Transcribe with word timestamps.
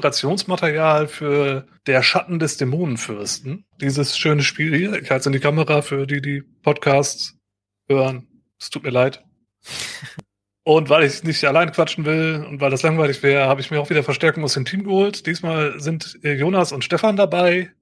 Inspirationsmaterial 0.00 1.08
für 1.08 1.66
Der 1.86 2.02
Schatten 2.02 2.38
des 2.38 2.56
Dämonenfürsten. 2.56 3.66
Dieses 3.80 4.16
schöne 4.16 4.42
Spiel 4.42 4.74
hier. 4.74 4.94
Ich 4.94 5.10
halte 5.10 5.20
es 5.20 5.26
in 5.26 5.32
die 5.32 5.40
Kamera 5.40 5.82
für 5.82 6.06
die, 6.06 6.22
die 6.22 6.40
Podcasts 6.40 7.36
hören. 7.86 8.26
Es 8.58 8.70
tut 8.70 8.82
mir 8.82 8.90
leid. 8.90 9.22
Und 10.64 10.88
weil 10.88 11.04
ich 11.04 11.22
nicht 11.22 11.44
allein 11.44 11.72
quatschen 11.72 12.04
will 12.04 12.46
und 12.46 12.60
weil 12.60 12.70
das 12.70 12.82
langweilig 12.82 13.22
wäre, 13.22 13.48
habe 13.48 13.62
ich 13.62 13.70
mir 13.70 13.80
auch 13.80 13.88
wieder 13.88 14.04
Verstärkung 14.04 14.44
aus 14.44 14.52
dem 14.54 14.66
Team 14.66 14.84
geholt. 14.84 15.26
Diesmal 15.26 15.80
sind 15.80 16.18
äh, 16.22 16.34
Jonas 16.34 16.70
und 16.70 16.84
Stefan 16.84 17.16
dabei. 17.16 17.72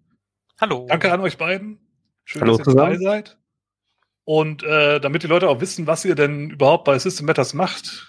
Hallo. 0.61 0.87
Danke 0.89 1.12
an 1.12 1.21
euch 1.21 1.37
beiden. 1.37 1.81
Schön, 2.25 2.43
Hallo 2.43 2.57
dass 2.57 2.67
ihr 2.69 2.75
dabei 2.75 2.97
seid. 2.97 3.37
Und 4.25 4.62
äh, 4.62 5.01
damit 5.01 5.25
die 5.25 5.27
Leute 5.27 5.48
auch 5.48 5.61
wissen, 5.61 5.89
was 5.89 6.05
ihr 6.05 6.15
denn 6.15 6.51
überhaupt 6.51 6.85
bei 6.85 6.98
System 6.98 7.27
Matters 7.27 7.53
macht, 7.53 8.08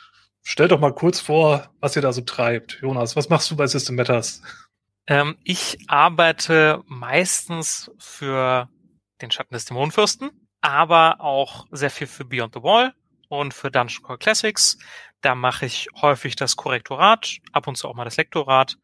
stellt 0.50 0.72
doch 0.72 0.80
mal 0.80 0.94
kurz 0.94 1.20
vor, 1.20 1.70
was 1.80 1.96
ihr 1.96 2.02
da 2.02 2.12
so 2.12 2.22
treibt. 2.22 2.80
Jonas, 2.82 3.16
was 3.16 3.30
machst 3.30 3.52
du 3.52 3.56
bei 3.56 3.68
System 3.68 3.96
Matters? 3.96 4.42
Ähm, 5.06 5.38
ich 5.44 5.78
arbeite 5.88 6.82
meistens 6.88 7.92
für 8.00 8.68
den 9.22 9.30
Schatten 9.30 9.54
des 9.54 9.66
Dämonenfürsten, 9.66 10.32
aber 10.62 11.22
auch 11.22 11.68
sehr 11.70 11.92
viel 11.92 12.08
für 12.08 12.26
Beyond 12.26 12.56
the 12.56 12.64
Wall 12.64 12.94
und 13.28 13.54
für 13.54 13.70
Dungeon 13.70 14.02
Core 14.02 14.18
Classics. 14.18 14.80
Da 15.22 15.36
mache 15.36 15.68
ich 15.68 15.88
häufig 16.02 16.36
das 16.36 16.56
Korrektorat, 16.56 17.38
ab 17.52 17.68
und 17.68 17.76
zu 17.76 17.88
auch 17.88 17.96
mal 17.96 18.06
das 18.06 18.18
Lektorat. 18.18 18.78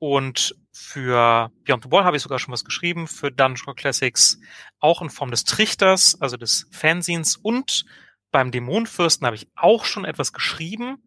Und 0.00 0.56
für 0.72 1.52
Beyond 1.64 1.84
the 1.84 1.90
Wall 1.92 2.04
habe 2.04 2.16
ich 2.16 2.24
sogar 2.24 2.40
schon 2.40 2.52
was 2.52 2.64
geschrieben, 2.64 3.06
für 3.06 3.30
Dungeon 3.30 3.64
Core 3.66 3.76
Classics 3.76 4.40
auch 4.80 5.00
in 5.00 5.10
Form 5.10 5.30
des 5.30 5.44
Trichters, 5.44 6.20
also 6.20 6.36
des 6.36 6.66
Fanzines. 6.72 7.36
Und 7.36 7.84
beim 8.34 8.50
Dämonenfürsten 8.50 9.24
habe 9.24 9.36
ich 9.36 9.46
auch 9.54 9.84
schon 9.84 10.04
etwas 10.04 10.32
geschrieben, 10.32 11.04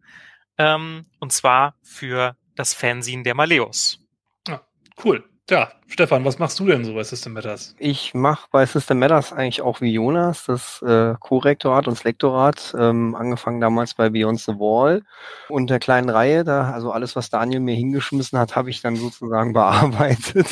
ähm, 0.56 1.04
und 1.20 1.30
zwar 1.30 1.76
für 1.82 2.38
das 2.54 2.72
Fanzine 2.72 3.22
der 3.22 3.34
Maleus. 3.34 4.00
Ja, 4.48 4.66
cool. 5.04 5.27
Ja, 5.50 5.72
Stefan, 5.86 6.26
was 6.26 6.38
machst 6.38 6.60
du 6.60 6.66
denn 6.66 6.84
so 6.84 6.92
bei 6.92 7.02
System 7.02 7.32
Matters? 7.32 7.74
Ich 7.78 8.12
mache 8.12 8.46
bei 8.50 8.66
System 8.66 8.98
Matters 8.98 9.32
eigentlich 9.32 9.62
auch 9.62 9.80
wie 9.80 9.90
Jonas 9.94 10.44
das 10.44 10.82
äh, 10.82 11.14
Korrektorat 11.18 11.88
und 11.88 11.96
das 11.96 12.04
Lektorat, 12.04 12.74
ähm, 12.78 13.14
angefangen 13.14 13.58
damals 13.58 13.94
bei 13.94 14.10
Beyond 14.10 14.40
the 14.40 14.52
Wall 14.52 15.02
und 15.48 15.70
der 15.70 15.78
kleinen 15.78 16.10
Reihe, 16.10 16.44
da 16.44 16.70
also 16.72 16.92
alles, 16.92 17.16
was 17.16 17.30
Daniel 17.30 17.60
mir 17.60 17.74
hingeschmissen 17.74 18.38
hat, 18.38 18.56
habe 18.56 18.68
ich 18.68 18.82
dann 18.82 18.96
sozusagen 18.96 19.52
bearbeitet. 19.54 20.46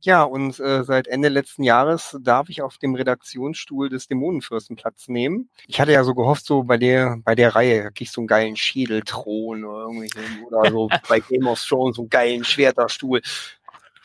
ja, 0.00 0.22
und 0.24 0.60
äh, 0.60 0.84
seit 0.84 1.06
Ende 1.06 1.30
letzten 1.30 1.62
Jahres 1.62 2.18
darf 2.20 2.50
ich 2.50 2.60
auf 2.60 2.76
dem 2.76 2.94
Redaktionsstuhl 2.94 3.88
des 3.88 4.08
Dämonenfürsten 4.08 4.76
Platz 4.76 5.08
nehmen. 5.08 5.48
Ich 5.66 5.80
hatte 5.80 5.92
ja 5.92 6.04
so 6.04 6.14
gehofft, 6.14 6.44
so 6.44 6.64
bei 6.64 6.76
der 6.76 7.16
bei 7.24 7.34
der 7.34 7.54
Reihe 7.54 7.84
krieg 7.84 8.02
ich 8.02 8.12
so 8.12 8.20
einen 8.20 8.28
geilen 8.28 8.56
Schädelthron 8.56 9.64
oder 9.64 9.86
irgendwie 9.86 10.10
oder 10.44 10.70
so 10.70 10.88
bei 11.08 11.20
Game 11.20 11.46
of 11.46 11.64
Thrones 11.64 11.96
so 11.96 12.02
einen 12.02 12.10
geilen 12.10 12.44
Schwerterstuhl. 12.44 13.22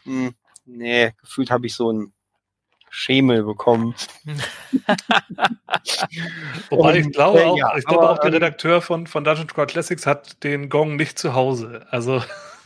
Hm, 0.03 0.33
nee, 0.65 1.13
gefühlt 1.19 1.51
habe 1.51 1.65
ich 1.67 1.75
so 1.75 1.89
einen 1.89 2.13
Schemel 2.89 3.43
bekommen. 3.43 3.95
Wobei 6.69 6.97
ich 6.97 7.11
glaube 7.11 7.39
äh, 7.41 7.45
auch, 7.45 7.57
ja, 7.57 7.75
ich 7.75 7.85
glaube 7.85 8.03
aber, 8.03 8.13
auch 8.13 8.19
der 8.19 8.27
ähm, 8.27 8.35
Redakteur 8.35 8.81
von, 8.81 9.07
von 9.07 9.23
Dungeon 9.23 9.49
Squad 9.49 9.71
Classics 9.71 10.05
hat 10.05 10.43
den 10.43 10.69
Gong 10.69 10.95
nicht 10.95 11.17
zu 11.17 11.33
Hause. 11.33 11.87
Also 11.89 12.21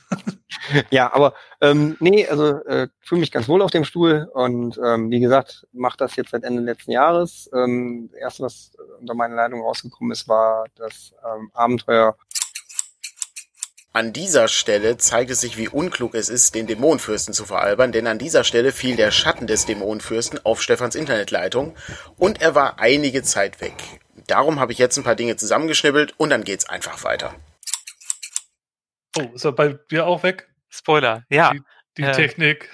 Ja, 0.90 1.14
aber 1.14 1.34
ähm, 1.62 1.98
nee, 2.00 2.28
also 2.28 2.64
äh, 2.66 2.88
fühle 3.02 3.22
mich 3.22 3.32
ganz 3.32 3.48
wohl 3.48 3.62
auf 3.62 3.72
dem 3.72 3.84
Stuhl 3.84 4.30
und 4.34 4.80
ähm, 4.84 5.12
wie 5.12 5.20
gesagt, 5.20 5.68
mache 5.72 5.98
das 5.98 6.16
jetzt 6.16 6.32
seit 6.32 6.44
Ende 6.44 6.62
letzten 6.62 6.92
Jahres. 6.92 7.50
Ähm, 7.54 8.10
das 8.12 8.20
erste, 8.20 8.44
was 8.44 8.72
unter 9.00 9.14
meiner 9.14 9.36
Leitung 9.36 9.62
rausgekommen 9.62 10.12
ist, 10.12 10.28
war 10.28 10.66
das 10.76 11.14
ähm, 11.26 11.52
Abenteuer 11.54 12.16
An 13.98 14.14
dieser 14.14 14.48
Stelle 14.48 14.98
zeigt 14.98 15.32
es 15.32 15.42
sich, 15.42 15.58
wie 15.58 15.70
unklug 15.70 16.14
es 16.14 16.30
ist, 16.30 16.54
den 16.54 16.68
Dämonenfürsten 16.68 17.34
zu 17.34 17.46
veralbern, 17.46 17.92
denn 17.92 18.06
an 18.06 18.20
dieser 18.20 18.44
Stelle 18.44 18.72
fiel 18.72 18.96
der 18.96 19.10
Schatten 19.10 19.48
des 19.48 19.66
Dämonenfürsten 19.66 20.40
auf 20.46 20.62
Stefans 20.62 20.94
Internetleitung 20.94 21.76
und 22.16 22.40
er 22.40 22.54
war 22.54 22.80
einige 22.80 23.24
Zeit 23.24 23.60
weg. 23.60 23.74
Darum 24.28 24.60
habe 24.60 24.72
ich 24.72 24.78
jetzt 24.78 24.98
ein 24.98 25.04
paar 25.04 25.16
Dinge 25.16 25.36
zusammengeschnibbelt 25.36 26.14
und 26.18 26.30
dann 26.30 26.44
geht's 26.44 26.70
einfach 26.70 27.04
weiter. 27.04 27.34
oh, 29.18 29.32
ist 29.34 29.46
er 29.46 29.54
bei 29.54 29.80
dir 29.90 30.06
auch 30.06 30.22
weg? 30.22 30.48
Spoiler, 30.70 31.26
ja. 31.32 31.54
Die, 31.54 31.64
die 31.98 32.04
äh, 32.04 32.12
Technik. 32.12 32.70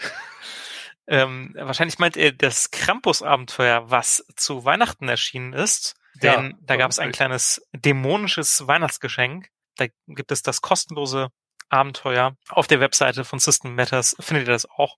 Ähm, 1.07 1.55
wahrscheinlich 1.57 1.99
meint 1.99 2.17
ihr 2.17 2.33
das 2.33 2.69
Krampus-Abenteuer, 2.71 3.89
was 3.89 4.25
zu 4.35 4.65
Weihnachten 4.65 5.07
erschienen 5.07 5.53
ist. 5.53 5.95
Ja, 6.21 6.35
Denn 6.35 6.57
da 6.59 6.75
gab 6.75 6.91
es 6.91 6.99
ein 6.99 7.13
kleines 7.13 7.65
dämonisches 7.71 8.67
Weihnachtsgeschenk. 8.67 9.52
Da 9.77 9.85
gibt 10.07 10.31
es 10.31 10.41
das 10.43 10.61
kostenlose 10.61 11.29
Abenteuer. 11.69 12.35
Auf 12.49 12.67
der 12.67 12.79
Webseite 12.79 13.25
von 13.25 13.39
System 13.39 13.75
Matters 13.75 14.15
findet 14.19 14.47
ihr 14.47 14.53
das 14.53 14.69
auch. 14.69 14.97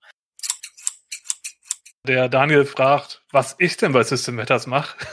Der 2.04 2.30
Daniel 2.30 2.66
fragt, 2.66 3.24
was 3.32 3.56
ich 3.58 3.78
denn 3.78 3.92
bei 3.92 4.04
System 4.04 4.36
Matters 4.36 4.68
mache. 4.68 4.96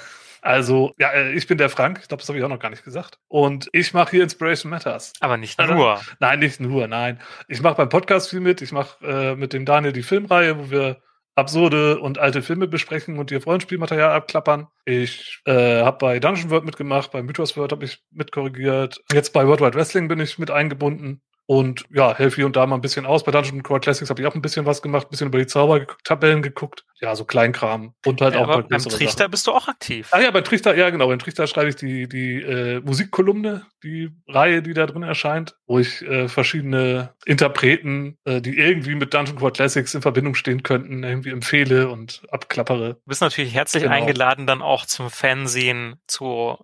Also, 0.45 0.93
ja, 0.99 1.13
äh, 1.13 1.35
ich 1.35 1.47
bin 1.47 1.57
der 1.57 1.71
Frank, 1.71 2.01
ich 2.03 2.09
glaube, 2.09 2.21
das 2.21 2.29
habe 2.29 2.37
ich 2.37 2.45
auch 2.45 2.49
noch 2.49 2.59
gar 2.59 2.69
nicht 2.71 2.83
gesagt. 2.83 3.21
Und 3.29 3.69
ich 3.73 3.95
mache 3.95 4.11
hier 4.11 4.25
Inspiration 4.25 4.71
Matters. 4.71 5.13
Aber 5.21 5.37
nicht 5.37 5.57
Also, 5.61 5.73
nur. 5.73 6.01
Nein, 6.19 6.41
nicht 6.41 6.59
nur, 6.59 6.89
nein. 6.89 7.21
Ich 7.47 7.63
mache 7.63 7.77
beim 7.77 7.89
Podcast 7.89 8.29
viel 8.29 8.41
mit. 8.41 8.61
Ich 8.61 8.73
mache 8.73 9.07
äh, 9.07 9.37
mit 9.37 9.53
dem 9.53 9.65
Daniel 9.65 9.93
die 9.93 10.03
Filmreihe, 10.03 10.59
wo 10.59 10.69
wir 10.69 11.01
absurde 11.35 11.99
und 11.99 12.19
alte 12.19 12.43
Filme 12.43 12.69
besprechen 12.69 13.19
und 13.19 13.31
ihr 13.31 13.43
Rollenspielmaterial 13.43 14.13
abklappern. 14.13 14.69
Ich 14.85 15.41
äh, 15.47 15.83
habe 15.83 15.99
bei 15.99 16.21
Dungeon 16.21 16.51
World 16.51 16.65
mitgemacht, 16.65 17.11
bei 17.11 17.23
Mythos 17.23 17.57
World 17.57 17.73
habe 17.73 17.85
ich 17.85 18.03
mitkorrigiert. 18.11 19.03
Jetzt 19.13 19.33
bei 19.33 19.47
World 19.47 19.61
Wide 19.61 19.75
Wrestling 19.75 20.09
bin 20.09 20.21
ich 20.21 20.39
mit 20.39 20.51
eingebunden. 20.51 21.23
Und 21.47 21.85
ja, 21.93 22.15
helfe 22.17 22.37
hier 22.37 22.47
und 22.47 22.57
da 22.57 22.65
mal 22.67 22.77
ein 22.77 22.81
bisschen 22.81 23.05
aus. 23.05 23.25
Bei 23.25 23.33
Dungeon 23.33 23.63
Core 23.63 23.81
Classics 23.81 24.09
habe 24.11 24.21
ich 24.23 24.27
auch 24.29 24.35
ein 24.35 24.43
bisschen 24.43 24.65
was 24.65 24.81
gemacht, 24.81 25.07
ein 25.07 25.11
bisschen 25.11 25.27
über 25.27 25.39
die 25.39 25.47
Zaubertabellen 25.47 26.41
geguckt. 26.41 26.85
Ja, 27.01 27.17
so 27.17 27.25
Kleinkram. 27.25 27.95
Und 28.07 28.21
halt 28.21 28.35
Ja, 28.35 28.41
auch 28.43 28.47
bei 28.47 28.63
beim 28.63 28.81
Trichter 28.81 29.19
Sachen. 29.25 29.31
bist 29.33 29.47
du 29.49 29.53
auch 29.53 29.67
aktiv. 29.67 30.09
Ah 30.13 30.21
ja, 30.21 30.31
bei 30.31 30.41
Trichter, 30.41 30.77
ja 30.77 30.89
genau, 30.91 31.09
beim 31.09 31.19
Trichter 31.19 31.47
schreibe 31.49 31.69
ich 31.71 31.77
die, 31.77 32.09
die 32.09 32.41
äh, 32.41 32.81
Musikkolumne, 32.81 33.67
die 33.83 34.11
Reihe, 34.29 34.63
die 34.63 34.73
da 34.73 34.87
drin 34.87 35.03
erscheint, 35.03 35.57
wo 35.67 35.81
ich 35.81 36.01
äh, 36.03 36.29
verschiedene 36.29 37.13
Interpreten, 37.27 38.17
äh, 38.25 38.41
die 38.41 38.57
irgendwie 38.57 38.95
mit 38.95 39.13
Dungeon 39.13 39.37
Core 39.37 39.53
Classics 39.53 39.95
in 39.95 40.03
Verbindung 40.03 40.35
stehen 40.37 40.63
könnten, 40.63 41.03
irgendwie 41.03 41.31
empfehle 41.31 41.89
und 41.91 42.23
abklappere. 42.31 42.95
Du 42.95 43.01
bist 43.07 43.21
natürlich 43.21 43.53
herzlich 43.53 43.83
Genau. 43.83 43.95
eingeladen, 43.97 44.47
dann 44.47 44.63
auch 44.63 44.87
zum 44.87 45.11
Fansehen 45.11 45.97
zu 46.07 46.57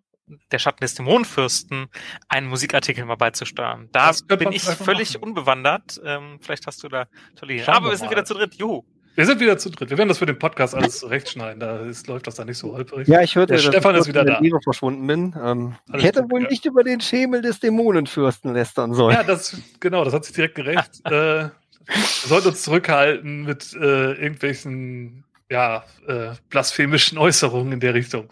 der 0.52 0.58
Schatten 0.58 0.80
des 0.80 0.94
Dämonenfürsten 0.94 1.88
einen 2.28 2.48
Musikartikel 2.48 3.04
mal 3.04 3.16
beizusteuern. 3.16 3.88
Da 3.92 4.12
bin 4.36 4.52
ich 4.52 4.62
völlig 4.62 5.14
machen. 5.14 5.22
unbewandert. 5.22 6.00
Ähm, 6.04 6.38
vielleicht 6.40 6.66
hast 6.66 6.82
du 6.82 6.88
da 6.88 7.06
tolle 7.36 7.54
Ideen. 7.54 7.68
Aber 7.68 7.86
wir 7.86 7.90
wir 7.90 7.96
sind 7.96 8.06
mal. 8.06 8.12
wieder 8.12 8.24
zu 8.24 8.34
dritt. 8.34 8.54
Juhu. 8.54 8.84
Wir 9.18 9.26
sind 9.26 9.40
wieder 9.40 9.58
zu 9.58 9.68
dritt. 9.70 9.90
Wir 9.90 9.98
werden 9.98 10.08
das 10.08 10.18
für 10.18 10.26
den 10.26 10.38
Podcast 10.38 10.76
alles 10.76 11.00
zurechtschneiden. 11.00 11.58
Da 11.58 11.80
ist, 11.80 12.06
läuft 12.06 12.28
das 12.28 12.36
da 12.36 12.44
nicht 12.44 12.56
so 12.56 12.72
holprig. 12.72 13.08
Ja, 13.08 13.20
ich 13.20 13.34
hörte, 13.34 13.54
Der 13.54 13.56
dass 13.56 13.66
Stefan 13.66 13.96
ich 13.96 14.02
ist 14.02 14.06
wieder 14.06 14.24
da. 14.24 14.34
der 14.34 14.40
Leere 14.40 14.60
verschwunden 14.62 15.04
bin. 15.08 15.34
Ähm, 15.42 15.74
ich 15.92 16.04
hätte 16.04 16.22
gut, 16.22 16.30
wohl 16.30 16.42
ja. 16.44 16.48
nicht 16.48 16.64
über 16.66 16.84
den 16.84 17.00
Schemel 17.00 17.42
des 17.42 17.58
Dämonenfürsten 17.58 18.54
lästern 18.54 18.94
sollen. 18.94 19.16
Ja, 19.16 19.24
das, 19.24 19.56
genau, 19.80 20.04
das 20.04 20.14
hat 20.14 20.24
sich 20.24 20.36
direkt 20.36 20.54
gerecht. 20.54 21.00
äh, 21.04 21.10
wir 21.10 21.50
sollten 22.28 22.48
uns 22.48 22.62
zurückhalten 22.62 23.42
mit 23.42 23.74
äh, 23.74 24.12
irgendwelchen, 24.12 25.24
ja, 25.50 25.84
äh, 26.06 26.30
blasphemischen 26.50 27.18
Äußerungen 27.18 27.72
in 27.72 27.80
der 27.80 27.94
Richtung. 27.94 28.28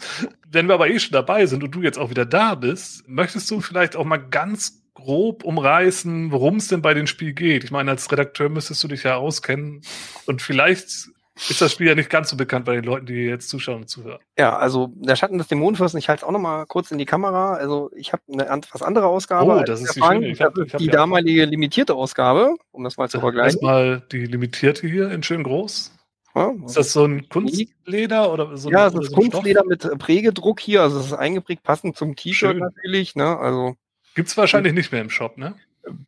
Wenn 0.50 0.68
wir 0.68 0.74
aber 0.74 0.88
eh 0.88 0.98
schon 0.98 1.12
dabei 1.12 1.46
sind 1.46 1.64
und 1.64 1.74
du 1.74 1.82
jetzt 1.82 1.98
auch 1.98 2.10
wieder 2.10 2.26
da 2.26 2.54
bist, 2.54 3.08
möchtest 3.08 3.50
du 3.50 3.60
vielleicht 3.60 3.96
auch 3.96 4.04
mal 4.04 4.18
ganz 4.18 4.82
grob 4.94 5.44
umreißen, 5.44 6.30
worum 6.32 6.56
es 6.56 6.68
denn 6.68 6.82
bei 6.82 6.94
dem 6.94 7.06
Spiel 7.06 7.32
geht? 7.32 7.64
Ich 7.64 7.70
meine, 7.70 7.90
als 7.90 8.10
Redakteur 8.10 8.48
müsstest 8.48 8.82
du 8.84 8.88
dich 8.88 9.02
ja 9.02 9.16
auskennen 9.16 9.82
und 10.26 10.42
vielleicht 10.42 11.10
ist 11.50 11.60
das 11.60 11.70
Spiel 11.72 11.86
ja 11.88 11.94
nicht 11.94 12.08
ganz 12.08 12.30
so 12.30 12.36
bekannt 12.36 12.64
bei 12.64 12.74
den 12.74 12.84
Leuten, 12.84 13.04
die 13.04 13.12
jetzt 13.12 13.50
zuschauen 13.50 13.82
und 13.82 13.88
zuhören. 13.90 14.20
Ja, 14.38 14.56
also 14.56 14.88
der 14.94 15.16
Schatten 15.16 15.36
des 15.36 15.48
Dämonenfürsten, 15.48 15.98
ich 15.98 16.08
halte 16.08 16.20
es 16.22 16.24
auch 16.26 16.32
noch 16.32 16.38
mal 16.38 16.64
kurz 16.64 16.90
in 16.90 16.96
die 16.96 17.04
Kamera. 17.04 17.54
Also 17.56 17.90
ich 17.94 18.14
habe 18.14 18.22
eine 18.32 18.46
etwas 18.48 18.80
andere 18.80 19.06
Ausgabe. 19.06 19.52
Oh, 19.52 19.62
das 19.62 19.82
ist 19.82 19.96
die 19.96 20.00
schöne. 20.00 20.28
Ich 20.28 20.40
hab- 20.40 20.56
ich 20.56 20.72
hab 20.72 20.78
die 20.78 20.88
damalige 20.88 21.44
limitierte 21.44 21.94
Ausgabe, 21.94 22.56
um 22.72 22.84
das 22.84 22.96
mal 22.96 23.10
zu 23.10 23.20
vergleichen. 23.20 23.58
Erstmal 23.60 24.00
die 24.12 24.24
limitierte 24.24 24.86
hier 24.86 25.10
in 25.10 25.22
schön 25.22 25.42
groß. 25.42 25.92
Ja, 26.36 26.52
Ist 26.66 26.76
das 26.76 26.92
so 26.92 27.04
ein 27.04 27.28
Kunstleder 27.30 28.30
oder 28.32 28.56
so? 28.56 28.70
ja, 28.70 28.86
ein, 28.86 28.88
es 28.88 28.94
ist 28.94 28.94
so 28.94 28.98
ein 28.98 29.04
Stoff? 29.06 29.30
Kunstleder 29.32 29.64
mit 29.64 29.98
Prägedruck 29.98 30.60
hier, 30.60 30.82
also 30.82 31.00
es 31.00 31.06
ist 31.06 31.12
eingeprägt 31.14 31.62
passend 31.62 31.96
zum 31.96 32.14
T-Shirt 32.14 32.58
natürlich. 32.58 33.14
Ne? 33.16 33.38
Also 33.38 33.76
Gibt's 34.14 34.36
wahrscheinlich 34.36 34.72
nicht 34.74 34.92
mehr 34.92 35.00
im 35.00 35.10
Shop, 35.10 35.38
ne? 35.38 35.54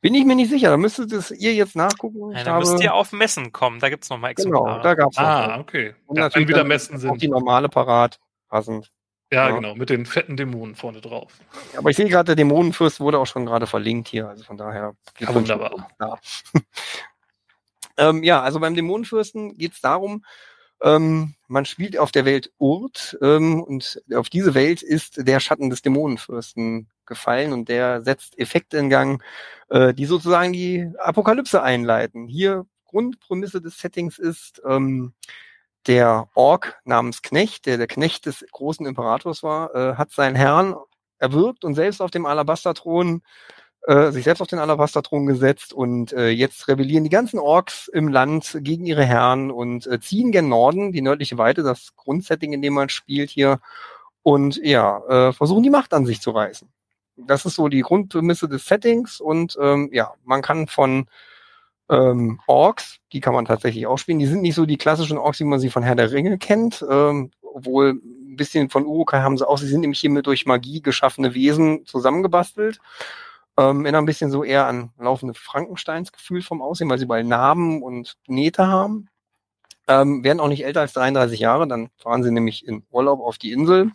bin 0.01 0.13
ich 0.15 0.25
mir 0.25 0.35
nicht 0.35 0.51
sicher. 0.51 0.71
Da 0.71 0.77
müsstet 0.77 1.13
es 1.13 1.31
ihr 1.31 1.55
jetzt 1.55 1.77
nachgucken. 1.77 2.33
Ja, 2.33 2.43
dann 2.43 2.59
müsst 2.59 2.81
ihr 2.83 2.93
auf 2.95 3.13
Messen 3.13 3.53
kommen. 3.53 3.79
Da 3.79 3.89
gibt's 3.91 4.11
noch 4.11 4.19
mal 4.19 4.35
genau, 4.35 4.49
Exemplare. 4.67 4.83
da 4.83 4.95
gab's 4.95 5.17
Ah, 5.19 5.47
noch. 5.53 5.59
okay. 5.61 5.95
Und 6.07 6.17
Ja, 6.17 6.25
natürlich 6.25 6.49
wieder 6.49 6.65
Messen 6.65 6.97
auch 6.97 7.01
sind. 7.01 7.23
die 7.23 7.29
normale 7.29 7.69
parat, 7.69 8.19
passend. 8.49 8.91
Ja, 9.33 9.49
Ja. 9.51 9.55
genau, 9.55 9.77
mit 9.77 9.89
den 9.91 10.05
fetten 10.05 10.37
Dämonen 10.37 10.75
vorne 10.75 11.01
drauf. 11.01 11.33
Aber 11.77 11.91
ich 11.91 11.97
sehe 11.97 12.09
gerade, 12.09 12.27
der 12.27 12.35
Dämonenfürst 12.37 12.99
wurde 12.99 13.19
auch 13.21 13.27
schon 13.27 13.47
gerade 13.47 13.67
verlinkt 13.69 14.09
hier, 14.09 14.29
also 14.29 14.43
von 14.43 14.57
daher. 14.57 14.95
Ja, 15.21 15.33
wunderbar. 15.35 15.89
Ja, 16.01 16.19
ähm, 17.99 18.23
ja 18.23 18.43
also 18.43 18.61
beim 18.61 18.75
Dämonenfürsten 18.75 19.57
geht 19.59 19.75
es 19.75 19.81
darum, 19.81 20.25
ähm, 20.83 21.35
man 21.49 21.65
spielt 21.65 21.99
auf 21.99 22.13
der 22.13 22.25
Welt 22.25 22.53
Urt 22.59 23.19
ähm, 23.21 23.63
und 23.63 24.01
auf 24.15 24.31
diese 24.31 24.55
Welt 24.55 24.83
ist 24.83 25.27
der 25.27 25.41
Schatten 25.41 25.71
des 25.71 25.83
Dämonenfürsten 25.83 26.89
gefallen 27.07 27.53
und 27.53 27.69
der 27.69 28.03
setzt 28.03 28.39
Effekte 28.39 28.79
in 28.79 28.91
Gang, 28.91 29.23
äh, 29.71 29.93
die 29.93 30.07
sozusagen 30.07 30.53
die 30.53 30.91
Apokalypse 30.99 31.63
einleiten. 31.63 32.29
Hier 32.29 32.65
Grundprämisse 32.85 33.61
des 33.61 33.79
Settings 33.79 34.19
ist, 34.19 34.63
ähm, 34.65 35.15
der 35.87 36.29
Ork 36.35 36.81
namens 36.85 37.23
Knecht, 37.23 37.67
der 37.67 37.79
der 37.79 37.87
Knecht 37.87 38.27
des 38.27 38.45
großen 38.53 38.87
Imperators 38.87 39.43
war, 39.43 39.75
äh, 39.75 39.95
hat 39.97 40.11
seinen 40.11 40.37
Herrn 40.37 40.77
erwürgt 41.19 41.65
und 41.65 41.75
selbst 41.75 42.01
auf 42.01 42.11
dem 42.11 42.27
Alabasterthron 42.27 43.23
äh, 43.89 44.13
sich 44.13 44.25
selbst 44.25 44.43
auf 44.43 44.49
den 44.49 44.59
Alabasterthron 44.59 45.25
gesetzt 45.25 45.73
und 45.73 46.13
äh, 46.13 46.29
jetzt 46.29 46.69
rebellieren 46.69 47.05
die 47.05 47.11
ganzen 47.11 47.39
Orks 47.39 47.89
im 47.89 48.09
Land 48.09 48.59
gegen 48.61 48.85
ihre 48.85 49.03
Herren 49.05 49.51
und 49.51 49.87
äh, 49.87 49.99
ziehen 49.99 50.31
gen 50.31 50.51
Norden, 50.51 50.93
die 50.93 51.01
nördliche 51.01 51.39
Weite, 51.39 51.63
das 51.63 51.97
Grundsetting, 51.97 52.53
in 52.53 52.61
dem 52.61 52.75
man 52.75 52.91
spielt 52.91 53.31
hier 53.31 53.61
und 54.23 54.61
ja, 54.63 54.99
äh, 55.09 55.33
versuchen 55.33 55.63
die 55.63 55.71
Macht 55.71 55.95
an 55.95 56.05
sich 56.05 56.21
zu 56.21 56.33
reißen. 56.33 56.69
Das 57.17 57.47
ist 57.47 57.55
so 57.55 57.69
die 57.69 57.81
Grundprämisse 57.81 58.47
des 58.47 58.67
Settings 58.67 59.23
und 59.23 59.57
ähm, 59.59 59.89
ja, 59.91 60.13
man 60.23 60.43
kann 60.43 60.67
von 60.67 61.07
ähm, 61.89 62.41
Orks, 62.47 62.99
die 63.15 63.21
kann 63.21 63.33
man 63.33 63.47
tatsächlich 63.47 63.87
auch 63.87 63.97
spielen. 63.97 64.19
Die 64.19 64.27
sind 64.27 64.43
nicht 64.43 64.55
so 64.55 64.67
die 64.67 64.77
klassischen 64.77 65.17
Orks, 65.17 65.41
wie 65.41 65.45
man 65.45 65.61
sie 65.61 65.71
von 65.71 65.83
Herr 65.83 65.95
der 65.95 66.13
Ringe 66.13 66.37
kennt, 66.37 66.85
ähm, 66.91 67.31
obwohl 67.41 67.93
ein 68.03 68.37
bisschen 68.37 68.69
von 68.69 68.85
Urukai 68.85 69.23
haben 69.23 69.39
sie 69.39 69.49
auch. 69.49 69.57
Sie 69.57 69.67
sind 69.67 69.81
nämlich 69.81 70.01
hiermit 70.01 70.27
durch 70.27 70.45
Magie 70.45 70.83
geschaffene 70.83 71.33
Wesen 71.33 71.87
zusammengebastelt. 71.87 72.81
Ähm, 73.59 73.85
erinnern 73.85 74.05
ein 74.05 74.07
bisschen 74.07 74.31
so 74.31 74.45
eher 74.45 74.67
an 74.67 74.93
laufende 74.99 75.35
Frankensteins 75.35 76.13
Gefühl 76.13 76.43
vom 76.43 76.63
Aussehen, 76.63 76.89
weil 76.89 76.99
sie 76.99 77.07
bei 77.07 77.25
Narben 77.25 77.83
und 77.83 78.17
Nähte 78.29 78.69
haben. 78.69 79.09
Ähm, 79.89 80.23
werden 80.23 80.39
auch 80.39 80.49
nicht 80.49 80.65
älter 80.65 80.83
als 80.83 80.93
33 80.93 81.41
Jahre, 81.41 81.67
dann 81.67 81.89
fahren 81.97 82.23
sie 82.23 82.31
nämlich 82.31 82.69
in 82.69 82.85
Urlaub 82.91 83.21
auf 83.21 83.39
die 83.39 83.53
Insel. 83.53 83.91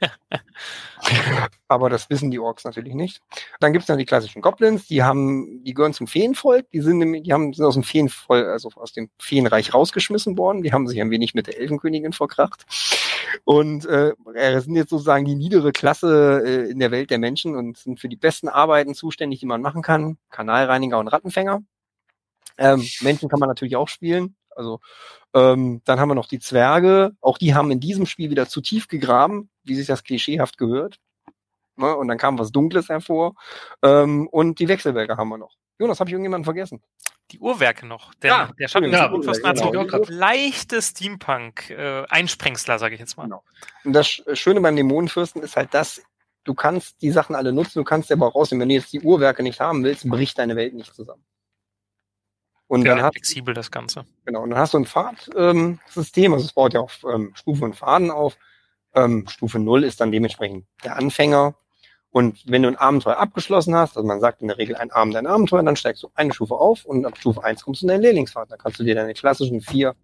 Aber 1.68 1.88
das 1.88 2.10
wissen 2.10 2.30
die 2.30 2.38
Orks 2.38 2.64
natürlich 2.64 2.94
nicht. 2.94 3.22
Dann 3.58 3.72
gibt's 3.72 3.88
noch 3.88 3.96
die 3.96 4.04
klassischen 4.04 4.42
Goblins, 4.42 4.86
die 4.88 5.02
haben, 5.02 5.64
die 5.64 5.72
gehören 5.72 5.94
zum 5.94 6.06
Feenvolk, 6.06 6.68
die 6.70 6.82
sind, 6.82 6.98
nämlich, 6.98 7.22
die 7.22 7.32
haben, 7.32 7.54
sind 7.54 7.64
aus 7.64 7.74
dem 7.74 7.82
Feenvolk, 7.82 8.46
also 8.46 8.68
aus 8.76 8.92
dem 8.92 9.08
Feenreich 9.18 9.72
rausgeschmissen 9.72 10.36
worden, 10.36 10.62
die 10.62 10.72
haben 10.72 10.86
sich 10.86 11.00
ein 11.00 11.10
wenig 11.10 11.32
mit 11.32 11.46
der 11.46 11.58
Elfenkönigin 11.58 12.12
verkracht. 12.12 12.66
Und 13.44 13.86
äh, 13.86 14.12
sind 14.60 14.76
jetzt 14.76 14.90
sozusagen 14.90 15.24
die 15.24 15.34
niedere 15.34 15.72
Klasse 15.72 16.42
äh, 16.44 16.70
in 16.70 16.78
der 16.78 16.90
Welt 16.90 17.10
der 17.10 17.18
Menschen 17.18 17.56
und 17.56 17.78
sind 17.78 18.00
für 18.00 18.08
die 18.08 18.16
besten 18.16 18.48
Arbeiten 18.48 18.94
zuständig, 18.94 19.40
die 19.40 19.46
man 19.46 19.62
machen 19.62 19.82
kann. 19.82 20.18
Kanalreiniger 20.30 20.98
und 20.98 21.08
Rattenfänger. 21.08 21.62
Ähm, 22.58 22.86
Menschen 23.00 23.28
kann 23.28 23.40
man 23.40 23.48
natürlich 23.48 23.76
auch 23.76 23.88
spielen. 23.88 24.36
Also 24.50 24.80
ähm, 25.34 25.80
dann 25.84 25.98
haben 25.98 26.10
wir 26.10 26.14
noch 26.14 26.28
die 26.28 26.40
Zwerge. 26.40 27.12
Auch 27.20 27.38
die 27.38 27.54
haben 27.54 27.70
in 27.70 27.80
diesem 27.80 28.06
Spiel 28.06 28.30
wieder 28.30 28.48
zu 28.48 28.60
tief 28.60 28.88
gegraben, 28.88 29.50
wie 29.64 29.74
sich 29.74 29.86
das 29.86 30.04
klischeehaft 30.04 30.58
gehört. 30.58 30.98
Ne? 31.76 31.94
Und 31.96 32.08
dann 32.08 32.18
kam 32.18 32.38
was 32.38 32.50
Dunkles 32.52 32.88
hervor. 32.88 33.34
Ähm, 33.82 34.26
und 34.28 34.58
die 34.58 34.68
Wechselwerke 34.68 35.16
haben 35.16 35.28
wir 35.28 35.38
noch. 35.38 35.56
Jonas, 35.78 36.00
habe 36.00 36.10
ich 36.10 36.12
irgendjemanden 36.12 36.44
vergessen? 36.44 36.82
Die 37.30 37.38
Uhrwerke 37.38 37.86
noch. 37.86 38.12
Der, 38.16 38.30
Ja, 38.30 38.50
der 38.58 38.68
Schatten 38.68 38.90
ja, 38.92 39.10
hat 39.10 39.10
genau. 39.10 39.88
so 39.88 40.04
leichte 40.08 40.82
Steampunk-Einsprengsler, 40.82 42.78
sage 42.78 42.94
ich 42.94 43.00
jetzt 43.00 43.16
mal. 43.16 43.24
Genau. 43.24 43.42
Und 43.84 43.92
das 43.94 44.06
Sch- 44.06 44.36
Schöne 44.36 44.60
beim 44.60 44.76
Dämonenfürsten 44.76 45.42
ist 45.42 45.56
halt, 45.56 45.72
dass 45.74 46.02
du 46.44 46.54
kannst 46.54 47.00
die 47.02 47.10
Sachen 47.10 47.34
alle 47.34 47.52
nutzen, 47.52 47.78
du 47.78 47.84
kannst 47.84 48.08
sie 48.08 48.14
aber 48.14 48.26
auch 48.26 48.34
rausnehmen. 48.34 48.62
Wenn 48.62 48.68
du 48.68 48.74
jetzt 48.74 48.92
die 48.92 49.00
Uhrwerke 49.00 49.42
nicht 49.42 49.60
haben 49.60 49.82
willst, 49.84 50.08
bricht 50.08 50.38
deine 50.38 50.56
Welt 50.56 50.74
nicht 50.74 50.94
zusammen. 50.94 51.24
Und 52.66 52.84
Ja, 52.84 52.94
dann 52.94 53.04
hast 53.04 53.12
Flexibel 53.14 53.54
das 53.54 53.70
Ganze. 53.70 54.04
Genau, 54.24 54.42
und 54.42 54.50
dann 54.50 54.58
hast 54.58 54.74
du 54.74 54.78
ein 54.78 54.86
Fahrtsystem, 54.86 55.36
ähm, 55.36 55.80
System, 55.88 56.32
also 56.32 56.44
es 56.44 56.52
baut 56.52 56.74
ja 56.74 56.80
auf 56.80 57.04
ähm, 57.04 57.32
Stufen 57.34 57.64
und 57.64 57.76
Faden 57.76 58.10
auf. 58.10 58.36
Ähm, 58.94 59.26
Stufe 59.28 59.58
0 59.58 59.84
ist 59.84 60.00
dann 60.00 60.12
dementsprechend 60.12 60.66
der 60.84 60.96
Anfänger. 60.96 61.54
Und 62.12 62.42
wenn 62.46 62.62
du 62.62 62.68
ein 62.68 62.76
Abenteuer 62.76 63.16
abgeschlossen 63.16 63.74
hast, 63.74 63.96
also 63.96 64.06
man 64.06 64.20
sagt 64.20 64.42
in 64.42 64.48
der 64.48 64.58
Regel 64.58 64.76
ein 64.76 64.90
Abend 64.90 65.16
ein 65.16 65.26
Abenteuer, 65.26 65.62
dann 65.62 65.76
steigst 65.76 66.02
du 66.02 66.10
eine 66.14 66.32
Stufe 66.34 66.54
auf 66.54 66.84
und 66.84 67.06
ab 67.06 67.16
Stufe 67.16 67.42
1 67.42 67.64
kommst 67.64 67.80
du 67.80 67.86
in 67.86 67.88
deinen 67.88 68.02
Lehrlingspfad. 68.02 68.50
Da 68.50 68.56
kannst 68.58 68.78
du 68.78 68.84
dir 68.84 68.94
deine 68.94 69.14
klassischen 69.14 69.62
vier 69.62 69.94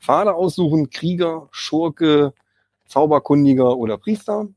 Pfade 0.00 0.34
aussuchen, 0.34 0.88
Krieger, 0.88 1.48
Schurke, 1.50 2.32
Zauberkundiger 2.88 3.76
oder 3.76 3.98
Priester. 3.98 4.48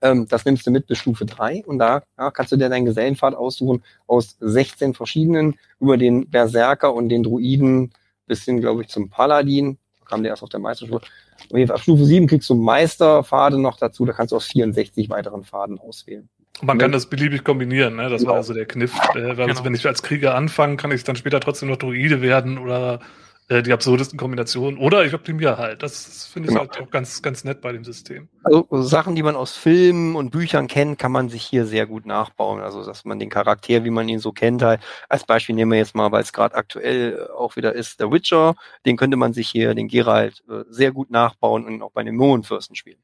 Ähm, 0.00 0.26
das 0.26 0.46
nimmst 0.46 0.66
du 0.66 0.70
mit 0.70 0.86
bis 0.86 0.98
Stufe 0.98 1.26
3 1.26 1.64
und 1.66 1.78
da 1.78 2.02
ja, 2.18 2.30
kannst 2.30 2.50
du 2.50 2.56
dir 2.56 2.70
deinen 2.70 2.86
Gesellenpfad 2.86 3.34
aussuchen 3.34 3.84
aus 4.06 4.36
16 4.40 4.94
verschiedenen, 4.94 5.58
über 5.80 5.98
den 5.98 6.30
Berserker 6.30 6.94
und 6.94 7.10
den 7.10 7.24
Druiden 7.24 7.92
bis 8.26 8.44
hin, 8.44 8.60
glaube 8.60 8.82
ich, 8.82 8.88
zum 8.88 9.10
Paladin. 9.10 9.78
Da 10.00 10.06
kam 10.06 10.22
der 10.22 10.30
erst 10.30 10.42
auf 10.42 10.48
der 10.48 10.60
Meisterstufe. 10.60 11.06
Und 11.50 11.70
ab 11.70 11.80
Stufe 11.80 12.04
7 12.04 12.26
kriegst 12.26 12.48
du 12.50 12.54
Meisterpfade 12.54 13.58
noch 13.60 13.76
dazu, 13.78 14.04
da 14.04 14.12
kannst 14.12 14.32
du 14.32 14.36
aus 14.36 14.46
64 14.46 15.10
weiteren 15.10 15.44
Pfaden 15.44 15.78
auswählen. 15.78 16.28
Und 16.60 16.66
man 16.68 16.78
kann 16.78 16.92
das 16.92 17.06
beliebig 17.06 17.44
kombinieren, 17.44 17.96
ne? 17.96 18.08
Das 18.08 18.22
Genau. 18.22 18.30
war 18.30 18.36
also 18.38 18.54
der 18.54 18.64
Kniff. 18.66 18.94
Äh, 19.14 19.36
weil 19.36 19.46
Genau. 19.46 19.64
Wenn 19.64 19.74
ich 19.74 19.86
als 19.86 20.02
Krieger 20.02 20.34
anfange, 20.34 20.76
kann 20.76 20.90
ich 20.90 21.04
dann 21.04 21.16
später 21.16 21.38
trotzdem 21.40 21.68
noch 21.68 21.76
Druide 21.76 22.22
werden 22.22 22.56
oder 22.58 23.00
die 23.48 23.72
absurdesten 23.72 24.18
Kombinationen. 24.18 24.78
Oder 24.80 25.04
ich 25.04 25.14
optimiere 25.14 25.56
halt. 25.56 25.82
Das 25.82 26.26
finde 26.26 26.48
ich 26.48 26.54
Genau. 26.54 26.68
halt 26.68 26.80
auch 26.80 26.90
ganz, 26.90 27.22
ganz 27.22 27.44
nett 27.44 27.60
bei 27.60 27.70
dem 27.70 27.84
System. 27.84 28.28
Also 28.42 28.82
Sachen, 28.82 29.14
die 29.14 29.22
man 29.22 29.36
aus 29.36 29.56
Filmen 29.56 30.16
und 30.16 30.30
Büchern 30.30 30.66
kennt, 30.66 30.98
kann 30.98 31.12
man 31.12 31.28
sich 31.28 31.44
hier 31.44 31.64
sehr 31.64 31.86
gut 31.86 32.06
nachbauen. 32.06 32.60
Also 32.60 32.84
dass 32.84 33.04
man 33.04 33.20
den 33.20 33.30
Charakter, 33.30 33.84
wie 33.84 33.90
man 33.90 34.08
ihn 34.08 34.18
so 34.18 34.32
kennt, 34.32 34.62
halt, 34.62 34.80
als 35.08 35.24
Beispiel 35.24 35.54
nehmen 35.54 35.70
wir 35.70 35.78
jetzt 35.78 35.94
mal, 35.94 36.10
weil 36.10 36.22
es 36.22 36.32
gerade 36.32 36.56
aktuell 36.56 37.28
äh, 37.28 37.32
auch 37.32 37.54
wieder 37.54 37.72
ist, 37.72 38.00
der 38.00 38.10
Witcher, 38.10 38.56
den 38.84 38.96
könnte 38.96 39.16
man 39.16 39.32
sich 39.32 39.48
hier, 39.48 39.74
den 39.74 39.86
Geralt, 39.88 40.42
äh, 40.50 40.64
sehr 40.68 40.90
gut 40.90 41.10
nachbauen 41.10 41.66
und 41.66 41.82
auch 41.82 41.92
bei 41.92 42.02
den 42.02 42.16
Mohrenfürsten 42.16 42.74
spielen. 42.74 42.98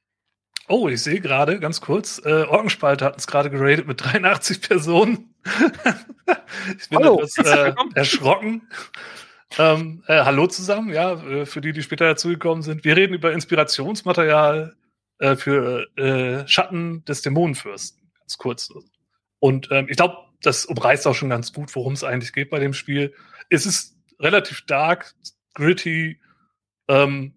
Oh, 0.69 0.89
ich 0.89 1.03
sehe 1.03 1.21
gerade, 1.21 1.61
ganz 1.61 1.81
kurz, 1.81 2.21
äh, 2.25 2.45
Orkenspalter 2.45 3.07
hat 3.07 3.15
uns 3.15 3.27
gerade 3.27 3.51
geradet 3.51 3.87
mit 3.87 4.03
83 4.05 4.61
Personen. 4.61 5.35
ich 6.79 6.89
bin 6.89 6.99
Hallo. 6.99 7.17
etwas 7.21 7.37
äh, 7.39 7.75
erschrocken. 7.95 8.63
Ähm, 9.59 10.03
äh, 10.07 10.25
hallo 10.25 10.47
zusammen, 10.47 10.93
ja, 10.93 11.13
äh, 11.13 11.47
für 11.47 11.61
die, 11.61 11.73
die 11.73 11.83
später 11.83 12.07
dazugekommen 12.07 12.63
sind. 12.63 12.85
Wir 12.85 12.97
reden 12.97 13.15
über 13.15 13.33
Inspirationsmaterial 13.33 14.75
äh, 15.19 15.37
für 15.37 15.87
äh, 15.97 16.47
Schatten 16.49 17.05
des 17.05 17.23
Dämonenfürsten, 17.23 18.11
ganz 18.19 18.39
kurz. 18.39 18.73
Und 19.41 19.69
ähm, 19.71 19.87
ich 19.89 19.97
glaube, 19.97 20.17
das 20.43 20.65
umreißt 20.65 21.07
auch 21.07 21.15
schon 21.15 21.31
ganz 21.31 21.53
gut, 21.53 21.75
worum 21.75 21.93
es 21.93 22.05
eigentlich 22.05 22.33
geht 22.33 22.51
bei 22.51 22.59
dem 22.59 22.73
Spiel. 22.73 23.15
Es 23.51 23.67
ist 23.67 23.97
relativ 24.19 24.63
dark, 24.63 25.15
gritty, 25.55 26.19
ähm, 26.89 27.35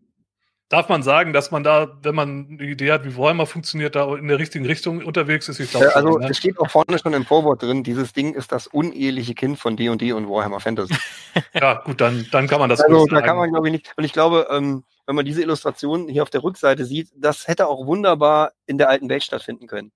Darf 0.69 0.89
man 0.89 1.03
sagen, 1.03 1.31
dass 1.31 1.51
man 1.51 1.63
da, 1.63 1.95
wenn 2.01 2.15
man 2.15 2.47
eine 2.49 2.63
Idee 2.63 2.91
hat, 2.91 3.05
wie 3.05 3.15
Warhammer 3.15 3.45
funktioniert, 3.45 3.95
da 3.95 4.15
in 4.15 4.27
der 4.27 4.39
richtigen 4.39 4.65
Richtung 4.65 5.03
unterwegs 5.05 5.47
ist? 5.47 5.59
Ich 5.59 5.69
glaube 5.69 5.85
Äh, 5.85 5.89
also 5.89 6.13
schon. 6.13 6.21
Ne? 6.21 6.29
es 6.29 6.37
steht 6.37 6.59
auch 6.59 6.71
vorne 6.71 6.97
schon 6.97 7.13
im 7.13 7.23
Vorwort 7.23 7.61
drin, 7.61 7.83
dieses 7.83 8.13
Ding 8.13 8.33
ist 8.33 8.51
das 8.51 8.65
uneheliche 8.65 9.35
Kind 9.35 9.59
von 9.59 9.77
D&D 9.77 10.11
und 10.13 10.27
Warhammer 10.27 10.59
Fantasy. 10.59 10.95
Ja, 11.53 11.81
gut, 11.83 12.01
dann, 12.01 12.25
dann 12.31 12.47
kann 12.47 12.59
man 12.59 12.69
das 12.69 12.79
Also 12.79 13.05
da 13.07 13.21
kann 13.21 13.35
man 13.37 13.51
glaube 13.51 13.67
ich 13.67 13.73
nicht. 13.73 13.93
Und 13.97 14.05
ich 14.05 14.13
glaube, 14.13 14.47
ähm, 14.49 14.85
wenn 15.05 15.15
man 15.15 15.25
diese 15.25 15.41
Illustration 15.41 16.07
hier 16.07 16.23
auf 16.23 16.29
der 16.29 16.43
Rückseite 16.43 16.85
sieht, 16.85 17.09
das 17.15 17.47
hätte 17.47 17.67
auch 17.67 17.85
wunderbar 17.85 18.53
in 18.65 18.77
der 18.77 18.89
alten 18.89 19.09
Welt 19.09 19.23
stattfinden 19.23 19.67
können. 19.67 19.91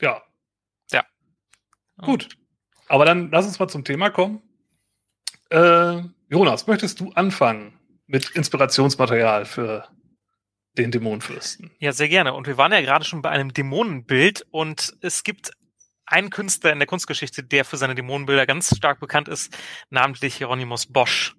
Ja. 0.00 0.22
Ja. 0.92 1.04
Gut. 2.00 2.28
Aber 2.88 3.04
dann 3.04 3.30
lass 3.30 3.46
uns 3.46 3.58
mal 3.58 3.68
zum 3.68 3.84
Thema 3.84 4.10
kommen. 4.10 4.42
Äh, 5.50 6.02
Jonas, 6.28 6.68
möchtest 6.68 7.00
du 7.00 7.10
anfangen 7.12 7.79
mit 8.10 8.30
Inspirationsmaterial 8.30 9.44
für 9.44 9.88
den 10.76 10.90
Dämonenfürsten? 10.90 11.70
Ja, 11.78 11.92
sehr 11.92 12.08
gerne. 12.08 12.34
Und 12.34 12.46
wir 12.46 12.56
waren 12.56 12.72
ja 12.72 12.80
gerade 12.80 13.04
schon 13.04 13.22
bei 13.22 13.30
einem 13.30 13.52
Dämonenbild 13.52 14.46
und 14.50 14.94
es 15.00 15.22
gibt 15.22 15.52
einen 16.06 16.30
Künstler 16.30 16.72
in 16.72 16.78
der 16.80 16.88
Kunstgeschichte, 16.88 17.44
der 17.44 17.64
für 17.64 17.76
seine 17.76 17.94
Dämonenbilder 17.94 18.46
ganz 18.46 18.76
stark 18.76 18.98
bekannt 18.98 19.28
ist, 19.28 19.56
namentlich 19.90 20.34
Hieronymus 20.34 20.86
Bosch. 20.86 21.36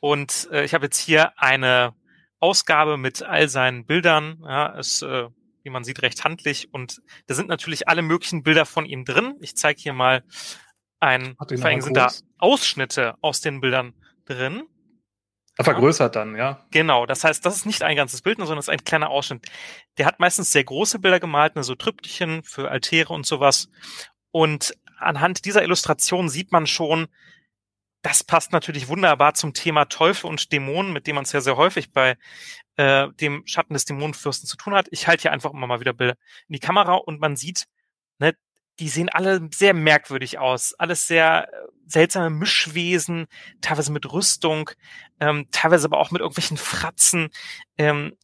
Und 0.00 0.48
äh, 0.52 0.64
ich 0.64 0.74
habe 0.74 0.84
jetzt 0.86 0.98
hier 0.98 1.32
eine 1.40 1.94
Ausgabe 2.38 2.98
mit 2.98 3.22
all 3.22 3.48
seinen 3.48 3.86
Bildern. 3.86 4.42
Ja, 4.44 4.66
ist, 4.78 5.02
äh, 5.02 5.28
wie 5.62 5.70
man 5.70 5.84
sieht, 5.84 6.02
recht 6.02 6.24
handlich. 6.24 6.72
Und 6.72 7.00
da 7.26 7.34
sind 7.34 7.48
natürlich 7.48 7.88
alle 7.88 8.02
möglichen 8.02 8.42
Bilder 8.42 8.66
von 8.66 8.84
ihm 8.84 9.04
drin. 9.04 9.36
Ich 9.40 9.56
zeige 9.56 9.80
hier 9.80 9.92
mal 9.92 10.24
ein, 11.00 11.36
vor 11.36 11.64
allem 11.64 11.80
sind 11.80 11.96
da. 11.96 12.12
Ausschnitte 12.38 13.14
aus 13.22 13.40
den 13.40 13.60
Bildern 13.60 13.94
drin. 14.26 14.64
Er 15.58 15.64
vergrößert 15.64 16.16
dann, 16.16 16.34
ja. 16.34 16.64
Genau, 16.70 17.04
das 17.04 17.24
heißt, 17.24 17.44
das 17.44 17.56
ist 17.56 17.66
nicht 17.66 17.82
ein 17.82 17.96
ganzes 17.96 18.22
Bild, 18.22 18.38
sondern 18.38 18.58
es 18.58 18.66
ist 18.66 18.70
ein 18.70 18.84
kleiner 18.84 19.10
Ausschnitt. 19.10 19.46
Der 19.98 20.06
hat 20.06 20.18
meistens 20.18 20.50
sehr 20.50 20.64
große 20.64 20.98
Bilder 20.98 21.20
gemalt, 21.20 21.56
ne, 21.56 21.62
so 21.62 21.74
Triptychen 21.74 22.42
für 22.42 22.70
Altäre 22.70 23.12
und 23.12 23.26
sowas. 23.26 23.68
Und 24.30 24.74
anhand 24.98 25.44
dieser 25.44 25.62
Illustration 25.62 26.30
sieht 26.30 26.52
man 26.52 26.66
schon, 26.66 27.08
das 28.00 28.24
passt 28.24 28.52
natürlich 28.52 28.88
wunderbar 28.88 29.34
zum 29.34 29.52
Thema 29.52 29.84
Teufel 29.84 30.28
und 30.28 30.52
Dämonen, 30.52 30.92
mit 30.92 31.06
dem 31.06 31.14
man 31.14 31.24
es 31.24 31.32
ja 31.32 31.40
sehr 31.40 31.56
häufig 31.56 31.92
bei 31.92 32.16
äh, 32.76 33.08
dem 33.20 33.42
Schatten 33.46 33.74
des 33.74 33.84
Dämonenfürsten 33.84 34.48
zu 34.48 34.56
tun 34.56 34.74
hat. 34.74 34.88
Ich 34.90 35.06
halte 35.06 35.22
hier 35.22 35.32
einfach 35.32 35.52
immer 35.52 35.66
mal 35.66 35.80
wieder 35.80 35.92
Bilder 35.92 36.16
in 36.48 36.54
die 36.54 36.60
Kamera 36.60 36.94
und 36.94 37.20
man 37.20 37.36
sieht, 37.36 37.66
ne, 38.18 38.34
die 38.80 38.88
sehen 38.88 39.08
alle 39.10 39.48
sehr 39.52 39.74
merkwürdig 39.74 40.38
aus. 40.38 40.74
Alles 40.74 41.06
sehr 41.06 41.48
äh, 41.52 41.68
seltsame 41.86 42.30
Mischwesen, 42.30 43.26
teilweise 43.60 43.92
mit 43.92 44.10
Rüstung, 44.12 44.70
ähm, 45.20 45.48
teilweise 45.50 45.86
aber 45.86 45.98
auch 45.98 46.10
mit 46.10 46.20
irgendwelchen 46.20 46.56
Fratzen. 46.56 47.30
Ähm, 47.78 48.16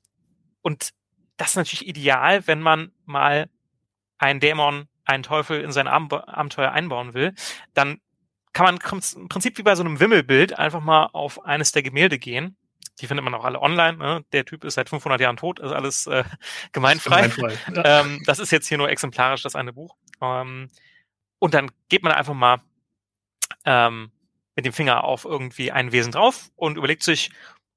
und 0.63 0.91
das 1.37 1.51
ist 1.51 1.57
natürlich 1.57 1.87
ideal, 1.87 2.47
wenn 2.47 2.61
man 2.61 2.93
mal 3.05 3.49
einen 4.19 4.41
Dämon 4.41 4.89
einen 5.05 5.23
Teufel 5.23 5.63
in 5.63 5.73
sein 5.73 5.89
Abenteuer 5.89 6.71
einbauen 6.71 7.15
will, 7.15 7.35
dann 7.73 8.01
kann 8.53 8.65
man 8.67 8.79
im 9.17 9.29
Prinzip 9.29 9.57
wie 9.57 9.63
bei 9.63 9.75
so 9.75 9.83
einem 9.83 10.01
Wimmelbild 10.01 10.59
einfach 10.59 10.81
mal 10.81 11.07
auf 11.13 11.45
eines 11.45 11.73
der 11.73 11.83
Gemälde 11.83 12.19
gehen. 12.19 12.57
Die 13.01 13.07
findet 13.07 13.25
man 13.25 13.35
auch 13.35 13.45
alle 13.45 13.61
online. 13.61 13.97
Ne? 13.97 14.25
Der 14.33 14.45
Typ 14.45 14.65
ist 14.65 14.75
seit 14.75 14.89
500 14.89 15.21
Jahren 15.21 15.37
tot, 15.37 15.61
ist 15.61 15.73
alles 15.73 16.07
äh, 16.09 16.25
gemeinfrei. 16.73 17.29
gemeinfrei 17.29 17.73
ja. 17.75 18.01
ähm, 18.01 18.23
das 18.27 18.39
ist 18.39 18.51
jetzt 18.51 18.67
hier 18.67 18.79
nur 18.79 18.91
exemplarisch 18.91 19.43
das 19.43 19.55
eine 19.55 19.73
Buch. 19.73 19.97
Ähm, 20.21 20.69
und 21.39 21.55
dann 21.55 21.71
geht 21.89 22.03
man 22.03 22.13
einfach 22.13 22.35
mal 22.35 22.59
ähm, 23.69 24.11
mit 24.57 24.65
dem 24.65 24.73
Finger 24.73 25.05
auf 25.05 25.27
irgendwie 25.27 25.71
ein 25.71 25.93
Wesen 25.93 26.11
drauf 26.11 26.51
und 26.57 26.79
überlegt 26.79 27.03
sich, 27.03 27.31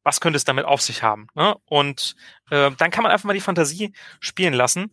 was 0.03 0.21
könnte 0.21 0.37
es 0.37 0.45
damit 0.45 0.65
auf 0.65 0.81
sich 0.81 1.03
haben. 1.03 1.27
Ne? 1.35 1.55
Und 1.65 2.15
äh, 2.49 2.71
dann 2.71 2.91
kann 2.91 3.03
man 3.03 3.11
einfach 3.11 3.25
mal 3.25 3.33
die 3.33 3.41
Fantasie 3.41 3.91
spielen 4.21 4.53
lassen. 4.53 4.91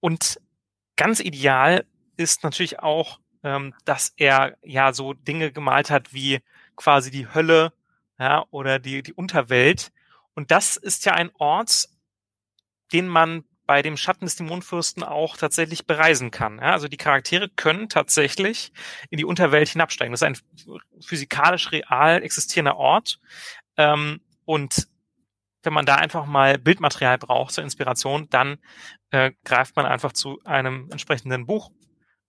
Und 0.00 0.40
ganz 0.96 1.20
ideal 1.20 1.86
ist 2.16 2.42
natürlich 2.42 2.80
auch, 2.80 3.20
ähm, 3.44 3.74
dass 3.84 4.12
er 4.16 4.58
ja 4.64 4.92
so 4.92 5.14
Dinge 5.14 5.52
gemalt 5.52 5.88
hat 5.88 6.12
wie 6.12 6.40
quasi 6.74 7.12
die 7.12 7.32
Hölle 7.32 7.72
ja, 8.18 8.44
oder 8.50 8.80
die, 8.80 9.02
die 9.04 9.14
Unterwelt. 9.14 9.92
Und 10.34 10.50
das 10.50 10.76
ist 10.76 11.04
ja 11.04 11.12
ein 11.12 11.30
Ort, 11.38 11.88
den 12.92 13.06
man 13.06 13.44
bei 13.72 13.80
dem 13.80 13.96
Schatten 13.96 14.26
des 14.26 14.36
Dämonenfürsten 14.36 15.02
auch 15.02 15.38
tatsächlich 15.38 15.86
bereisen 15.86 16.30
kann. 16.30 16.58
Ja, 16.58 16.72
also 16.72 16.88
die 16.88 16.98
Charaktere 16.98 17.48
können 17.48 17.88
tatsächlich 17.88 18.70
in 19.08 19.16
die 19.16 19.24
Unterwelt 19.24 19.66
hinabsteigen. 19.66 20.12
Das 20.12 20.20
ist 20.20 20.26
ein 20.26 20.36
physikalisch 21.00 21.72
real 21.72 22.22
existierender 22.22 22.76
Ort. 22.76 23.18
Ähm, 23.78 24.20
und 24.44 24.88
wenn 25.62 25.72
man 25.72 25.86
da 25.86 25.94
einfach 25.94 26.26
mal 26.26 26.58
Bildmaterial 26.58 27.16
braucht 27.16 27.54
zur 27.54 27.64
Inspiration, 27.64 28.28
dann 28.28 28.58
äh, 29.10 29.32
greift 29.42 29.74
man 29.74 29.86
einfach 29.86 30.12
zu 30.12 30.38
einem 30.44 30.90
entsprechenden 30.90 31.46
Buch 31.46 31.70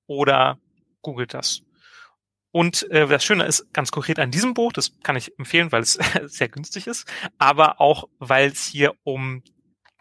oder 0.08 0.60
googelt 1.02 1.34
das. 1.34 1.64
Und 2.52 2.90
äh, 2.90 3.06
das 3.06 3.26
Schöne 3.26 3.44
ist 3.44 3.74
ganz 3.74 3.92
konkret 3.92 4.18
an 4.18 4.32
diesem 4.32 4.54
Buch, 4.54 4.72
das 4.72 4.98
kann 5.04 5.18
ich 5.18 5.38
empfehlen, 5.38 5.74
weil 5.74 5.82
es 5.82 6.00
sehr 6.24 6.48
günstig 6.48 6.88
ist, 6.88 7.06
aber 7.38 7.82
auch, 7.82 8.08
weil 8.20 8.48
es 8.48 8.66
hier 8.66 8.94
um 9.04 9.44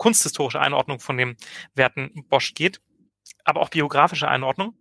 kunsthistorische 0.02 0.61
Einordnung 0.61 0.99
von 0.99 1.16
dem 1.16 1.37
Werten 1.76 2.25
Bosch 2.28 2.54
geht, 2.54 2.80
aber 3.44 3.61
auch 3.61 3.68
biografische 3.68 4.26
Einordnung. 4.26 4.75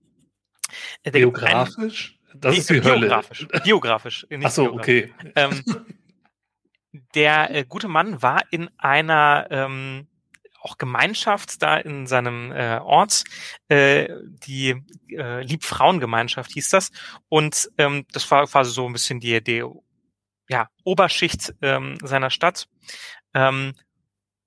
Äh, 1.04 1.12
biografisch? 1.12 2.18
das 2.34 2.58
ist 2.58 2.72
die 2.72 2.80
biografisch, 2.80 3.48
Hölle. 3.51 3.62
Biografisch. 3.63 4.25
Ach 4.44 4.50
so, 4.50 4.74
okay. 4.74 5.13
Ähm, 5.36 5.63
der 7.13 7.54
äh, 7.54 7.66
gute 7.70 7.88
Mann 7.88 8.24
war 8.24 8.42
in 8.50 8.68
einer 8.80 9.46
ähm, 9.51 10.08
auch 10.60 10.80
Gemeinschaft 10.80 11.62
da 11.62 11.78
in 11.78 12.08
seinem 12.08 12.51
äh, 12.51 12.80
Ort, 12.80 13.24
äh, 13.68 14.10
die 14.24 14.82
äh, 15.10 15.44
Liebfrauengemeinschaft 15.44 16.51
hieß 16.51 16.70
das. 16.70 16.92
Und 17.30 17.70
ähm, 17.78 18.08
das 18.12 18.30
war 18.32 18.48
quasi 18.48 18.72
so 18.72 18.88
ein 18.88 18.94
bisschen 18.94 19.20
die, 19.20 19.44
die 19.44 19.63
ja, 20.50 20.68
Oberschicht 20.84 21.54
ähm, 21.62 21.98
seiner 22.01 22.32
Stadt. 22.32 22.68
Ähm, 23.36 23.74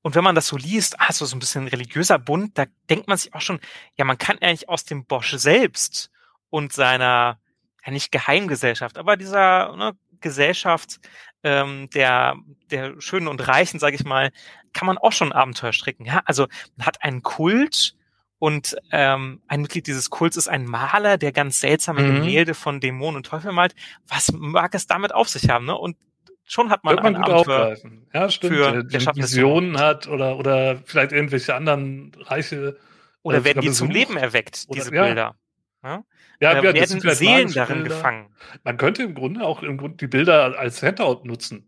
und 0.04 0.14
wenn 0.14 0.22
man 0.22 0.34
das 0.34 0.48
so 0.48 0.58
liest, 0.58 1.00
ah, 1.00 1.10
so, 1.12 1.24
so 1.24 1.34
ein 1.34 1.38
bisschen 1.38 1.66
religiöser 1.66 2.18
Bund, 2.18 2.58
da 2.58 2.66
denkt 2.90 3.08
man 3.08 3.16
sich 3.16 3.32
auch 3.34 3.40
schon, 3.40 3.58
ja, 3.96 4.04
man 4.04 4.18
kann 4.18 4.36
eigentlich 4.38 4.68
aus 4.68 4.84
dem 4.84 5.06
Bosch 5.06 5.32
selbst 5.32 6.10
und 6.50 6.74
seiner, 6.74 7.38
ja 7.84 7.90
nicht 7.90 8.12
Geheimgesellschaft, 8.12 8.98
aber 8.98 9.16
dieser 9.16 9.74
ne, 9.74 9.96
Gesellschaft 10.20 11.00
ähm, 11.42 11.88
der, 11.94 12.36
der 12.70 13.00
Schönen 13.00 13.28
und 13.28 13.48
Reichen, 13.48 13.80
sage 13.80 13.96
ich 13.96 14.04
mal, 14.04 14.30
kann 14.74 14.84
man 14.84 14.98
auch 14.98 15.12
schon 15.12 15.32
Abenteuer 15.32 15.72
stricken. 15.72 16.04
Ja, 16.04 16.20
also 16.26 16.48
man 16.76 16.86
hat 16.86 17.02
einen 17.02 17.22
Kult 17.22 17.96
und 18.38 18.76
ähm, 18.92 19.40
ein 19.48 19.62
Mitglied 19.62 19.86
dieses 19.86 20.10
Kults 20.10 20.36
ist 20.36 20.48
ein 20.48 20.66
Maler, 20.66 21.16
der 21.16 21.32
ganz 21.32 21.60
seltsame 21.60 22.02
mhm. 22.02 22.16
Gemälde 22.16 22.52
von 22.52 22.78
Dämonen 22.78 23.16
und 23.16 23.26
Teufel 23.26 23.52
malt. 23.52 23.74
Was 24.06 24.32
mag 24.32 24.74
es 24.74 24.86
damit 24.86 25.14
auf 25.14 25.30
sich 25.30 25.48
haben? 25.48 25.64
Ne? 25.64 25.74
Und 25.74 25.96
schon 26.44 26.70
hat 26.70 26.84
man, 26.84 26.96
man 26.96 27.14
gut 27.14 27.28
aufgreifen. 27.28 28.06
Ja, 28.12 28.30
stimmt. 28.30 28.54
Für 28.54 28.84
der, 28.84 29.16
Visionen 29.16 29.78
hat 29.78 30.06
oder, 30.08 30.38
oder 30.38 30.78
vielleicht 30.84 31.12
irgendwelche 31.12 31.54
anderen 31.54 32.12
reiche. 32.20 32.78
Oder 33.22 33.38
äh, 33.38 33.44
werden 33.44 33.62
die 33.62 33.70
zum 33.70 33.90
Leben 33.90 34.16
erweckt, 34.16 34.66
oder, 34.68 34.78
diese. 34.78 34.90
Bilder. 34.90 35.36
Ja, 35.82 36.04
ja, 36.40 36.56
ja 36.56 36.62
werden 36.62 37.00
Seelen 37.00 37.52
darin 37.52 37.82
Bilder. 37.82 37.96
gefangen. 37.96 38.34
Man 38.62 38.76
könnte 38.76 39.02
im 39.02 39.14
Grunde 39.14 39.42
auch 39.44 39.62
im 39.62 39.76
Grunde 39.76 39.96
die 39.96 40.06
Bilder 40.06 40.58
als 40.58 40.82
Handout 40.82 41.22
nutzen. 41.24 41.66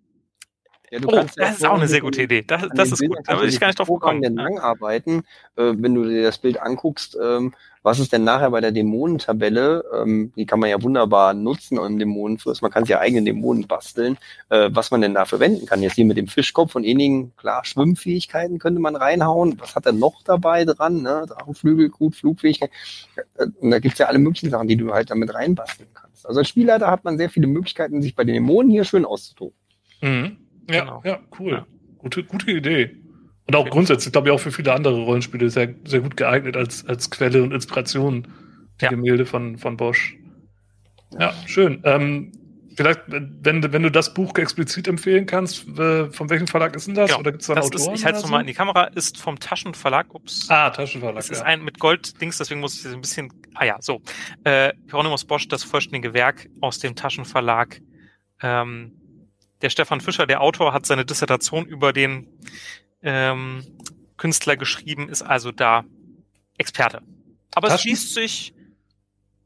Ja, 0.90 1.00
oh, 1.04 1.10
das 1.10 1.34
ja 1.36 1.48
ist 1.48 1.64
auch 1.66 1.74
eine 1.74 1.88
sehr 1.88 2.00
gute 2.00 2.22
Idee. 2.22 2.42
Das, 2.42 2.62
das 2.74 2.92
ist 2.92 3.00
gut. 3.00 3.18
Da 3.24 3.36
würde 3.36 3.48
ich 3.48 3.58
gar 3.58 3.68
nicht 3.68 3.78
drauf 3.78 3.88
kommen. 4.00 4.22
Lang 4.22 4.58
arbeiten, 4.58 5.24
äh, 5.56 5.72
wenn 5.76 5.94
du 5.94 6.04
dir 6.04 6.22
das 6.22 6.38
Bild 6.38 6.60
anguckst, 6.60 7.16
ähm, 7.20 7.54
was 7.86 8.00
ist 8.00 8.12
denn 8.12 8.24
nachher 8.24 8.50
bei 8.50 8.60
der 8.60 8.72
Dämonentabelle? 8.72 9.84
Ähm, 9.94 10.32
die 10.34 10.44
kann 10.44 10.58
man 10.58 10.70
ja 10.70 10.82
wunderbar 10.82 11.34
nutzen 11.34 11.78
im 11.78 12.00
Dämonenfluss. 12.00 12.60
Man 12.60 12.72
kann 12.72 12.82
sich 12.82 12.90
ja 12.90 12.98
eigene 12.98 13.22
Dämonen 13.22 13.68
basteln, 13.68 14.18
äh, 14.48 14.70
was 14.72 14.90
man 14.90 15.02
denn 15.02 15.14
da 15.14 15.24
verwenden 15.24 15.66
kann. 15.66 15.82
Jetzt 15.82 15.94
hier 15.94 16.04
mit 16.04 16.16
dem 16.16 16.26
Fischkopf 16.26 16.74
und 16.74 16.84
einigen, 16.84 17.32
klar, 17.36 17.64
Schwimmfähigkeiten 17.64 18.58
könnte 18.58 18.80
man 18.80 18.96
reinhauen. 18.96 19.60
Was 19.60 19.76
hat 19.76 19.86
er 19.86 19.92
noch 19.92 20.22
dabei 20.24 20.64
dran? 20.64 21.02
Ne? 21.02 21.26
Drachenflügel, 21.28 21.90
gut, 21.90 22.16
Flugfähigkeit. 22.16 22.70
Äh, 23.36 23.46
und 23.60 23.70
da 23.70 23.78
gibt's 23.78 24.00
ja 24.00 24.06
alle 24.06 24.18
möglichen 24.18 24.50
Sachen, 24.50 24.66
die 24.66 24.76
du 24.76 24.92
halt 24.92 25.10
damit 25.10 25.32
reinbasteln 25.32 25.88
kannst. 25.94 26.26
Also 26.26 26.40
als 26.40 26.48
Spielleiter 26.48 26.90
hat 26.90 27.04
man 27.04 27.18
sehr 27.18 27.30
viele 27.30 27.46
Möglichkeiten, 27.46 28.02
sich 28.02 28.16
bei 28.16 28.24
den 28.24 28.34
Dämonen 28.34 28.68
hier 28.68 28.84
schön 28.84 29.04
auszutoben. 29.04 29.56
Mhm. 30.00 30.38
Ja, 30.70 30.80
genau. 30.80 31.02
ja, 31.04 31.20
cool. 31.38 31.52
Ja. 31.52 31.66
Gute, 31.98 32.24
gute 32.24 32.50
Idee. 32.50 32.96
Und 33.46 33.54
auch 33.54 33.68
grundsätzlich, 33.70 34.12
glaube 34.12 34.28
ich, 34.28 34.34
auch 34.34 34.40
für 34.40 34.50
viele 34.50 34.72
andere 34.72 35.02
Rollenspiele 35.02 35.48
sehr, 35.50 35.72
sehr 35.84 36.00
gut 36.00 36.16
geeignet 36.16 36.56
als, 36.56 36.84
als 36.86 37.10
Quelle 37.10 37.42
und 37.42 37.52
Inspiration, 37.52 38.26
die 38.80 38.84
ja. 38.84 38.90
Gemälde 38.90 39.24
von, 39.24 39.56
von 39.56 39.76
Bosch. 39.76 40.16
Ja, 41.18 41.32
schön. 41.46 41.80
Ähm, 41.84 42.32
vielleicht, 42.76 43.02
wenn, 43.06 43.72
wenn 43.72 43.82
du 43.82 43.90
das 43.90 44.12
Buch 44.12 44.36
explizit 44.36 44.88
empfehlen 44.88 45.26
kannst, 45.26 45.66
äh, 45.78 46.10
von 46.10 46.28
welchem 46.28 46.48
Verlag 46.48 46.74
ist 46.74 46.88
denn 46.88 46.94
das? 46.94 47.10
Genau. 47.10 47.20
Oder 47.20 47.32
gibt's 47.32 47.46
da 47.46 47.54
einen 47.54 47.62
Autoren? 47.62 47.94
Ist, 47.94 48.00
ich 48.00 48.04
halte 48.04 48.18
es 48.18 48.24
nochmal 48.24 48.40
in 48.40 48.48
die 48.48 48.54
Kamera, 48.54 48.84
ist 48.84 49.18
vom 49.18 49.38
Taschenverlag. 49.38 50.12
Ups. 50.12 50.50
Ah, 50.50 50.70
Taschenverlag. 50.70 51.16
Das 51.16 51.28
ja. 51.28 51.34
ist 51.34 51.42
ein 51.42 51.62
mit 51.62 51.78
Gold-Dings, 51.78 52.38
deswegen 52.38 52.60
muss 52.60 52.84
ich 52.84 52.92
ein 52.92 53.00
bisschen. 53.00 53.32
Ah 53.54 53.64
ja, 53.64 53.76
so. 53.80 54.02
Äh, 54.42 54.72
Hieronymus 54.86 55.24
Bosch, 55.24 55.46
das 55.46 55.62
vollständige 55.62 56.14
Werk 56.14 56.48
aus 56.60 56.80
dem 56.80 56.96
Taschenverlag. 56.96 57.80
Ähm, 58.42 58.92
der 59.62 59.70
Stefan 59.70 60.00
Fischer, 60.00 60.26
der 60.26 60.40
Autor, 60.40 60.72
hat 60.72 60.86
seine 60.86 61.04
Dissertation 61.04 61.66
über 61.66 61.92
den 61.92 62.28
ähm, 63.02 63.64
Künstler 64.16 64.56
geschrieben, 64.56 65.08
ist 65.08 65.22
also 65.22 65.52
da 65.52 65.84
Experte. 66.58 67.02
Aber 67.54 67.68
es 67.68 67.80
schließt 67.82 68.14
sich 68.14 68.54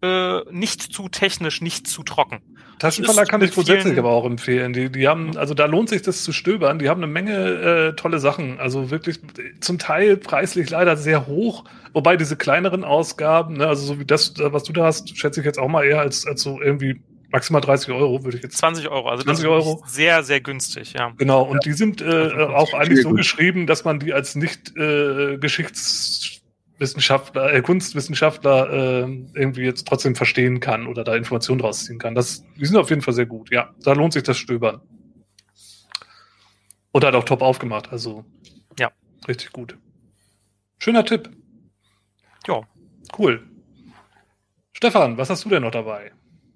äh, 0.02 0.40
nicht 0.50 0.80
zu 0.80 1.08
technisch, 1.08 1.60
nicht 1.60 1.86
zu 1.86 2.02
trocken. 2.02 2.40
Taschenverlag 2.78 3.28
kann 3.28 3.42
ich 3.42 3.52
grundsätzlich 3.52 3.98
aber 3.98 4.10
auch 4.10 4.24
empfehlen. 4.24 4.72
Die, 4.72 4.90
die 4.90 5.06
haben, 5.06 5.36
also 5.36 5.52
da 5.52 5.66
lohnt 5.66 5.90
sich 5.90 6.00
das 6.00 6.24
zu 6.24 6.32
stöbern. 6.32 6.78
Die 6.78 6.88
haben 6.88 7.02
eine 7.02 7.12
Menge 7.12 7.36
äh, 7.36 7.92
tolle 7.94 8.18
Sachen. 8.18 8.58
Also 8.58 8.90
wirklich 8.90 9.20
zum 9.60 9.78
Teil 9.78 10.16
preislich 10.16 10.70
leider 10.70 10.96
sehr 10.96 11.26
hoch. 11.26 11.64
Wobei 11.92 12.16
diese 12.16 12.36
kleineren 12.36 12.82
Ausgaben, 12.82 13.58
ne, 13.58 13.66
also 13.66 13.84
so 13.84 14.00
wie 14.00 14.06
das, 14.06 14.34
was 14.38 14.64
du 14.64 14.72
da 14.72 14.86
hast, 14.86 15.16
schätze 15.18 15.40
ich 15.40 15.46
jetzt 15.46 15.58
auch 15.58 15.68
mal 15.68 15.84
eher 15.84 16.00
als, 16.00 16.26
als 16.26 16.40
so 16.40 16.60
irgendwie 16.60 17.02
Maximal 17.32 17.60
30 17.60 17.92
Euro 17.92 18.24
würde 18.24 18.38
ich 18.38 18.42
jetzt. 18.42 18.58
20 18.58 18.88
Euro, 18.88 19.08
also 19.08 19.22
20 19.22 19.46
Euro. 19.46 19.84
sehr, 19.86 20.24
sehr 20.24 20.40
günstig, 20.40 20.94
ja. 20.94 21.12
Genau, 21.16 21.42
und 21.42 21.54
ja. 21.54 21.60
die 21.64 21.72
sind 21.72 22.02
äh, 22.02 22.32
auch 22.32 22.74
eigentlich 22.74 23.02
so 23.02 23.10
geschrieben, 23.10 23.66
dass 23.66 23.84
man 23.84 24.00
die 24.00 24.12
als 24.12 24.34
nicht 24.34 24.76
äh, 24.76 25.38
Geschichtswissenschaftler, 25.38 27.54
äh, 27.54 27.62
Kunstwissenschaftler 27.62 28.70
äh, 28.70 29.02
irgendwie 29.34 29.62
jetzt 29.62 29.86
trotzdem 29.86 30.16
verstehen 30.16 30.58
kann 30.58 30.88
oder 30.88 31.04
da 31.04 31.14
Informationen 31.14 31.60
rausziehen 31.60 32.00
kann. 32.00 32.16
Das, 32.16 32.42
die 32.56 32.66
sind 32.66 32.76
auf 32.76 32.90
jeden 32.90 33.02
Fall 33.02 33.14
sehr 33.14 33.26
gut, 33.26 33.50
ja. 33.50 33.70
Da 33.82 33.92
lohnt 33.92 34.12
sich 34.12 34.24
das 34.24 34.36
Stöbern. 34.36 34.80
Und 36.92 37.04
hat 37.04 37.14
auch 37.14 37.24
top 37.24 37.42
aufgemacht, 37.42 37.92
also. 37.92 38.24
Ja. 38.76 38.90
Richtig 39.28 39.52
gut. 39.52 39.78
Schöner 40.78 41.04
Tipp. 41.04 41.30
Ja. 42.48 42.62
Cool. 43.16 43.46
Stefan, 44.72 45.16
was 45.16 45.30
hast 45.30 45.44
du 45.44 45.50
denn 45.50 45.62
noch 45.62 45.70
dabei? 45.70 46.10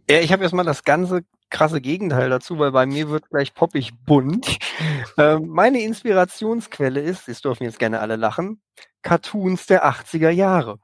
Ja, 0.08 0.20
ich 0.20 0.32
habe 0.32 0.42
erstmal 0.42 0.66
das 0.66 0.84
ganze 0.84 1.24
krasse 1.48 1.80
Gegenteil 1.80 2.28
dazu, 2.28 2.58
weil 2.58 2.72
bei 2.72 2.84
mir 2.84 3.08
wird 3.08 3.30
gleich 3.30 3.54
poppig 3.54 3.92
bunt. 4.04 4.58
ähm, 5.18 5.48
meine 5.48 5.80
Inspirationsquelle 5.82 7.00
ist, 7.00 7.28
es 7.28 7.40
dürfen 7.40 7.64
jetzt 7.64 7.78
gerne 7.78 8.00
alle 8.00 8.16
lachen, 8.16 8.60
Cartoons 9.02 9.66
der 9.66 9.86
80er 9.86 10.30
Jahre. 10.30 10.78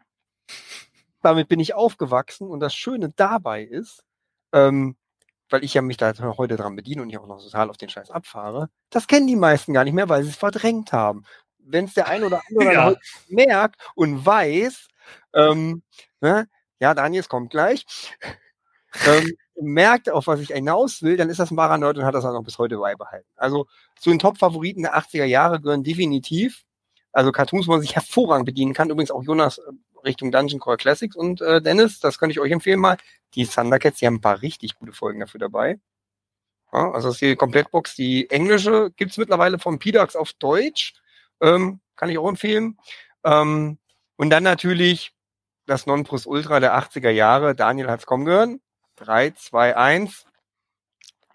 Damit 1.23 1.49
bin 1.49 1.61
ich 1.61 1.75
aufgewachsen 1.75 2.49
und 2.49 2.61
das 2.61 2.75
Schöne 2.75 3.11
dabei 3.15 3.63
ist, 3.63 4.05
ähm, 4.53 4.97
weil 5.51 5.65
ich 5.65 5.75
ja 5.75 5.83
mich 5.83 5.99
da 5.99 6.15
heute 6.39 6.57
dran 6.57 6.77
bediene 6.77 7.03
und 7.03 7.11
ich 7.11 7.19
auch 7.19 7.27
noch 7.27 7.43
total 7.43 7.69
auf 7.69 7.77
den 7.77 7.91
Scheiß 7.91 8.11
abfahre, 8.11 8.71
das 8.89 9.07
kennen 9.07 9.27
die 9.27 9.37
meisten 9.37 9.75
gar 9.75 9.85
nicht 9.85 9.93
mehr, 9.93 10.09
weil 10.09 10.23
sie 10.23 10.31
es 10.31 10.37
verdrängt 10.37 10.93
haben. 10.93 11.25
Wenn 11.59 11.85
es 11.85 11.95
der 11.95 12.09
ein 12.09 12.25
oder 12.25 12.41
andere 12.49 12.73
ja. 12.73 12.95
merkt 13.29 13.77
und 13.95 14.25
weiß, 14.25 14.89
ähm, 15.35 15.83
ne, 16.21 16.49
ja, 16.79 16.95
Daniel, 16.95 17.21
es 17.21 17.29
kommt 17.29 17.51
gleich, 17.51 17.85
ähm, 19.07 19.33
merkt, 19.61 20.11
auf 20.11 20.27
was 20.27 20.41
ich 20.41 20.49
hinaus 20.49 21.03
will, 21.03 21.17
dann 21.17 21.29
ist 21.29 21.39
das 21.39 21.51
ein 21.51 21.57
wahrer 21.57 21.75
und 21.75 22.05
hat 22.05 22.15
das 22.15 22.25
auch 22.25 22.33
noch 22.33 22.45
bis 22.45 22.59
heute 22.59 22.79
beibehalten. 22.79 23.29
Also 23.37 23.67
zu 23.99 24.11
den 24.11 24.19
Top-Favoriten 24.19 24.83
der 24.83 24.97
80er 24.97 25.25
Jahre 25.25 25.61
gehören 25.61 25.85
definitiv, 25.85 26.65
also 27.13 27.33
Cartoons, 27.33 27.67
wo 27.67 27.73
man 27.73 27.81
sich 27.81 27.95
hervorragend 27.97 28.47
bedienen 28.47 28.73
kann. 28.73 28.91
Übrigens 28.91 29.11
auch 29.11 29.23
Jonas, 29.23 29.61
Richtung 30.05 30.31
Dungeon 30.31 30.61
Core 30.61 30.77
Classics. 30.77 31.17
Und 31.17 31.41
äh, 31.41 31.61
Dennis, 31.61 32.01
das 32.01 32.19
könnte 32.19 32.33
ich 32.33 32.41
euch 32.41 32.53
empfehlen 32.53 32.81
mal. 32.81 32.97
Die 33.35 33.47
Thundercats, 33.47 33.99
die 33.99 34.07
haben 34.07 34.17
ein 34.17 34.21
paar 34.21 34.43
richtig 34.43 34.77
gute 34.77 34.93
Folgen 34.93 35.21
dafür 35.21 35.41
dabei. 35.41 35.79
Ja, 36.73 36.91
also 36.93 37.09
das 37.09 37.17
ist 37.17 37.23
die 37.23 37.37
Komplettbox. 37.37 37.97
Die 37.97 38.31
englische 38.31 38.91
gibt's 38.97 39.19
mittlerweile 39.19 39.59
von 39.59 39.79
PDAX 39.79 40.17
auf 40.17 40.33
Deutsch. 40.35 40.95
Ähm, 41.41 41.81
kann 41.97 42.11
ich 42.11 42.19
auch 42.19 42.29
empfehlen. 42.29 42.79
Ähm, 43.25 43.79
und 44.17 44.31
dann 44.31 44.43
natürlich 44.43 45.13
das 45.67 45.87
Nonplusultra 45.87 46.61
der 46.61 46.77
80er 46.79 47.11
Jahre. 47.11 47.55
Daniel 47.55 47.91
hat's 47.91 48.07
kommen 48.07 48.25
gehört. 48.25 48.51
3, 49.01 49.31
2, 49.31 49.77
1. 49.77 50.27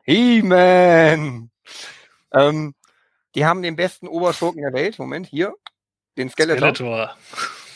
He-Man! 0.03 1.49
Ähm, 2.31 2.75
die 3.33 3.45
haben 3.45 3.61
den 3.61 3.75
besten 3.75 4.07
Oberschurken 4.07 4.61
der 4.61 4.73
Welt. 4.73 4.99
Moment, 4.99 5.27
hier. 5.27 5.53
Den 6.17 6.29
Skeletor. 6.29 6.75
Skeletor. 6.75 7.15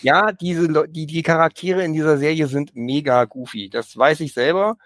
Ja, 0.01 0.31
diese 0.31 0.87
die, 0.87 1.05
die 1.05 1.23
Charaktere 1.23 1.83
in 1.83 1.93
dieser 1.93 2.17
Serie 2.17 2.47
sind 2.47 2.75
mega 2.75 3.25
goofy. 3.25 3.69
Das 3.69 3.97
weiß 3.97 4.21
ich 4.21 4.33
selber. 4.33 4.77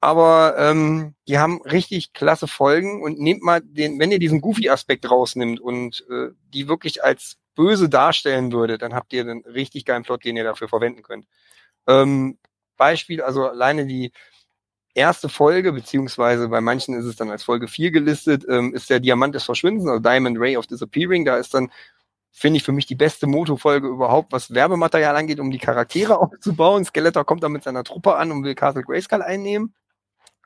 Aber 0.00 0.54
ähm, 0.58 1.14
die 1.26 1.38
haben 1.38 1.62
richtig 1.62 2.12
klasse 2.12 2.46
Folgen 2.46 3.02
und 3.02 3.18
nehmt 3.18 3.42
mal 3.42 3.60
den, 3.62 3.98
wenn 3.98 4.12
ihr 4.12 4.18
diesen 4.18 4.40
Goofy-Aspekt 4.40 5.10
rausnimmt 5.10 5.58
und 5.58 6.04
äh, 6.10 6.28
die 6.52 6.68
wirklich 6.68 7.02
als 7.02 7.38
böse 7.54 7.88
darstellen 7.88 8.52
würde, 8.52 8.78
dann 8.78 8.94
habt 8.94 9.12
ihr 9.12 9.22
einen 9.22 9.42
richtig 9.46 9.86
geilen 9.86 10.02
Plot, 10.02 10.24
den 10.24 10.36
ihr 10.36 10.44
dafür 10.44 10.68
verwenden 10.68 11.02
könnt. 11.02 11.26
Ähm, 11.88 12.38
Beispiel, 12.76 13.22
also 13.22 13.48
alleine 13.48 13.86
die 13.86 14.12
erste 14.96 15.28
Folge, 15.28 15.72
beziehungsweise 15.72 16.48
bei 16.48 16.60
manchen 16.60 16.94
ist 16.94 17.04
es 17.04 17.16
dann 17.16 17.30
als 17.30 17.44
Folge 17.44 17.68
4 17.68 17.90
gelistet, 17.90 18.44
ähm, 18.48 18.74
ist 18.74 18.90
der 18.90 19.00
Diamant 19.00 19.34
des 19.34 19.44
Verschwindens, 19.44 19.86
also 19.86 20.00
Diamond 20.00 20.38
Ray 20.40 20.56
of 20.56 20.66
Disappearing. 20.66 21.24
Da 21.24 21.36
ist 21.36 21.54
dann, 21.54 21.70
finde 22.32 22.58
ich, 22.58 22.64
für 22.64 22.72
mich 22.72 22.86
die 22.86 22.94
beste 22.94 23.26
Moto-Folge 23.26 23.88
überhaupt, 23.88 24.32
was 24.32 24.54
Werbematerial 24.54 25.14
angeht, 25.16 25.38
um 25.40 25.50
die 25.50 25.58
Charaktere 25.58 26.18
aufzubauen. 26.20 26.84
Skeletor 26.84 27.24
kommt 27.24 27.42
dann 27.42 27.52
mit 27.52 27.62
seiner 27.64 27.84
Truppe 27.84 28.16
an 28.16 28.32
und 28.32 28.42
will 28.44 28.54
Castle 28.54 28.82
Grayskull 28.82 29.22
einnehmen. 29.22 29.74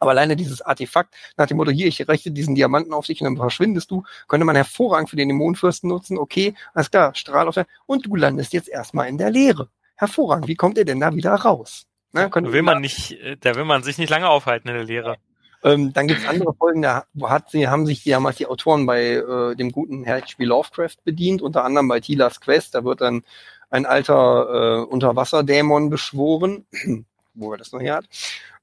Aber 0.00 0.12
alleine 0.12 0.34
dieses 0.34 0.62
Artefakt 0.62 1.14
nach 1.36 1.46
dem 1.46 1.58
Motto, 1.58 1.70
hier, 1.70 1.86
ich 1.86 2.08
richte 2.08 2.30
diesen 2.30 2.54
Diamanten 2.54 2.94
auf 2.94 3.06
dich 3.06 3.20
und 3.20 3.26
dann 3.26 3.36
verschwindest 3.36 3.90
du, 3.90 4.02
könnte 4.28 4.46
man 4.46 4.56
hervorragend 4.56 5.10
für 5.10 5.16
den 5.16 5.28
Dämonenfürsten 5.28 5.88
nutzen. 5.90 6.18
Okay, 6.18 6.54
alles 6.72 6.90
klar, 6.90 7.14
Strahl 7.14 7.46
auf 7.46 7.54
der, 7.54 7.66
und 7.86 8.06
du 8.06 8.16
landest 8.16 8.54
jetzt 8.54 8.68
erstmal 8.68 9.08
in 9.08 9.18
der 9.18 9.30
Leere. 9.30 9.68
Hervorragend. 9.96 10.48
Wie 10.48 10.56
kommt 10.56 10.78
ihr 10.78 10.86
denn 10.86 11.00
da 11.00 11.14
wieder 11.14 11.34
raus? 11.34 11.89
Ne, 12.12 12.28
Da 12.28 12.52
will 12.52 12.62
man 12.62 12.80
nicht, 12.80 13.12
äh, 13.12 13.36
da 13.38 13.54
will 13.54 13.64
man 13.64 13.82
sich 13.82 13.98
nicht 13.98 14.10
lange 14.10 14.28
aufhalten 14.28 14.68
in 14.68 14.74
der 14.74 14.84
Lehre. 14.84 15.16
ähm, 15.62 15.92
dann 15.92 16.08
gibt's 16.08 16.26
andere 16.26 16.54
Folgen, 16.54 16.82
da 16.82 17.04
hat 17.22 17.50
sie, 17.50 17.68
haben 17.68 17.86
sich 17.86 18.02
damals 18.04 18.36
die 18.36 18.46
Autoren 18.46 18.86
bei 18.86 19.14
äh, 19.16 19.54
dem 19.56 19.70
guten 19.72 20.06
H.P. 20.06 20.44
Lovecraft 20.44 20.96
bedient, 21.04 21.42
unter 21.42 21.64
anderem 21.64 21.88
bei 21.88 22.00
Tilas 22.00 22.40
Quest. 22.40 22.74
Da 22.74 22.84
wird 22.84 23.00
dann 23.00 23.22
ein 23.70 23.86
alter 23.86 24.80
äh, 24.82 24.84
Unterwasserdämon 24.86 25.90
beschworen, 25.90 26.66
wo 27.34 27.52
er 27.52 27.58
das 27.58 27.72
noch 27.72 27.80
her 27.80 27.96
hat. 27.96 28.06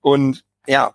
Und 0.02 0.44
ja, 0.68 0.94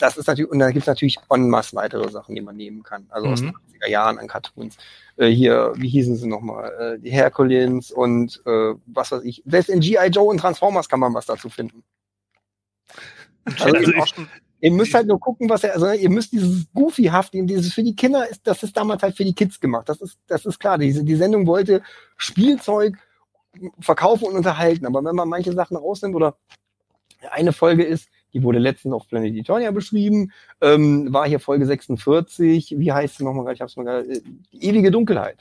das 0.00 0.16
ist 0.16 0.26
natürlich, 0.26 0.50
und 0.50 0.58
da 0.58 0.70
gibt's 0.70 0.86
natürlich 0.88 1.18
en 1.30 1.48
masse 1.48 1.76
weitere 1.76 2.08
Sachen, 2.10 2.34
die 2.34 2.40
man 2.40 2.56
nehmen 2.56 2.82
kann. 2.82 3.06
Also 3.10 3.28
aus 3.28 3.40
den 3.40 3.48
Mhm. 3.50 3.56
80er 3.82 3.88
Jahren 3.88 4.18
an 4.18 4.26
Cartoons. 4.28 4.76
Äh, 5.16 5.28
hier, 5.28 5.72
wie 5.76 5.88
hießen 5.88 6.16
sie 6.16 6.26
nochmal? 6.28 6.96
Äh, 6.96 6.98
die 7.00 7.10
Hercules 7.10 7.90
und 7.92 8.42
äh, 8.46 8.74
was 8.86 9.12
weiß 9.12 9.22
ich. 9.24 9.42
Selbst 9.46 9.68
in 9.70 9.80
G.I. 9.80 10.08
Joe 10.08 10.24
und 10.28 10.38
Transformers 10.38 10.88
kann 10.88 11.00
man 11.00 11.14
was 11.14 11.26
dazu 11.26 11.48
finden. 11.48 11.82
Also, 13.44 13.64
Also 13.76 13.92
ich- 13.92 14.14
Ihr 14.62 14.72
müsst 14.72 14.92
halt 14.92 15.06
nur 15.06 15.18
gucken, 15.18 15.48
was 15.48 15.64
er, 15.64 15.72
also 15.72 15.90
ihr 15.90 16.10
müsst 16.10 16.32
dieses 16.32 16.66
Goofy-hafte, 16.74 17.42
dieses 17.44 17.72
für 17.72 17.82
die 17.82 17.96
Kinder 17.96 18.28
ist, 18.28 18.46
das 18.46 18.62
ist 18.62 18.76
damals 18.76 19.02
halt 19.02 19.16
für 19.16 19.24
die 19.24 19.34
Kids 19.34 19.58
gemacht. 19.58 19.88
Das 19.88 20.02
ist, 20.02 20.18
das 20.26 20.44
ist 20.44 20.60
klar. 20.60 20.76
Diese, 20.76 21.02
die 21.02 21.16
Sendung 21.16 21.46
wollte 21.46 21.80
Spielzeug 22.18 22.98
verkaufen 23.80 24.24
und 24.26 24.34
unterhalten. 24.36 24.84
Aber 24.84 25.02
wenn 25.02 25.16
man 25.16 25.30
manche 25.30 25.54
Sachen 25.54 25.78
rausnimmt 25.78 26.14
oder 26.14 26.36
eine 27.30 27.54
Folge 27.54 27.84
ist, 27.84 28.10
die 28.32 28.42
wurde 28.42 28.58
letztens 28.58 28.94
auf 28.94 29.08
Planet 29.08 29.34
Eternia 29.34 29.70
beschrieben, 29.70 30.32
ähm, 30.60 31.12
war 31.12 31.26
hier 31.26 31.40
Folge 31.40 31.66
46, 31.66 32.78
wie 32.78 32.92
heißt 32.92 33.18
sie 33.18 33.24
nochmal, 33.24 33.52
ich 33.52 33.60
hab's 33.60 33.76
mal 33.76 33.84
gerade, 33.84 34.08
äh, 34.08 34.20
die 34.52 34.64
ewige 34.64 34.90
Dunkelheit. 34.90 35.38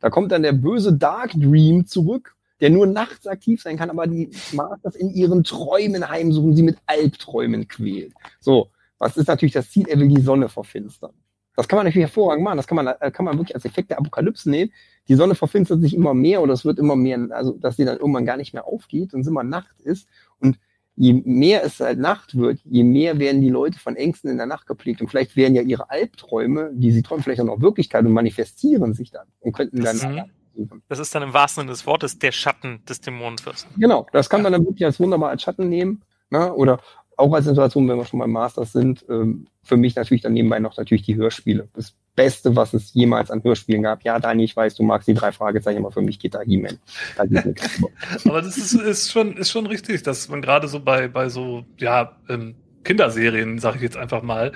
Da 0.00 0.10
kommt 0.10 0.32
dann 0.32 0.42
der 0.42 0.52
böse 0.52 0.92
Dark 0.92 1.32
Dream 1.32 1.86
zurück, 1.86 2.36
der 2.60 2.70
nur 2.70 2.86
nachts 2.86 3.26
aktiv 3.26 3.62
sein 3.62 3.76
kann, 3.76 3.90
aber 3.90 4.06
die 4.06 4.30
Masters 4.52 4.96
in 4.96 5.10
ihren 5.10 5.44
Träumen 5.44 6.08
heimsuchen, 6.08 6.54
sie 6.54 6.62
mit 6.62 6.78
Albträumen 6.86 7.68
quält. 7.68 8.12
So, 8.40 8.70
was 8.98 9.16
ist 9.16 9.28
natürlich 9.28 9.52
das 9.52 9.70
Ziel? 9.70 9.86
Er 9.88 9.98
will 9.98 10.08
die 10.08 10.20
Sonne 10.20 10.48
verfinstern. 10.48 11.12
Das 11.58 11.66
kann 11.66 11.76
man 11.76 11.86
natürlich 11.86 12.06
hervorragend 12.06 12.44
machen. 12.44 12.56
Das 12.56 12.68
kann 12.68 12.76
man, 12.76 12.86
äh, 12.86 13.10
kann 13.10 13.24
man 13.24 13.36
wirklich 13.36 13.56
als 13.56 13.64
Effekt 13.64 13.90
der 13.90 13.98
Apokalypse 13.98 14.48
nehmen. 14.48 14.72
Die 15.08 15.16
Sonne 15.16 15.34
verfinstert 15.34 15.80
sich 15.80 15.92
immer 15.92 16.14
mehr 16.14 16.40
oder 16.40 16.52
es 16.52 16.64
wird 16.64 16.78
immer 16.78 16.94
mehr, 16.94 17.18
also 17.30 17.52
dass 17.52 17.76
sie 17.76 17.84
dann 17.84 17.98
irgendwann 17.98 18.24
gar 18.24 18.36
nicht 18.36 18.54
mehr 18.54 18.66
aufgeht 18.66 19.12
und 19.12 19.22
es 19.22 19.26
immer 19.26 19.42
Nacht 19.42 19.80
ist. 19.80 20.06
Und 20.38 20.58
je 20.98 21.22
mehr 21.24 21.64
es 21.64 21.78
halt 21.78 21.98
Nacht 21.98 22.36
wird, 22.36 22.60
je 22.64 22.82
mehr 22.82 23.18
werden 23.18 23.40
die 23.40 23.50
Leute 23.50 23.78
von 23.78 23.94
Ängsten 23.94 24.30
in 24.30 24.36
der 24.36 24.46
Nacht 24.46 24.66
geprägt. 24.66 25.00
Und 25.00 25.08
vielleicht 25.08 25.36
werden 25.36 25.54
ja 25.54 25.62
ihre 25.62 25.90
Albträume, 25.90 26.70
die 26.74 26.90
sie 26.90 27.02
träumen, 27.02 27.22
vielleicht 27.22 27.40
auch 27.40 27.46
noch 27.46 27.60
Wirklichkeit 27.60 28.04
und 28.04 28.12
manifestieren 28.12 28.94
sich 28.94 29.12
dann 29.12 29.28
und 29.40 29.52
könnten 29.52 29.82
dann. 29.82 30.28
Mhm. 30.56 30.82
Das 30.88 30.98
ist 30.98 31.14
dann 31.14 31.22
im 31.22 31.32
wahrsten 31.32 31.62
Sinne 31.62 31.70
des 31.70 31.86
Wortes 31.86 32.18
der 32.18 32.32
Schatten 32.32 32.84
des 32.88 33.00
Dämonenfürsten. 33.00 33.70
Genau, 33.80 34.08
das 34.12 34.28
kann 34.28 34.42
man 34.42 34.52
dann 34.52 34.64
wirklich 34.64 34.84
als 34.84 34.98
wunderbar 34.98 35.30
als 35.30 35.42
Schatten 35.42 35.68
nehmen. 35.68 36.02
Ne? 36.30 36.52
Oder 36.52 36.80
auch 37.18 37.32
als 37.32 37.46
Situation, 37.46 37.88
wenn 37.88 37.98
wir 37.98 38.04
schon 38.04 38.20
beim 38.20 38.30
Masters 38.30 38.72
sind, 38.72 39.04
ähm, 39.08 39.48
für 39.64 39.76
mich 39.76 39.96
natürlich 39.96 40.22
dann 40.22 40.32
nebenbei 40.32 40.60
noch 40.60 40.76
natürlich 40.76 41.02
die 41.02 41.16
Hörspiele. 41.16 41.68
Das 41.74 41.94
Beste, 42.14 42.54
was 42.54 42.72
es 42.74 42.94
jemals 42.94 43.30
an 43.30 43.42
Hörspielen 43.42 43.82
gab. 43.82 44.02
Ja, 44.04 44.18
Dani, 44.18 44.44
ich 44.44 44.56
weiß, 44.56 44.76
du 44.76 44.84
magst 44.84 45.08
die 45.08 45.14
drei 45.14 45.32
Fragezeichen, 45.32 45.78
aber 45.78 45.90
für 45.90 46.00
mich 46.00 46.20
geht 46.20 46.34
da 46.34 46.40
He-Man. 46.40 46.78
Da. 47.16 47.24
Aber 48.24 48.42
das 48.42 48.56
ist, 48.56 48.72
ist, 48.72 49.10
schon, 49.10 49.36
ist 49.36 49.50
schon 49.50 49.66
richtig, 49.66 50.02
dass 50.02 50.28
man 50.28 50.42
gerade 50.42 50.68
so 50.68 50.80
bei, 50.80 51.08
bei 51.08 51.28
so, 51.28 51.64
ja, 51.78 52.16
ähm, 52.28 52.54
Kinderserien, 52.84 53.58
sage 53.58 53.76
ich 53.76 53.82
jetzt 53.82 53.96
einfach 53.96 54.22
mal, 54.22 54.52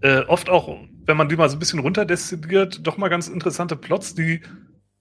äh, 0.00 0.20
oft 0.22 0.48
auch, 0.48 0.78
wenn 1.04 1.16
man 1.16 1.28
die 1.28 1.36
mal 1.36 1.48
so 1.48 1.56
ein 1.56 1.58
bisschen 1.58 1.80
runterdestilliert, 1.80 2.86
doch 2.86 2.96
mal 2.96 3.08
ganz 3.08 3.28
interessante 3.28 3.76
Plots, 3.76 4.14
die 4.14 4.40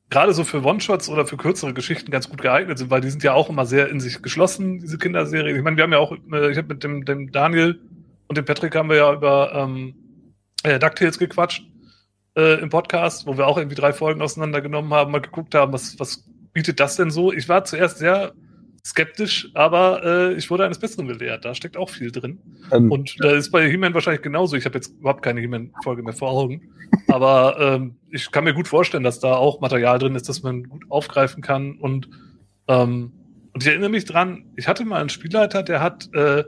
gerade 0.10 0.34
so 0.34 0.44
für 0.44 0.64
One-Shots 0.64 1.10
oder 1.10 1.26
für 1.26 1.38
kürzere 1.38 1.74
Geschichten 1.74 2.12
ganz 2.12 2.30
gut 2.30 2.42
geeignet 2.42 2.78
sind, 2.78 2.90
weil 2.90 3.02
die 3.02 3.10
sind 3.10 3.24
ja 3.24 3.34
auch 3.34 3.50
immer 3.50 3.66
sehr 3.66 3.90
in 3.90 4.00
sich 4.00 4.22
geschlossen, 4.22 4.80
diese 4.80 4.98
Kinderserien. 4.98 5.56
Ich 5.56 5.64
meine, 5.64 5.78
wir 5.78 5.84
haben 5.84 5.94
ja 5.94 6.00
auch, 6.00 6.12
äh, 6.32 6.52
ich 6.52 6.58
habe 6.58 6.74
mit 6.74 6.84
dem, 6.84 7.06
dem 7.06 7.32
Daniel 7.32 7.80
und 8.28 8.38
dem 8.38 8.46
Patrick 8.46 8.76
haben 8.76 8.90
wir 8.90 8.98
ja 8.98 9.14
über 9.14 9.54
ähm, 9.54 9.96
äh, 10.64 10.80
DuckTales 10.80 11.20
gequatscht 11.20 11.66
äh, 12.36 12.60
im 12.62 12.70
Podcast, 12.70 13.26
wo 13.28 13.38
wir 13.38 13.48
auch 13.48 13.58
irgendwie 13.58 13.76
drei 13.76 13.94
Folgen 13.94 14.22
auseinandergenommen 14.22 14.94
haben, 14.94 15.12
mal 15.12 15.22
geguckt 15.22 15.56
haben, 15.56 15.74
was, 15.74 16.00
was 16.00 16.24
bietet 16.54 16.80
das 16.80 16.96
denn 16.96 17.12
so? 17.12 17.34
Ich 17.34 17.50
war 17.50 17.66
zuerst 17.66 17.98
sehr 17.98 18.34
skeptisch, 18.86 19.50
aber 19.56 20.04
äh, 20.06 20.34
ich 20.36 20.52
wurde 20.52 20.64
eines 20.64 20.78
Besseren 20.78 21.08
belehrt. 21.08 21.44
Da 21.44 21.56
steckt 21.56 21.76
auch 21.76 21.90
viel 21.90 22.12
drin. 22.12 22.38
ähm, 22.72 22.92
Und 22.92 23.16
da 23.20 23.32
ist 23.32 23.50
bei 23.50 23.68
He-Man 23.68 23.96
wahrscheinlich 23.96 24.22
genauso. 24.22 24.56
Ich 24.56 24.66
habe 24.66 24.76
jetzt 24.76 24.94
überhaupt 25.00 25.24
keine 25.24 25.42
He-Man-Folge 25.42 26.04
mehr 26.04 26.14
vor 26.14 26.30
Augen. 26.30 26.62
Aber 27.08 27.58
ähm, 27.60 27.96
ich 28.12 28.32
kann 28.32 28.44
mir 28.44 28.54
gut 28.54 28.68
vorstellen, 28.68 29.04
dass 29.04 29.20
da 29.20 29.36
auch 29.36 29.60
Material 29.60 29.98
drin 29.98 30.14
ist, 30.14 30.30
das 30.30 30.44
man 30.44 30.66
gut 30.66 30.84
aufgreifen 30.90 31.42
kann. 31.42 31.80
Und, 31.80 32.10
ähm, 32.68 33.12
und 33.54 33.64
ich 33.64 33.68
erinnere 33.68 33.90
mich 33.90 34.06
dran, 34.06 34.46
ich 34.56 34.68
hatte 34.68 34.86
mal 34.86 35.00
einen 35.00 35.10
Spielleiter, 35.10 35.64
der 35.64 35.82
hat 35.82 36.08
äh, 36.14 36.44
einen 36.44 36.46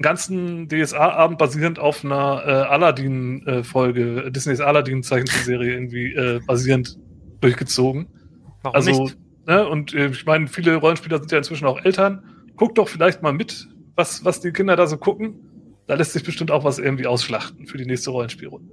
ganzen 0.00 0.68
DSA-Abend 0.68 1.38
basierend 1.38 1.78
auf 1.78 2.04
einer 2.04 2.42
äh, 2.44 2.50
Aladdin-Folge, 2.50 4.32
Disneys 4.32 4.60
Aladdin-Zeichentrickserie 4.60 5.74
irgendwie 5.74 6.12
äh, 6.12 6.40
basierend 6.44 6.98
durchgezogen. 7.40 8.08
Warum 8.62 8.74
Also, 8.74 9.04
nicht? 9.04 9.16
Ne, 9.48 9.68
und 9.68 9.94
äh, 9.94 10.08
ich 10.08 10.24
meine, 10.26 10.46
viele 10.46 10.76
Rollenspieler 10.76 11.18
sind 11.18 11.32
ja 11.32 11.38
inzwischen 11.38 11.66
auch 11.66 11.84
Eltern. 11.84 12.22
Guckt 12.56 12.78
doch 12.78 12.88
vielleicht 12.88 13.22
mal 13.22 13.32
mit, 13.32 13.66
was, 13.96 14.24
was 14.24 14.40
die 14.40 14.52
Kinder 14.52 14.76
da 14.76 14.86
so 14.86 14.96
gucken. 14.96 15.80
Da 15.86 15.94
lässt 15.94 16.12
sich 16.12 16.22
bestimmt 16.22 16.50
auch 16.50 16.64
was 16.64 16.78
irgendwie 16.78 17.06
ausschlachten 17.06 17.66
für 17.66 17.78
die 17.78 17.86
nächste 17.86 18.10
Rollenspielrunde. 18.10 18.72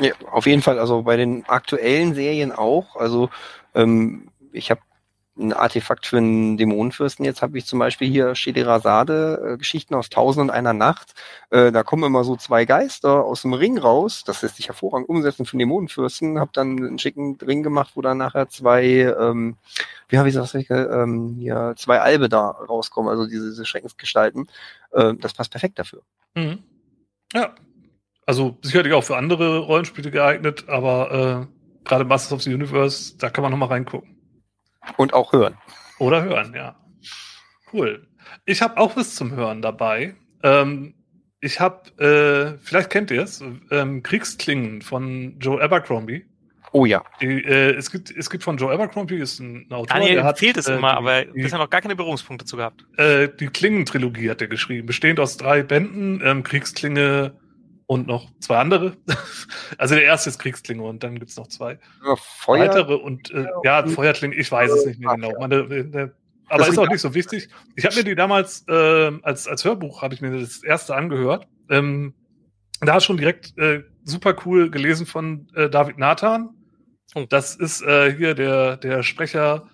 Ja, 0.00 0.12
auf 0.30 0.46
jeden 0.46 0.62
Fall. 0.62 0.78
Also 0.78 1.02
bei 1.02 1.16
den 1.16 1.44
aktuellen 1.46 2.14
Serien 2.14 2.52
auch. 2.52 2.96
Also 2.96 3.30
ähm, 3.74 4.28
ich 4.52 4.70
habe 4.70 4.80
ein 5.38 5.52
Artefakt 5.52 6.06
für 6.06 6.18
einen 6.18 6.56
Dämonenfürsten. 6.56 7.24
Jetzt 7.24 7.42
habe 7.42 7.56
ich 7.58 7.66
zum 7.66 7.78
Beispiel 7.78 8.08
hier 8.08 8.34
Shederasade, 8.34 9.54
äh, 9.54 9.56
Geschichten 9.56 9.94
aus 9.94 10.10
Tausend 10.10 10.44
und 10.44 10.50
einer 10.50 10.72
Nacht. 10.72 11.14
Äh, 11.50 11.72
da 11.72 11.82
kommen 11.82 12.04
immer 12.04 12.24
so 12.24 12.36
zwei 12.36 12.64
Geister 12.64 13.24
aus 13.24 13.42
dem 13.42 13.52
Ring 13.52 13.78
raus. 13.78 14.24
Das 14.24 14.42
lässt 14.42 14.56
sich 14.56 14.68
hervorragend 14.68 15.08
umsetzen 15.08 15.46
für 15.46 15.54
einen 15.54 15.60
Dämonenfürsten. 15.60 16.38
Hab 16.38 16.52
dann 16.52 16.78
einen 16.78 16.98
schicken 16.98 17.36
Ring 17.40 17.62
gemacht, 17.62 17.92
wo 17.94 18.02
dann 18.02 18.18
nachher 18.18 18.48
zwei, 18.48 18.84
ähm, 18.84 19.56
wie 20.08 20.18
habe 20.18 20.28
ich 20.28 20.34
das 20.34 20.54
ähm, 20.54 21.36
hier, 21.38 21.74
zwei 21.76 22.00
Albe 22.00 22.28
da 22.28 22.48
rauskommen, 22.50 23.10
also 23.10 23.26
diese, 23.26 23.50
diese 23.50 23.64
Schreckensgestalten. 23.64 24.48
Äh, 24.92 25.14
das 25.14 25.34
passt 25.34 25.50
perfekt 25.50 25.78
dafür. 25.78 26.02
Mhm. 26.34 26.62
Ja. 27.32 27.54
Also 28.26 28.58
sicherlich 28.62 28.92
auch 28.92 29.04
für 29.04 29.16
andere 29.16 29.60
Rollenspiele 29.60 30.10
geeignet, 30.10 30.68
aber 30.68 31.48
äh, 31.48 31.88
gerade 31.88 32.04
Masters 32.04 32.32
of 32.32 32.42
the 32.42 32.52
Universe, 32.52 33.16
da 33.16 33.30
kann 33.30 33.42
man 33.42 33.52
noch 33.52 33.58
mal 33.58 33.66
reingucken. 33.66 34.17
Und 34.96 35.12
auch 35.12 35.32
hören. 35.32 35.56
Oder 35.98 36.22
hören, 36.22 36.54
ja. 36.54 36.76
Cool. 37.72 38.06
Ich 38.44 38.62
habe 38.62 38.76
auch 38.78 38.96
was 38.96 39.14
zum 39.14 39.32
Hören 39.32 39.62
dabei. 39.62 40.14
Ähm, 40.42 40.94
ich 41.40 41.60
habe, 41.60 41.90
äh, 42.02 42.58
vielleicht 42.62 42.90
kennt 42.90 43.10
ihr 43.10 43.22
es, 43.22 43.42
ähm, 43.70 44.02
Kriegsklingen 44.02 44.82
von 44.82 45.38
Joe 45.38 45.62
Abercrombie. 45.62 46.24
Oh 46.72 46.84
ja. 46.84 47.02
Die, 47.20 47.42
äh, 47.44 47.74
es, 47.74 47.90
gibt, 47.90 48.10
es 48.10 48.28
gibt 48.28 48.44
von 48.44 48.56
Joe 48.56 48.72
Abercrombie, 48.72 49.16
ist 49.16 49.40
ein 49.40 49.66
Autor, 49.70 49.86
Daniel 49.98 50.16
der 50.16 50.24
hat, 50.24 50.38
fehlt 50.38 50.56
es 50.56 50.68
äh, 50.68 50.76
immer, 50.76 50.92
die, 50.92 50.98
aber 50.98 51.24
die, 51.24 51.42
bisher 51.42 51.58
noch 51.58 51.70
gar 51.70 51.80
keine 51.80 51.96
Berührungspunkte 51.96 52.44
zu 52.44 52.56
gehabt. 52.56 52.84
äh, 52.98 53.28
die 53.28 53.46
Klingen-Trilogie 53.46 54.30
hat 54.30 54.42
er 54.42 54.48
geschrieben, 54.48 54.86
bestehend 54.86 55.20
aus 55.20 55.36
drei 55.36 55.62
Bänden, 55.62 56.20
ähm, 56.24 56.42
Kriegsklinge 56.42 57.34
und 57.88 58.06
noch 58.06 58.30
zwei 58.38 58.58
andere. 58.58 58.96
also 59.78 59.94
der 59.94 60.04
erste 60.04 60.28
ist 60.28 60.38
Kriegsklinge 60.38 60.82
und 60.82 61.02
dann 61.02 61.18
gibt's 61.18 61.36
noch 61.36 61.48
zwei 61.48 61.78
Feuer. 62.16 62.68
weitere 62.68 62.94
und 62.94 63.30
äh, 63.30 63.46
ja, 63.64 63.84
Feuerklinge, 63.86 64.36
ich 64.36 64.52
weiß 64.52 64.70
es 64.70 64.86
nicht 64.86 65.00
mehr 65.00 65.14
genau. 65.14 65.30
ja. 65.32 65.38
Meine, 65.40 65.56
äh, 65.56 66.10
aber 66.50 66.58
Das 66.58 66.68
ist 66.68 66.78
auch 66.78 66.88
nicht 66.88 67.00
so 67.00 67.14
wichtig. 67.14 67.48
Ich 67.76 67.84
habe 67.84 67.96
mir 67.96 68.04
die 68.04 68.14
damals 68.14 68.66
äh, 68.68 69.12
als, 69.22 69.48
als 69.48 69.64
Hörbuch, 69.64 70.02
habe 70.02 70.14
ich 70.14 70.20
mir 70.20 70.38
das 70.38 70.62
erste 70.62 70.94
angehört. 70.94 71.48
Ähm, 71.70 72.14
da 72.80 73.00
schon 73.00 73.16
direkt 73.16 73.56
äh, 73.58 73.82
super 74.04 74.36
cool 74.44 74.70
gelesen 74.70 75.06
von 75.06 75.48
äh, 75.54 75.68
David 75.68 75.98
Nathan. 75.98 76.50
Oh. 77.14 77.24
Das 77.28 77.56
ist 77.56 77.82
äh, 77.82 78.14
hier 78.14 78.34
der, 78.34 78.76
der 78.76 79.02
Sprecher 79.02 79.66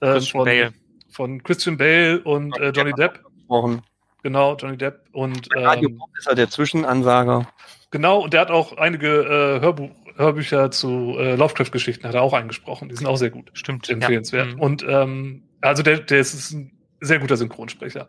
äh, 0.00 0.12
Christian 0.12 0.40
von, 0.40 0.44
Bale. 0.44 0.72
von 1.10 1.42
Christian 1.42 1.76
Bale 1.76 2.20
und 2.22 2.58
äh, 2.58 2.70
Johnny 2.70 2.92
Depp. 2.92 3.22
Gesprochen. 3.36 3.82
Genau, 4.22 4.56
Johnny 4.56 4.76
Depp. 4.76 5.06
Und 5.12 5.48
Radio 5.54 5.88
ähm, 5.88 5.98
Pop 5.98 6.10
ist 6.18 6.26
halt 6.26 6.38
der 6.38 6.50
Zwischenansager. 6.50 7.48
genau, 7.90 8.22
und 8.22 8.32
der 8.32 8.42
hat 8.42 8.50
auch 8.50 8.76
einige 8.76 9.08
äh, 9.08 9.60
Hörbuch, 9.60 9.90
Hörbücher 10.16 10.70
zu 10.70 11.16
äh, 11.18 11.34
Lovecraft-Geschichten, 11.34 12.06
hat 12.06 12.14
er 12.14 12.22
auch 12.22 12.34
eingesprochen. 12.34 12.88
Die 12.88 12.96
sind 12.96 13.06
auch 13.06 13.16
sehr 13.16 13.30
gut. 13.30 13.50
Stimmt. 13.54 13.88
empfehlenswert. 13.88 14.48
Ja. 14.48 14.54
Mhm. 14.54 14.60
Und 14.60 14.84
ähm, 14.86 15.42
also 15.60 15.82
der, 15.82 16.00
der 16.00 16.20
ist, 16.20 16.34
ist 16.34 16.52
ein 16.52 16.72
sehr 17.00 17.18
guter 17.18 17.36
Synchronsprecher. 17.36 18.08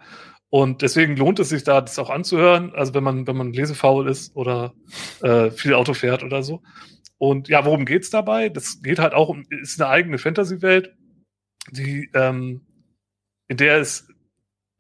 Und 0.50 0.82
deswegen 0.82 1.16
lohnt 1.16 1.40
es 1.40 1.50
sich 1.50 1.64
da, 1.64 1.80
das 1.80 1.98
auch 1.98 2.10
anzuhören. 2.10 2.74
Also 2.76 2.94
wenn 2.94 3.04
man, 3.04 3.26
wenn 3.26 3.38
man 3.38 3.54
lesefaul 3.54 4.10
ist 4.10 4.36
oder 4.36 4.74
äh, 5.22 5.50
viel 5.50 5.74
Auto 5.74 5.94
fährt 5.94 6.24
oder 6.24 6.44
so. 6.44 6.62
Und 7.18 7.48
ja, 7.48 7.64
worum 7.66 7.86
geht's 7.86 8.10
dabei? 8.10 8.50
Das 8.50 8.82
geht 8.82 9.00
halt 9.00 9.14
auch 9.14 9.30
um, 9.30 9.46
ist 9.50 9.80
eine 9.80 9.90
eigene 9.90 10.18
Fantasy-Welt, 10.18 10.94
die, 11.70 12.10
ähm, 12.14 12.62
in 13.48 13.58
der 13.58 13.78
es 13.78 14.11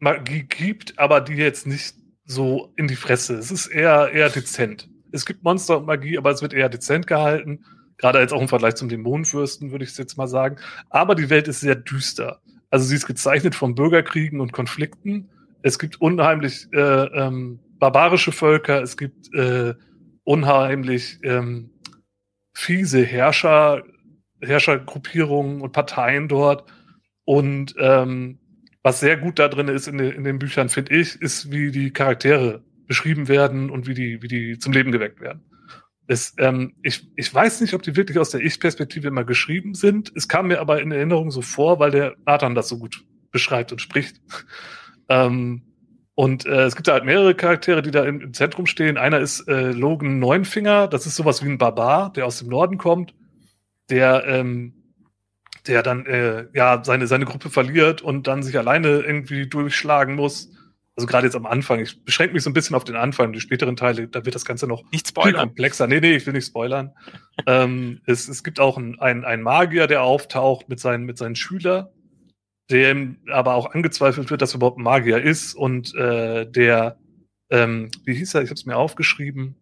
Magie 0.02 0.44
gibt, 0.44 0.98
aber 0.98 1.22
die 1.22 1.34
jetzt 1.34 1.68
nicht 1.68 1.96
so 2.26 2.74
in 2.76 2.88
die 2.88 2.96
Fresse. 2.96 3.36
Es 3.36 3.52
ist 3.52 3.68
eher, 3.68 4.12
eher 4.12 4.30
dezent. 4.30 4.90
Es 5.12 5.26
gibt 5.26 5.44
Monster 5.44 5.78
und 5.78 5.86
Magie, 5.86 6.18
aber 6.18 6.32
es 6.32 6.42
wird 6.42 6.54
eher 6.54 6.70
dezent 6.70 7.06
gehalten. 7.06 7.64
Gerade 7.98 8.20
jetzt 8.20 8.34
auch 8.34 8.42
im 8.42 8.48
Vergleich 8.48 8.76
zum 8.76 8.90
Dämonenfürsten, 8.90 9.72
würde 9.72 9.84
ich 9.84 9.92
es 9.92 9.98
jetzt 9.98 10.18
mal 10.18 10.28
sagen. 10.28 10.58
Aber 10.90 11.14
die 11.14 11.30
Welt 11.30 11.48
ist 11.48 11.60
sehr 11.60 11.76
düster. 11.76 12.42
Also 12.72 12.86
sie 12.86 12.96
ist 12.96 13.06
gezeichnet 13.06 13.54
von 13.54 13.76
Bürgerkriegen 13.76 14.40
und 14.42 14.54
Konflikten. 14.54 15.30
Es 15.62 15.78
gibt 15.78 16.02
unheimlich 16.02 16.68
äh, 16.74 16.80
ähm, 16.80 17.60
barbarische 17.78 18.32
Völker. 18.32 18.82
Es 18.82 18.98
gibt 18.98 19.32
äh, 19.36 19.76
unheimlich 20.24 21.20
ähm, 21.24 21.70
fiese 22.54 23.04
Herrscher, 23.04 23.84
Herrschergruppierungen 24.42 25.62
und 25.62 25.74
Parteien 25.74 26.28
dort. 26.28 26.72
Und 27.24 27.76
ähm, 27.78 28.40
was 28.84 29.00
sehr 29.00 29.18
gut 29.18 29.40
da 29.40 29.48
drin 29.48 29.68
ist 29.68 29.88
in, 29.88 29.98
den- 29.98 30.12
in 30.14 30.24
den 30.24 30.40
Büchern, 30.40 30.70
finde 30.70 30.96
ich, 30.96 31.22
ist, 31.22 31.52
wie 31.52 31.72
die 31.72 31.92
Charaktere 31.92 32.64
beschrieben 32.88 33.28
werden 33.28 33.70
und 33.70 33.88
wie 33.88 33.94
die, 33.94 34.22
wie 34.22 34.28
die 34.28 34.58
zum 34.60 34.74
Leben 34.74 34.92
geweckt 34.92 35.22
werden. 35.22 35.42
Es, 36.08 36.34
ähm, 36.40 36.74
ich, 36.84 37.08
ich 37.16 37.34
weiß 37.34 37.62
nicht, 37.62 37.74
ob 37.74 37.84
die 37.84 37.96
wirklich 37.96 38.20
aus 38.20 38.32
der 38.32 38.42
Ich-Perspektive 38.42 39.08
immer 39.08 39.24
geschrieben 39.24 39.76
sind. 39.76 40.12
Es 40.16 40.28
kam 40.28 40.48
mir 40.48 40.60
aber 40.60 40.82
in 40.82 40.92
Erinnerung 40.92 41.32
so 41.32 41.42
vor, 41.42 41.80
weil 41.80 41.92
der 41.92 42.16
Nathan 42.26 42.56
das 42.56 42.68
so 42.68 42.80
gut 42.80 43.04
beschreibt 43.32 43.72
und 43.72 43.80
spricht. 43.82 44.20
ähm, 45.10 45.62
und 46.16 46.46
äh, 46.46 46.64
es 46.64 46.76
gibt 46.76 46.88
da 46.88 46.94
halt 46.94 47.06
mehrere 47.06 47.34
Charaktere, 47.36 47.82
die 47.82 47.92
da 47.92 48.04
im, 48.04 48.20
im 48.20 48.34
Zentrum 48.34 48.66
stehen. 48.66 48.98
Einer 48.98 49.20
ist 49.20 49.48
äh, 49.48 49.72
Logan 49.72 50.20
Neunfinger, 50.20 50.88
das 50.88 51.06
ist 51.06 51.16
sowas 51.16 51.44
wie 51.44 51.50
ein 51.50 51.58
Barbar, 51.58 52.12
der 52.14 52.26
aus 52.26 52.40
dem 52.40 52.50
Norden 52.50 52.78
kommt, 52.78 53.16
der, 53.90 54.26
ähm, 54.28 54.81
der 55.68 55.84
dann 55.84 56.06
äh, 56.06 56.48
ja 56.54 56.84
seine, 56.84 57.08
seine 57.08 57.26
Gruppe 57.26 57.50
verliert 57.50 58.02
und 58.02 58.28
dann 58.28 58.44
sich 58.44 58.58
alleine 58.58 59.02
irgendwie 59.02 59.48
durchschlagen 59.48 60.16
muss. 60.16 60.50
Also 60.96 61.08
gerade 61.08 61.26
jetzt 61.26 61.36
am 61.36 61.46
Anfang. 61.46 61.80
Ich 61.80 62.04
beschränke 62.04 62.34
mich 62.34 62.44
so 62.44 62.50
ein 62.50 62.54
bisschen 62.54 62.76
auf 62.76 62.84
den 62.84 62.96
Anfang, 62.98 63.32
die 63.32 63.40
späteren 63.40 63.76
Teile, 63.78 64.08
da 64.08 64.26
wird 64.26 64.36
das 64.36 64.44
Ganze 64.46 64.68
noch 64.68 64.84
Nicht 64.92 65.08
viel 65.08 65.10
spoilern. 65.10 65.48
komplexer. 65.48 65.88
Nee, 65.88 66.02
nee, 66.02 66.16
ich 66.16 66.26
will 66.26 66.34
nicht 66.34 66.48
spoilern. 66.48 66.94
ähm, 67.48 68.02
es, 68.06 68.28
es 68.28 68.44
gibt 68.44 68.60
auch 68.60 68.78
einen 68.78 69.00
ein 69.00 69.42
Magier, 69.42 69.88
der 69.88 70.04
auftaucht 70.04 70.68
mit 70.70 70.80
seinen, 70.80 71.06
mit 71.06 71.18
seinen 71.18 71.36
Schülern, 71.36 71.88
dem 72.70 73.18
aber 73.32 73.56
auch 73.56 73.74
angezweifelt 73.74 74.30
wird, 74.30 74.42
dass 74.42 74.52
er 74.54 74.58
überhaupt 74.58 74.80
ein 74.80 74.84
Magier 74.84 75.22
ist 75.22 75.54
und 75.54 75.96
äh, 75.96 76.46
der, 76.46 76.98
ähm, 77.50 77.90
wie 78.04 78.14
hieß 78.14 78.34
er, 78.36 78.42
ich 78.42 78.50
habe 78.50 78.56
es 78.56 78.66
mir 78.66 78.76
aufgeschrieben, 78.78 79.56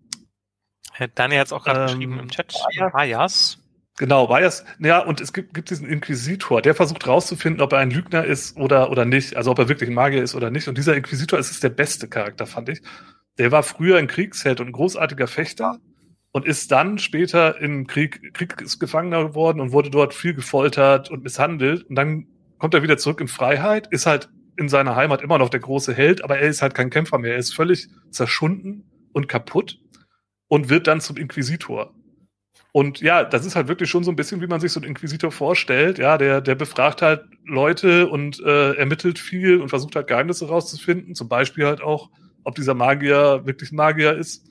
Äh, 0.97 1.09
Daniel 1.13 1.39
hat 1.41 1.47
es 1.47 1.53
auch 1.53 1.63
gerade 1.63 1.81
Ähm, 1.81 1.85
geschrieben 1.87 2.19
im 2.19 2.29
Chat. 2.29 2.53
Bias. 2.93 3.59
Genau, 3.99 4.27
Bias. 4.27 4.63
Ja, 4.79 4.99
und 4.99 5.19
es 5.19 5.33
gibt, 5.33 5.53
gibt 5.53 5.69
diesen 5.69 5.85
Inquisitor, 5.85 6.61
der 6.61 6.73
versucht 6.73 7.05
rauszufinden, 7.05 7.61
ob 7.61 7.73
er 7.73 7.79
ein 7.79 7.91
Lügner 7.91 8.23
ist 8.23 8.55
oder, 8.55 8.91
oder 8.91 9.03
nicht. 9.03 9.35
Also 9.35 9.51
ob 9.51 9.59
er 9.59 9.67
wirklich 9.67 9.89
ein 9.89 9.93
Magier 9.93 10.23
ist 10.23 10.35
oder 10.35 10.49
nicht. 10.49 10.69
Und 10.69 10.77
dieser 10.77 10.95
Inquisitor 10.95 11.37
ist, 11.37 11.51
ist 11.51 11.63
der 11.63 11.69
beste 11.69 12.07
Charakter, 12.07 12.45
fand 12.45 12.69
ich. 12.69 12.81
Der 13.37 13.51
war 13.51 13.61
früher 13.61 13.97
ein 13.97 14.07
Kriegsheld 14.07 14.61
und 14.61 14.67
ein 14.67 14.71
großartiger 14.71 15.27
Fechter 15.27 15.79
und 16.31 16.45
ist 16.45 16.71
dann 16.71 16.97
später 16.97 17.59
im 17.59 17.87
Krieg 17.87 18.33
Kriegsgefangener 18.33 19.25
geworden 19.25 19.59
und 19.59 19.73
wurde 19.73 19.89
dort 19.89 20.13
viel 20.13 20.33
gefoltert 20.33 21.11
und 21.11 21.23
misshandelt. 21.23 21.83
Und 21.83 21.95
dann 21.95 22.27
kommt 22.57 22.73
er 22.75 22.83
wieder 22.83 22.97
zurück 22.97 23.19
in 23.19 23.27
Freiheit, 23.27 23.87
ist 23.91 24.05
halt 24.05 24.29
in 24.55 24.69
seiner 24.69 24.95
Heimat 24.95 25.21
immer 25.21 25.37
noch 25.37 25.49
der 25.49 25.59
große 25.59 25.93
Held, 25.93 26.23
aber 26.23 26.39
er 26.39 26.47
ist 26.47 26.61
halt 26.61 26.73
kein 26.73 26.89
Kämpfer 26.89 27.17
mehr. 27.17 27.33
Er 27.33 27.39
ist 27.39 27.53
völlig 27.53 27.89
zerschunden 28.11 28.89
und 29.11 29.27
kaputt 29.27 29.77
und 30.47 30.69
wird 30.69 30.87
dann 30.87 31.01
zum 31.01 31.17
Inquisitor. 31.17 31.93
Und 32.71 33.01
ja, 33.01 33.23
das 33.23 33.45
ist 33.45 33.55
halt 33.55 33.67
wirklich 33.67 33.89
schon 33.89 34.03
so 34.03 34.11
ein 34.11 34.15
bisschen, 34.15 34.41
wie 34.41 34.47
man 34.47 34.59
sich 34.59 34.71
so 34.71 34.79
einen 34.79 34.89
Inquisitor 34.89 35.31
vorstellt. 35.31 35.97
Ja, 35.97 36.17
der, 36.17 36.41
der 36.41 36.55
befragt 36.55 37.01
halt 37.01 37.23
Leute 37.45 38.07
und 38.07 38.39
äh, 38.41 38.73
ermittelt 38.73 39.17
viel 39.17 39.59
und 39.59 39.69
versucht 39.69 39.95
halt 39.95 40.07
Geheimnisse 40.07 40.47
rauszufinden. 40.47 41.15
Zum 41.15 41.27
Beispiel 41.27 41.65
halt 41.65 41.81
auch, 41.81 42.09
ob 42.43 42.55
dieser 42.55 42.75
Magier 42.75 43.41
wirklich 43.45 43.71
ein 43.71 43.75
Magier 43.75 44.15
ist. 44.15 44.47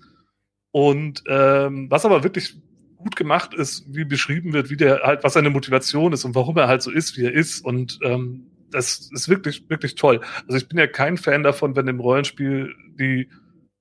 Und 0.72 1.22
ähm, 1.28 1.90
was 1.90 2.04
aber 2.04 2.24
wirklich 2.24 2.60
gut 2.96 3.14
gemacht 3.14 3.54
ist, 3.54 3.84
wie 3.88 4.04
beschrieben 4.04 4.52
wird, 4.52 4.70
wie 4.70 4.76
der 4.76 5.02
halt, 5.04 5.22
was 5.22 5.34
seine 5.34 5.50
Motivation 5.50 6.12
ist 6.12 6.24
und 6.24 6.34
warum 6.34 6.56
er 6.56 6.68
halt 6.68 6.82
so 6.82 6.90
ist, 6.90 7.16
wie 7.16 7.24
er 7.24 7.32
ist. 7.32 7.64
Und 7.64 8.00
ähm, 8.02 8.50
das 8.70 9.10
ist 9.12 9.28
wirklich, 9.28 9.70
wirklich 9.70 9.94
toll. 9.94 10.20
Also 10.46 10.56
ich 10.56 10.68
bin 10.68 10.78
ja 10.78 10.88
kein 10.88 11.16
Fan 11.16 11.44
davon, 11.44 11.76
wenn 11.76 11.86
im 11.86 12.00
Rollenspiel 12.00 12.74
die, 12.98 13.28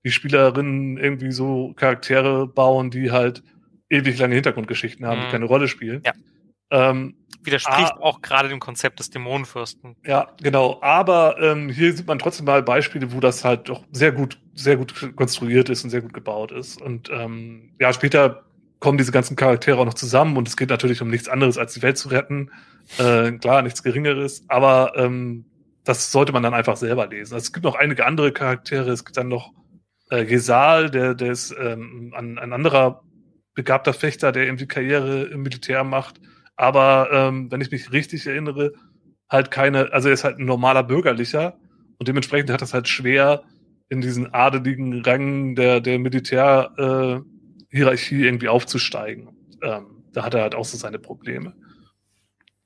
die 0.05 0.11
Spielerinnen 0.11 0.97
irgendwie 0.97 1.31
so 1.31 1.73
Charaktere 1.75 2.47
bauen, 2.47 2.91
die 2.91 3.11
halt 3.11 3.43
ewig 3.89 4.17
lange 4.19 4.35
Hintergrundgeschichten 4.35 5.05
haben, 5.05 5.21
die 5.21 5.27
Mhm. 5.27 5.31
keine 5.31 5.45
Rolle 5.45 5.67
spielen. 5.67 6.01
Ja. 6.05 6.13
Ähm, 6.69 7.15
Widerspricht 7.43 7.93
Ah. 7.93 7.99
auch 8.01 8.21
gerade 8.21 8.49
dem 8.49 8.59
Konzept 8.59 8.99
des 8.99 9.09
Dämonenfürsten. 9.09 9.95
ja, 10.05 10.27
genau. 10.41 10.79
Aber 10.81 11.37
ähm, 11.41 11.69
hier 11.69 11.93
sieht 11.95 12.07
man 12.07 12.19
trotzdem 12.19 12.45
mal 12.45 12.61
Beispiele, 12.61 13.13
wo 13.13 13.21
das 13.21 13.45
halt 13.45 13.69
doch 13.69 13.85
sehr 13.91 14.11
gut, 14.11 14.37
sehr 14.53 14.75
gut 14.75 15.15
konstruiert 15.15 15.69
ist 15.69 15.85
und 15.85 15.89
sehr 15.91 16.01
gut 16.01 16.13
gebaut 16.13 16.51
ist. 16.51 16.81
Und 16.81 17.09
ähm, 17.09 17.71
ja, 17.79 17.93
später 17.93 18.43
kommen 18.79 18.97
diese 18.97 19.13
ganzen 19.13 19.37
Charaktere 19.37 19.77
auch 19.79 19.85
noch 19.85 19.93
zusammen 19.93 20.35
und 20.35 20.47
es 20.47 20.57
geht 20.57 20.69
natürlich 20.69 21.01
um 21.01 21.09
nichts 21.09 21.29
anderes, 21.29 21.57
als 21.57 21.73
die 21.73 21.81
Welt 21.81 21.97
zu 21.97 22.09
retten. 22.09 22.51
Äh, 22.97 23.31
klar, 23.33 23.61
nichts 23.61 23.81
Geringeres, 23.81 24.43
aber 24.49 24.91
ähm, 24.97 25.45
das 25.85 26.11
sollte 26.11 26.33
man 26.33 26.43
dann 26.43 26.53
einfach 26.53 26.75
selber 26.75 27.07
lesen. 27.07 27.33
Also 27.33 27.45
es 27.45 27.53
gibt 27.53 27.63
noch 27.63 27.75
einige 27.75 28.05
andere 28.05 28.33
Charaktere. 28.33 28.91
Es 28.91 29.05
gibt 29.05 29.15
dann 29.15 29.29
noch 29.29 29.53
äh, 30.09 30.25
Gesal, 30.25 30.89
der, 30.89 31.15
der 31.15 31.31
ist 31.31 31.55
ähm, 31.57 32.13
ein, 32.15 32.37
ein 32.37 32.51
anderer 32.51 33.03
begabter 33.57 33.91
Fechter, 33.91 34.31
der 34.31 34.45
irgendwie 34.45 34.67
Karriere 34.67 35.23
im 35.23 35.41
Militär 35.41 35.83
macht. 35.83 36.21
Aber 36.55 37.09
ähm, 37.11 37.51
wenn 37.51 37.59
ich 37.59 37.71
mich 37.71 37.91
richtig 37.91 38.27
erinnere, 38.27 38.73
halt 39.29 39.49
keine, 39.51 39.91
also 39.91 40.07
er 40.09 40.13
ist 40.13 40.23
halt 40.23 40.37
ein 40.37 40.45
normaler 40.45 40.83
Bürgerlicher 40.83 41.57
und 41.97 42.07
dementsprechend 42.07 42.51
hat 42.51 42.61
es 42.61 42.75
halt 42.75 42.87
schwer, 42.87 43.43
in 43.89 43.99
diesen 44.01 44.31
adeligen 44.33 45.01
Rängen 45.01 45.55
der, 45.55 45.81
der 45.81 45.97
Militärhierarchie 45.97 47.23
äh, 48.21 48.25
irgendwie 48.25 48.47
aufzusteigen. 48.47 49.29
Ähm, 49.63 50.03
da 50.13 50.23
hat 50.23 50.35
er 50.35 50.41
halt 50.41 50.53
auch 50.53 50.65
so 50.65 50.77
seine 50.77 50.99
Probleme. 50.99 51.55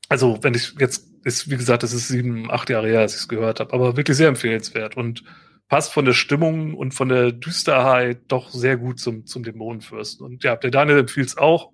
Also, 0.10 0.40
wenn 0.42 0.56
ich 0.56 0.74
jetzt, 0.78 1.08
ist, 1.24 1.50
wie 1.50 1.56
gesagt, 1.56 1.84
das 1.84 1.94
ist 1.94 2.10
sieben, 2.10 2.52
acht 2.52 2.70
Jahre 2.70 2.90
her, 2.90 3.00
als 3.00 3.14
ich 3.14 3.22
es 3.22 3.30
gehört 3.30 3.62
habe, 3.62 3.72
aber 3.72 3.96
wirklich 3.96 4.18
sehr 4.18 4.28
empfehlenswert 4.28 4.98
und 4.98 5.24
passt 5.72 5.94
von 5.94 6.04
der 6.04 6.12
Stimmung 6.12 6.74
und 6.74 6.94
von 6.94 7.08
der 7.08 7.32
Düsterheit 7.32 8.24
doch 8.28 8.50
sehr 8.50 8.76
gut 8.76 9.00
zum, 9.00 9.26
zum 9.26 9.42
Dämonenfürsten. 9.44 10.26
Und 10.26 10.44
ja, 10.44 10.58
der 10.58 10.70
Daniel 10.70 11.00
empfiehlt 11.00 11.30
es 11.30 11.38
auch. 11.38 11.72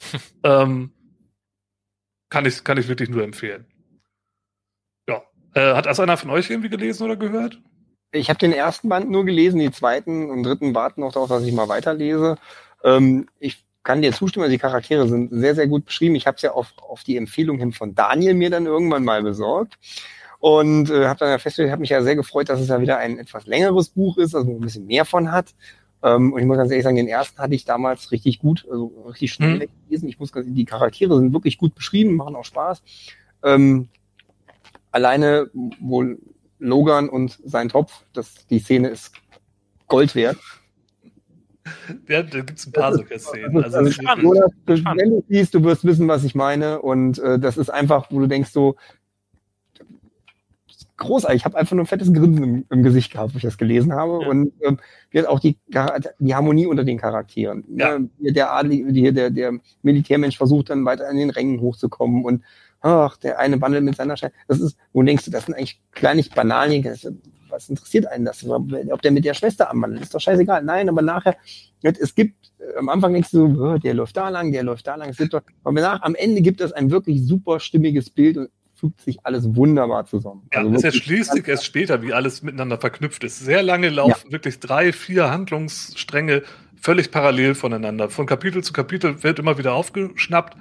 ähm, 0.42 0.90
kann 2.30 2.46
ich, 2.46 2.64
kann 2.64 2.78
ich 2.78 2.88
wirklich 2.88 3.10
nur 3.10 3.22
empfehlen. 3.22 3.66
Ja. 5.06 5.22
Äh, 5.52 5.74
hat 5.74 5.84
das 5.84 6.00
einer 6.00 6.16
von 6.16 6.30
euch 6.30 6.48
irgendwie 6.48 6.70
gelesen 6.70 7.04
oder 7.04 7.16
gehört? 7.16 7.60
Ich 8.10 8.30
habe 8.30 8.38
den 8.38 8.52
ersten 8.52 8.88
Band 8.88 9.10
nur 9.10 9.26
gelesen, 9.26 9.60
die 9.60 9.70
zweiten 9.70 10.30
und 10.30 10.42
dritten 10.42 10.74
warten 10.74 11.02
noch 11.02 11.12
darauf, 11.12 11.28
dass 11.28 11.44
ich 11.44 11.52
mal 11.52 11.68
weiterlese. 11.68 12.38
Ähm, 12.84 13.28
ich 13.38 13.66
kann 13.82 14.00
dir 14.00 14.14
zustimmen, 14.14 14.48
die 14.48 14.56
Charaktere 14.56 15.08
sind 15.08 15.28
sehr, 15.30 15.54
sehr 15.54 15.66
gut 15.66 15.84
beschrieben. 15.84 16.14
Ich 16.14 16.26
habe 16.26 16.36
es 16.36 16.42
ja 16.42 16.52
auf, 16.52 16.72
auf 16.78 17.04
die 17.04 17.18
Empfehlung 17.18 17.58
hin 17.58 17.72
von 17.72 17.94
Daniel 17.94 18.32
mir 18.32 18.48
dann 18.48 18.64
irgendwann 18.64 19.04
mal 19.04 19.22
besorgt. 19.22 19.76
Und 20.38 20.90
äh, 20.90 21.06
habe 21.06 21.18
dann 21.20 21.30
ja 21.30 21.38
festgestellt, 21.38 21.70
habe 21.72 21.80
mich 21.80 21.90
ja 21.90 22.02
sehr 22.02 22.16
gefreut, 22.16 22.48
dass 22.48 22.60
es 22.60 22.68
ja 22.68 22.80
wieder 22.80 22.98
ein 22.98 23.18
etwas 23.18 23.46
längeres 23.46 23.88
Buch 23.88 24.18
ist, 24.18 24.34
also 24.34 24.50
ein 24.50 24.60
bisschen 24.60 24.86
mehr 24.86 25.04
von 25.04 25.32
hat. 25.32 25.54
Ähm, 26.02 26.32
und 26.32 26.40
ich 26.40 26.46
muss 26.46 26.58
ganz 26.58 26.70
ehrlich 26.70 26.84
sagen, 26.84 26.96
den 26.96 27.08
ersten 27.08 27.38
hatte 27.38 27.54
ich 27.54 27.64
damals 27.64 28.12
richtig 28.12 28.38
gut, 28.38 28.66
also 28.70 28.86
richtig 29.08 29.32
schnell 29.32 29.56
Mhm. 29.56 29.60
weggelesen. 29.60 30.08
Ich 30.08 30.18
muss 30.20 30.32
ganz 30.32 30.46
die 30.48 30.64
Charaktere 30.66 31.16
sind 31.16 31.32
wirklich 31.32 31.56
gut 31.58 31.74
beschrieben, 31.74 32.14
machen 32.16 32.36
auch 32.36 32.44
Spaß. 32.44 32.82
Ähm, 33.42 33.88
alleine, 34.92 35.50
wo 35.80 36.04
Logan 36.58 37.08
und 37.08 37.38
sein 37.44 37.68
Topf, 37.68 38.04
das, 38.12 38.46
die 38.48 38.58
Szene 38.58 38.88
ist 38.88 39.12
Gold 39.88 40.14
wert. 40.14 40.36
Ja, 42.08 42.22
da 42.22 42.40
gibt 42.40 42.58
es 42.58 42.66
ein 42.66 42.72
paar 42.72 42.94
solche 42.94 43.18
Szenen. 43.18 43.62
Also, 43.62 43.78
Also, 43.78 43.90
spannend. 43.90 44.24
du- 44.66 44.76
Spannend. 44.76 45.00
wenn 45.00 45.10
du 45.10 45.24
siehst, 45.28 45.52
du 45.54 45.64
wirst 45.64 45.84
wissen, 45.84 46.06
was 46.06 46.22
ich 46.24 46.34
meine. 46.34 46.80
Und 46.80 47.18
äh, 47.18 47.38
das 47.38 47.56
ist 47.56 47.70
einfach, 47.70 48.10
wo 48.10 48.20
du 48.20 48.26
denkst 48.28 48.50
so, 48.50 48.76
großartig. 50.96 51.40
Ich 51.40 51.44
habe 51.44 51.56
einfach 51.56 51.74
nur 51.74 51.84
ein 51.84 51.88
fettes 51.88 52.12
Grinsen 52.12 52.42
im, 52.42 52.64
im 52.70 52.82
Gesicht 52.82 53.12
gehabt, 53.12 53.34
wo 53.34 53.36
ich 53.36 53.42
das 53.42 53.58
gelesen 53.58 53.92
habe. 53.92 54.20
Ja. 54.22 54.28
Und 54.28 54.52
ähm, 54.62 54.78
wird 55.10 55.28
auch 55.28 55.40
die, 55.40 55.58
die 56.18 56.34
Harmonie 56.34 56.66
unter 56.66 56.84
den 56.84 56.98
Charakteren. 56.98 57.64
Ja. 57.76 57.98
Ne, 57.98 58.08
Der 58.32 58.52
Adlige, 58.52 58.92
die- 58.92 59.12
der, 59.12 59.30
der 59.30 59.52
Militärmensch 59.82 60.36
versucht 60.36 60.70
dann 60.70 60.84
weiter 60.84 61.08
in 61.10 61.16
den 61.16 61.30
Rängen 61.30 61.60
hochzukommen 61.60 62.24
und 62.24 62.42
ach, 62.80 63.16
der 63.16 63.38
eine 63.38 63.60
wandelt 63.60 63.84
mit 63.84 63.96
seiner 63.96 64.16
Schein. 64.16 64.30
Das 64.48 64.60
ist, 64.60 64.76
wo 64.92 65.02
denkst 65.02 65.24
du, 65.24 65.30
das 65.30 65.46
sind 65.46 65.54
eigentlich 65.54 65.80
kleine 65.92 66.22
Banalien. 66.34 66.82
Das 66.82 67.06
Was 67.48 67.68
interessiert 67.68 68.06
einen 68.06 68.24
das? 68.24 68.46
Ob 68.48 69.02
der 69.02 69.12
mit 69.12 69.24
der 69.24 69.34
Schwester 69.34 69.70
anwandelt, 69.70 70.02
ist 70.02 70.14
doch 70.14 70.20
scheißegal. 70.20 70.62
Nein, 70.62 70.88
aber 70.88 71.02
nachher, 71.02 71.36
es 71.82 72.14
gibt, 72.14 72.52
äh, 72.58 72.76
am 72.78 72.88
Anfang 72.88 73.12
denkst 73.12 73.30
du, 73.30 73.54
so, 73.54 73.64
oh, 73.64 73.78
der 73.78 73.94
läuft 73.94 74.16
da 74.16 74.28
lang, 74.28 74.50
der 74.52 74.62
läuft 74.62 74.86
da 74.86 74.96
lang. 74.96 75.08
Es 75.10 75.16
gibt 75.18 75.32
doch, 75.34 75.42
aber 75.64 75.80
nach, 75.80 76.02
am 76.02 76.14
Ende 76.14 76.42
gibt 76.42 76.60
es 76.60 76.72
ein 76.72 76.90
wirklich 76.90 77.24
super 77.24 77.60
stimmiges 77.60 78.10
Bild 78.10 78.36
und 78.36 78.48
fügt 78.90 79.00
sich 79.00 79.18
alles 79.22 79.54
wunderbar 79.54 80.06
zusammen. 80.06 80.42
Ja, 80.52 80.60
Also 80.60 80.74
es 80.74 80.84
erschließt 80.84 81.32
sich 81.32 81.46
erst 81.46 81.64
später, 81.64 82.02
wie 82.02 82.12
alles 82.12 82.42
miteinander 82.42 82.78
verknüpft 82.78 83.24
ist. 83.24 83.40
Sehr 83.40 83.62
lange 83.62 83.88
laufen 83.88 84.32
wirklich 84.32 84.60
drei, 84.60 84.92
vier 84.92 85.30
Handlungsstränge 85.30 86.42
völlig 86.80 87.10
parallel 87.10 87.54
voneinander. 87.54 88.08
Von 88.10 88.26
Kapitel 88.26 88.62
zu 88.62 88.72
Kapitel 88.72 89.22
wird 89.22 89.38
immer 89.38 89.58
wieder 89.58 89.74
aufgeschnappt, 89.74 90.56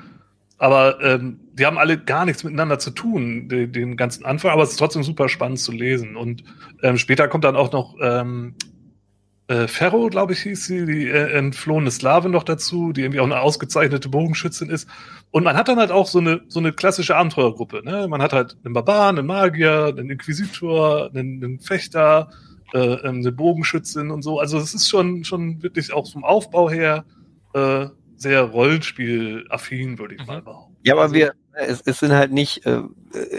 aber 0.58 1.04
ähm, 1.04 1.40
die 1.54 1.66
haben 1.66 1.78
alle 1.78 1.98
gar 1.98 2.26
nichts 2.26 2.44
miteinander 2.44 2.80
zu 2.80 2.92
tun, 2.92 3.50
den, 3.50 3.72
den 3.72 3.98
ganzen 3.98 4.26
Anfang, 4.26 4.52
aber 4.52 4.64
es 4.64 4.72
ist 4.72 4.78
trotzdem 4.78 5.04
super 5.04 5.30
spannend 5.30 5.60
zu 5.60 5.72
lesen. 5.72 6.16
Und 6.16 6.44
ähm, 6.82 6.98
später 6.98 7.28
kommt 7.28 7.44
dann 7.44 7.56
auch 7.56 7.72
noch 7.72 7.96
ähm, 8.02 8.56
äh, 9.48 9.68
Ferro, 9.68 10.08
glaube 10.08 10.34
ich, 10.34 10.40
hieß 10.40 10.66
sie, 10.66 10.86
die 10.86 11.08
äh, 11.08 11.34
entflohene 11.34 11.92
Slave 11.92 12.30
noch 12.30 12.44
dazu, 12.44 12.94
die 12.94 13.02
irgendwie 13.02 13.20
auch 13.20 13.26
eine 13.26 13.40
ausgezeichnete 13.40 14.10
Bogenschützin 14.10 14.70
ist. 14.70 14.90
Und 15.36 15.44
man 15.44 15.58
hat 15.58 15.68
dann 15.68 15.80
halt 15.80 15.92
auch 15.92 16.08
so 16.08 16.20
eine, 16.20 16.44
so 16.48 16.62
eine 16.62 16.72
klassische 16.72 17.18
Abenteuergruppe. 17.18 17.82
Ne? 17.84 18.08
Man 18.08 18.22
hat 18.22 18.32
halt 18.32 18.56
einen 18.64 18.74
Barbaren, 18.74 19.18
einen 19.20 19.28
Magier, 19.28 19.88
einen 19.88 20.10
Inquisitor, 20.10 21.10
einen, 21.14 21.44
einen 21.44 21.60
Fechter, 21.60 22.30
äh, 22.72 23.02
eine 23.02 23.34
Bogenschützin 23.34 24.12
und 24.12 24.22
so. 24.22 24.40
Also 24.40 24.58
es 24.58 24.74
ist 24.74 24.88
schon, 24.88 25.26
schon 25.26 25.62
wirklich 25.62 25.92
auch 25.92 26.10
vom 26.10 26.24
Aufbau 26.24 26.70
her 26.70 27.04
äh, 27.54 27.88
sehr 28.16 28.44
Rollenspiel-affin, 28.44 30.00
würde 30.00 30.16
ich 30.16 30.22
Mhm. 30.22 30.28
mal 30.28 30.42
behaupten. 30.42 30.65
Ja, 30.86 30.94
aber 30.94 31.04
Also, 31.04 31.16
wir, 31.16 31.34
es, 31.54 31.82
es 31.82 32.00
sind 32.00 32.12
halt 32.14 32.32
nicht, 32.32 32.66
äh, 32.66 32.82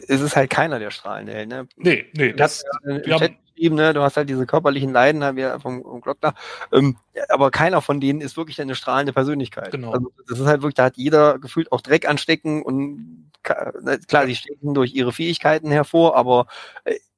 es 0.09 0.21
ist 0.21 0.37
halt 0.37 0.51
keiner 0.51 0.79
der 0.79 0.91
strahlende 0.91 1.33
Held, 1.33 1.49
ne? 1.49 1.69
Nee, 1.77 2.07
nee, 2.15 2.33
das, 2.33 2.65
wir 2.85 3.15
haben- 3.15 3.37
geschrieben, 3.55 3.77
ne? 3.77 3.95
Du 3.95 4.03
hast 4.03 4.17
halt 4.17 4.29
diese 4.29 4.47
körperlichen 4.47 4.93
Leiden, 4.93 5.23
halt 5.25 5.37
wieder 5.37 5.61
vom, 5.61 5.83
vom 5.83 6.01
Glockner. 6.01 6.35
Ähm, 6.73 6.97
ja, 7.15 7.25
aber 7.29 7.51
keiner 7.51 7.81
von 7.81 8.01
denen 8.01 8.21
ist 8.21 8.37
wirklich 8.37 8.61
eine 8.61 8.75
strahlende 8.75 9.13
Persönlichkeit. 9.13 9.71
Genau. 9.71 9.93
Also 9.93 10.13
das 10.29 10.41
ist 10.41 10.47
halt 10.47 10.63
wirklich, 10.63 10.75
da 10.75 10.85
hat 10.85 10.97
jeder 10.97 11.39
gefühlt 11.39 11.73
auch 11.73 11.81
Dreck 11.81 12.09
anstecken 12.09 12.63
und 12.63 13.31
klar, 13.43 14.27
sie 14.27 14.35
stechen 14.35 14.75
durch 14.75 14.93
ihre 14.93 15.13
Fähigkeiten 15.13 15.71
hervor, 15.71 16.17
aber 16.17 16.47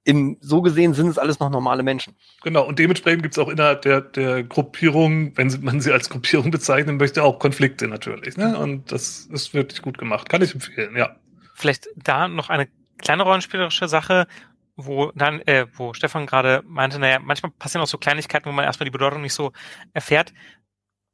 im, 0.05 0.39
so 0.41 0.63
gesehen 0.63 0.95
sind 0.95 1.09
es 1.09 1.19
alles 1.19 1.39
noch 1.39 1.51
normale 1.51 1.83
Menschen. 1.83 2.17
Genau, 2.43 2.67
und 2.67 2.79
dementsprechend 2.79 3.23
gibt 3.23 3.35
es 3.35 3.39
auch 3.39 3.49
innerhalb 3.49 3.83
der, 3.83 4.01
der 4.01 4.43
Gruppierung, 4.43 5.37
wenn 5.37 5.53
man 5.63 5.81
sie 5.81 5.93
als 5.93 6.09
Gruppierung 6.09 6.51
bezeichnen 6.51 6.97
möchte, 6.97 7.23
auch 7.23 7.39
Konflikte 7.39 7.89
natürlich. 7.89 8.37
Ne? 8.37 8.59
Und 8.59 8.91
das 8.91 9.27
ist 9.27 9.53
wirklich 9.55 9.83
gut 9.83 9.99
gemacht. 9.99 10.29
Kann 10.29 10.43
ich 10.43 10.55
empfehlen, 10.55 10.97
ja. 10.97 11.17
Vielleicht 11.55 11.89
da 11.97 12.29
noch 12.29 12.49
eine 12.49 12.69
kleine 12.99 13.25
rollenspielerische 13.25 13.89
Sache, 13.89 14.27
wo 14.77 15.11
dann, 15.15 15.41
äh, 15.43 15.67
wo 15.75 15.93
Stefan 15.93 16.27
gerade 16.27 16.63
meinte, 16.65 16.99
naja, 16.99 17.19
manchmal 17.19 17.53
passieren 17.53 17.83
auch 17.83 17.89
so 17.89 17.99
Kleinigkeiten, 17.99 18.47
wo 18.47 18.53
man 18.53 18.65
erstmal 18.65 18.85
die 18.85 18.93
Bedeutung 18.93 19.23
nicht 19.23 19.35
so 19.35 19.53
erfährt. 19.93 20.33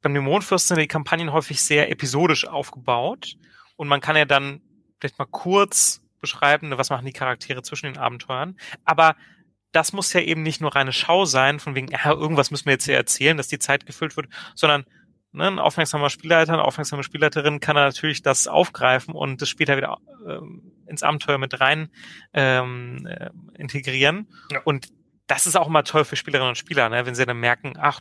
Beim 0.01 0.13
Dämonenfürsten 0.13 0.75
sind 0.75 0.83
die 0.83 0.87
Kampagnen 0.87 1.33
häufig 1.33 1.61
sehr 1.61 1.91
episodisch 1.91 2.47
aufgebaut 2.47 3.35
und 3.75 3.87
man 3.87 4.01
kann 4.01 4.15
ja 4.15 4.25
dann 4.25 4.61
vielleicht 4.99 5.17
mal 5.17 5.25
kurz 5.25 6.04
beschreiben, 6.19 6.69
ne, 6.69 6.77
was 6.77 6.89
machen 6.89 7.05
die 7.05 7.13
Charaktere 7.13 7.61
zwischen 7.61 7.87
den 7.87 7.97
Abenteuern. 7.97 8.57
Aber 8.83 9.15
das 9.71 9.93
muss 9.93 10.13
ja 10.13 10.21
eben 10.21 10.41
nicht 10.41 10.61
nur 10.61 10.75
reine 10.75 10.93
Schau 10.93 11.25
sein, 11.25 11.59
von 11.59 11.75
wegen, 11.75 11.89
ja, 11.89 12.11
irgendwas 12.11 12.51
müssen 12.51 12.65
wir 12.65 12.73
jetzt 12.73 12.85
hier 12.85 12.95
erzählen, 12.95 13.37
dass 13.37 13.47
die 13.47 13.59
Zeit 13.59 13.85
gefüllt 13.85 14.15
wird, 14.15 14.27
sondern 14.55 14.85
ne, 15.33 15.47
ein 15.47 15.59
aufmerksamer 15.59 16.09
Spielleiter, 16.09 16.53
eine 16.53 16.63
aufmerksame 16.63 17.03
Spielleiterin 17.03 17.59
kann 17.59 17.75
natürlich 17.75 18.21
das 18.21 18.47
aufgreifen 18.47 19.13
und 19.13 19.41
das 19.41 19.49
später 19.49 19.77
wieder 19.77 19.97
ähm, 20.27 20.71
ins 20.87 21.03
Abenteuer 21.03 21.37
mit 21.37 21.59
rein 21.59 21.89
ähm, 22.33 23.05
äh, 23.05 23.29
integrieren. 23.57 24.27
Ja. 24.51 24.61
Und 24.63 24.87
das 25.27 25.47
ist 25.47 25.55
auch 25.55 25.67
immer 25.67 25.83
toll 25.83 26.05
für 26.05 26.15
Spielerinnen 26.15 26.49
und 26.49 26.57
Spieler, 26.57 26.87
ne? 26.89 27.05
wenn 27.05 27.15
sie 27.15 27.25
dann 27.25 27.39
merken, 27.39 27.73
ach, 27.77 27.99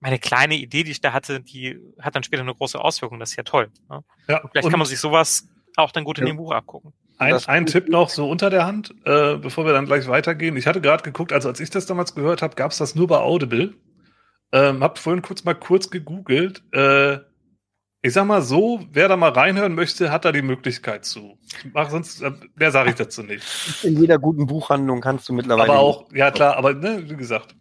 meine 0.00 0.18
kleine 0.18 0.56
Idee, 0.56 0.84
die 0.84 0.90
ich 0.90 1.00
da 1.00 1.12
hatte, 1.12 1.40
die 1.40 1.78
hat 2.00 2.14
dann 2.14 2.22
später 2.24 2.42
eine 2.42 2.54
große 2.54 2.78
Auswirkung. 2.78 3.18
Das 3.20 3.30
ist 3.30 3.36
ja 3.36 3.44
toll. 3.44 3.70
Ne? 3.88 4.04
ja. 4.28 4.42
Und 4.42 4.50
vielleicht 4.50 4.66
und 4.66 4.70
kann 4.70 4.78
man 4.78 4.86
sich 4.86 4.98
sowas 4.98 5.48
auch 5.76 5.92
dann 5.92 6.04
gut 6.04 6.18
in 6.18 6.26
Ja. 6.26 6.32
dem 6.32 6.36
Buch 6.36 6.52
abgucken. 6.52 6.92
Ein, 7.18 7.34
ein 7.46 7.66
Tipp 7.66 7.88
noch 7.88 8.08
so 8.08 8.28
unter 8.28 8.50
der 8.50 8.66
Hand, 8.66 8.94
äh, 9.04 9.36
bevor 9.36 9.64
wir 9.64 9.72
dann 9.72 9.86
gleich 9.86 10.08
weitergehen. 10.08 10.56
Ich 10.56 10.66
hatte 10.66 10.80
gerade 10.80 11.02
geguckt, 11.02 11.32
also 11.32 11.48
als 11.48 11.60
ich 11.60 11.70
das 11.70 11.86
damals 11.86 12.14
gehört 12.14 12.42
habe, 12.42 12.56
gab 12.56 12.72
es 12.72 12.78
das 12.78 12.94
nur 12.94 13.06
bei 13.06 13.18
Audible. 13.18 13.74
Ähm, 14.52 14.82
hab 14.82 14.98
vorhin 14.98 15.22
kurz 15.22 15.44
mal 15.44 15.54
kurz 15.54 15.90
gegoogelt. 15.90 16.62
Äh, 16.72 17.18
ich 18.02 18.12
sag 18.12 18.26
mal 18.26 18.42
so, 18.42 18.80
wer 18.92 19.08
da 19.08 19.16
mal 19.16 19.30
reinhören 19.30 19.74
möchte, 19.74 20.12
hat 20.12 20.24
da 20.24 20.32
die 20.32 20.42
Möglichkeit 20.42 21.04
zu. 21.04 21.38
Ich 21.64 21.72
mach 21.72 21.90
sonst, 21.90 22.20
äh, 22.20 22.32
mehr 22.54 22.70
sage 22.70 22.90
ich 22.90 22.96
dazu 22.96 23.22
nicht. 23.22 23.44
In 23.82 23.98
jeder 23.98 24.18
guten 24.18 24.46
Buchhandlung 24.46 25.00
kannst 25.00 25.28
du 25.28 25.32
mittlerweile. 25.32 25.72
Aber 25.72 25.80
auch, 25.80 26.12
ja 26.12 26.30
klar, 26.30 26.56
aber 26.56 26.74
ne, 26.74 27.02
wie 27.08 27.16
gesagt, 27.16 27.56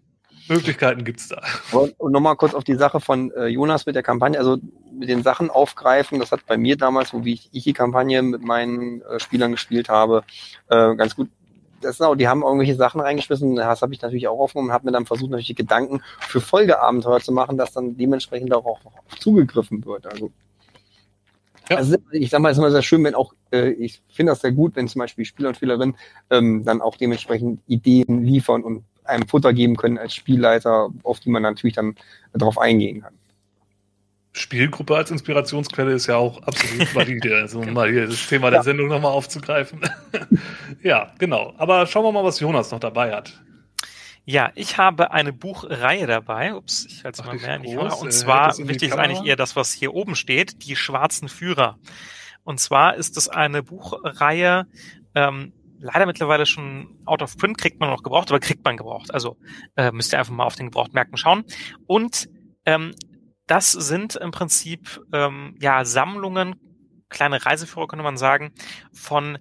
Möglichkeiten 0.49 1.03
gibt's 1.05 1.29
da. 1.29 1.41
Und, 1.71 1.97
und 1.99 2.11
nochmal 2.11 2.35
kurz 2.35 2.53
auf 2.53 2.63
die 2.63 2.75
Sache 2.75 2.99
von 2.99 3.31
äh, 3.31 3.47
Jonas 3.47 3.85
mit 3.85 3.95
der 3.95 4.03
Kampagne, 4.03 4.37
also 4.37 4.57
mit 4.97 5.09
den 5.09 5.23
Sachen 5.23 5.49
aufgreifen, 5.49 6.19
das 6.19 6.31
hat 6.31 6.45
bei 6.45 6.57
mir 6.57 6.77
damals, 6.77 7.13
wo 7.13 7.21
ich, 7.25 7.49
ich 7.51 7.63
die 7.63 7.73
Kampagne 7.73 8.21
mit 8.21 8.43
meinen 8.43 9.01
äh, 9.01 9.19
Spielern 9.19 9.51
gespielt 9.51 9.89
habe, 9.89 10.23
äh, 10.69 10.95
ganz 10.95 11.15
gut. 11.15 11.29
Das 11.81 11.95
ist 11.95 12.01
auch, 12.01 12.15
die 12.15 12.29
haben 12.29 12.43
irgendwelche 12.43 12.75
Sachen 12.75 13.01
reingeschmissen, 13.01 13.57
das 13.57 13.81
habe 13.81 13.93
ich 13.93 14.01
natürlich 14.01 14.29
auch 14.29 14.39
aufgenommen 14.39 14.69
und 14.69 14.73
habe 14.73 14.85
mir 14.85 14.93
dann 14.93 15.05
versucht, 15.05 15.31
natürlich 15.31 15.55
Gedanken 15.55 16.01
für 16.19 16.39
Folgeabenteuer 16.39 17.19
zu 17.19 17.33
machen, 17.33 17.57
dass 17.57 17.73
dann 17.73 17.97
dementsprechend 17.97 18.53
auch, 18.53 18.65
auch 18.65 18.79
zugegriffen 19.19 19.83
wird. 19.83 20.07
Also 20.07 20.31
Ja. 21.69 21.77
Also 21.77 21.97
ich 22.11 22.29
sag 22.29 22.39
mal, 22.41 22.49
es 22.49 22.57
ist 22.57 22.59
immer 22.59 22.71
sehr 22.71 22.81
schön, 22.81 23.03
wenn 23.03 23.15
auch, 23.15 23.33
äh, 23.51 23.69
ich 23.71 24.01
finde 24.09 24.31
das 24.31 24.41
sehr 24.41 24.51
gut, 24.51 24.75
wenn 24.75 24.87
zum 24.87 24.99
Beispiel 24.99 25.25
Spieler 25.25 25.49
und 25.49 25.55
Spielerinnen 25.55 25.95
ähm, 26.29 26.63
dann 26.65 26.81
auch 26.81 26.97
dementsprechend 26.97 27.61
Ideen 27.67 28.23
liefern 28.23 28.63
und 28.63 28.83
einem 29.05 29.27
Futter 29.27 29.53
geben 29.53 29.75
können 29.75 29.97
als 29.97 30.13
Spielleiter, 30.13 30.89
auf 31.03 31.19
die 31.19 31.29
man 31.29 31.43
natürlich 31.43 31.75
dann 31.75 31.95
darauf 32.33 32.57
eingehen 32.57 33.01
kann. 33.01 33.13
Spielgruppe 34.33 34.95
als 34.95 35.11
Inspirationsquelle 35.11 35.93
ist 35.93 36.07
ja 36.07 36.17
auch 36.17 36.41
absolut 36.43 36.93
valide. 36.95 37.35
Also 37.37 37.59
um 37.59 37.73
mal 37.73 37.89
hier 37.91 38.07
das 38.07 38.27
Thema 38.27 38.49
der 38.49 38.59
Ja. 38.59 38.63
Sendung 38.63 38.87
nochmal 38.87 39.11
aufzugreifen. 39.11 39.79
ja, 40.83 41.13
genau. 41.19 41.53
Aber 41.57 41.85
schauen 41.87 42.03
wir 42.03 42.11
mal, 42.11 42.23
was 42.23 42.39
Jonas 42.39 42.71
noch 42.71 42.79
dabei 42.79 43.13
hat. 43.13 43.39
Ja, 44.25 44.51
ich 44.55 44.77
habe 44.77 45.11
eine 45.11 45.33
Buchreihe 45.33 46.07
dabei. 46.07 46.55
Ups, 46.55 46.85
ich 46.89 47.03
halte 47.03 47.21
es 47.21 47.27
mal 47.27 47.35
mehr 47.35 47.57
in 47.57 47.63
die. 47.63 47.75
Kamera. 47.75 47.89
Äh, 47.89 47.97
Und 47.97 48.03
hält 48.03 48.13
zwar, 48.13 48.57
wichtig 48.57 48.89
ist 48.89 48.97
eigentlich 48.97 49.23
eher 49.25 49.35
das, 49.35 49.55
was 49.55 49.71
hier 49.73 49.93
oben 49.93 50.15
steht, 50.15 50.65
die 50.65 50.75
schwarzen 50.75 51.27
Führer. 51.29 51.77
Und 52.43 52.59
zwar 52.59 52.95
ist 52.95 53.17
es 53.17 53.29
eine 53.29 53.63
Buchreihe, 53.63 54.65
ähm, 55.13 55.53
leider 55.79 56.05
mittlerweile 56.05 56.45
schon 56.45 56.97
out 57.05 57.21
of 57.21 57.37
print, 57.37 57.57
kriegt 57.57 57.79
man 57.79 57.89
noch 57.89 58.01
gebraucht, 58.01 58.31
aber 58.31 58.39
kriegt 58.39 58.63
man 58.63 58.77
gebraucht. 58.77 59.13
Also 59.13 59.37
äh, 59.75 59.91
müsst 59.91 60.13
ihr 60.13 60.19
einfach 60.19 60.33
mal 60.33 60.45
auf 60.45 60.55
den 60.55 60.67
Gebrauchtmärkten 60.67 61.17
schauen. 61.17 61.43
Und 61.85 62.29
ähm, 62.65 62.95
das 63.53 63.71
sind 63.71 64.15
im 64.15 64.31
Prinzip 64.31 64.99
ähm, 65.13 65.55
ja 65.61 65.85
Sammlungen, 65.85 66.55
kleine 67.09 67.45
Reiseführer 67.45 67.87
könnte 67.87 68.01
man 68.01 68.17
sagen, 68.17 68.51
von 68.91 69.37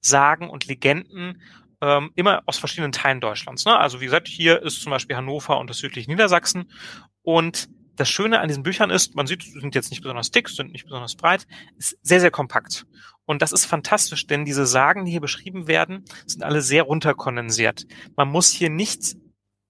Sagen 0.00 0.48
und 0.48 0.64
Legenden, 0.64 1.42
ähm, 1.82 2.10
immer 2.14 2.42
aus 2.46 2.56
verschiedenen 2.56 2.92
Teilen 2.92 3.20
Deutschlands. 3.20 3.66
Ne? 3.66 3.76
Also 3.76 4.00
wie 4.00 4.06
gesagt, 4.06 4.28
hier 4.28 4.62
ist 4.62 4.80
zum 4.80 4.88
Beispiel 4.88 5.14
Hannover 5.14 5.58
und 5.58 5.68
das 5.68 5.76
südliche 5.76 6.10
Niedersachsen. 6.10 6.72
Und 7.20 7.68
das 7.96 8.08
Schöne 8.08 8.40
an 8.40 8.48
diesen 8.48 8.62
Büchern 8.62 8.88
ist, 8.88 9.14
man 9.14 9.26
sieht, 9.26 9.42
sie 9.42 9.60
sind 9.60 9.74
jetzt 9.74 9.90
nicht 9.90 10.00
besonders 10.00 10.30
dick, 10.30 10.48
sind 10.48 10.72
nicht 10.72 10.84
besonders 10.84 11.14
breit, 11.14 11.46
ist 11.76 11.98
sehr, 12.00 12.20
sehr 12.20 12.30
kompakt. 12.30 12.86
Und 13.26 13.42
das 13.42 13.52
ist 13.52 13.66
fantastisch, 13.66 14.26
denn 14.26 14.46
diese 14.46 14.64
Sagen, 14.64 15.04
die 15.04 15.10
hier 15.10 15.20
beschrieben 15.20 15.68
werden, 15.68 16.06
sind 16.24 16.42
alle 16.44 16.62
sehr 16.62 16.84
runterkondensiert. 16.84 17.84
Man 18.16 18.30
muss 18.30 18.50
hier 18.50 18.70
nicht 18.70 19.16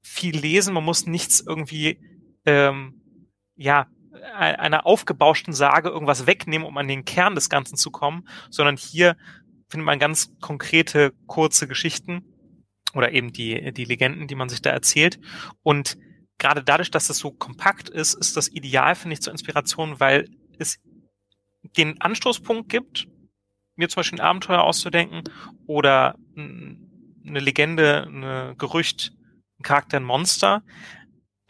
viel 0.00 0.38
lesen, 0.38 0.74
man 0.74 0.84
muss 0.84 1.06
nichts 1.06 1.40
irgendwie, 1.40 1.98
ähm, 2.46 2.99
ja, 3.60 3.86
einer 4.34 4.86
aufgebauschten 4.86 5.52
Sage 5.52 5.90
irgendwas 5.90 6.26
wegnehmen, 6.26 6.66
um 6.66 6.76
an 6.78 6.88
den 6.88 7.04
Kern 7.04 7.34
des 7.34 7.50
Ganzen 7.50 7.76
zu 7.76 7.90
kommen, 7.90 8.26
sondern 8.48 8.76
hier 8.76 9.16
findet 9.68 9.84
man 9.84 9.98
ganz 9.98 10.32
konkrete, 10.40 11.12
kurze 11.26 11.68
Geschichten 11.68 12.24
oder 12.94 13.12
eben 13.12 13.32
die, 13.32 13.72
die 13.72 13.84
Legenden, 13.84 14.26
die 14.26 14.34
man 14.34 14.48
sich 14.48 14.62
da 14.62 14.70
erzählt. 14.70 15.20
Und 15.62 15.98
gerade 16.38 16.64
dadurch, 16.64 16.90
dass 16.90 17.10
es 17.10 17.18
so 17.18 17.30
kompakt 17.30 17.90
ist, 17.90 18.14
ist 18.14 18.36
das 18.36 18.48
ideal, 18.48 18.94
finde 18.94 19.14
ich, 19.14 19.20
zur 19.20 19.32
Inspiration, 19.32 20.00
weil 20.00 20.28
es 20.58 20.78
den 21.76 22.00
Anstoßpunkt 22.00 22.70
gibt, 22.70 23.08
mir 23.76 23.88
zum 23.90 24.00
Beispiel 24.00 24.20
ein 24.20 24.26
Abenteuer 24.26 24.62
auszudenken 24.62 25.22
oder 25.66 26.16
eine 26.36 27.40
Legende, 27.40 28.08
ein 28.08 28.56
Gerücht, 28.56 29.12
ein 29.58 29.62
Charakter, 29.62 29.98
ein 29.98 30.04
Monster. 30.04 30.62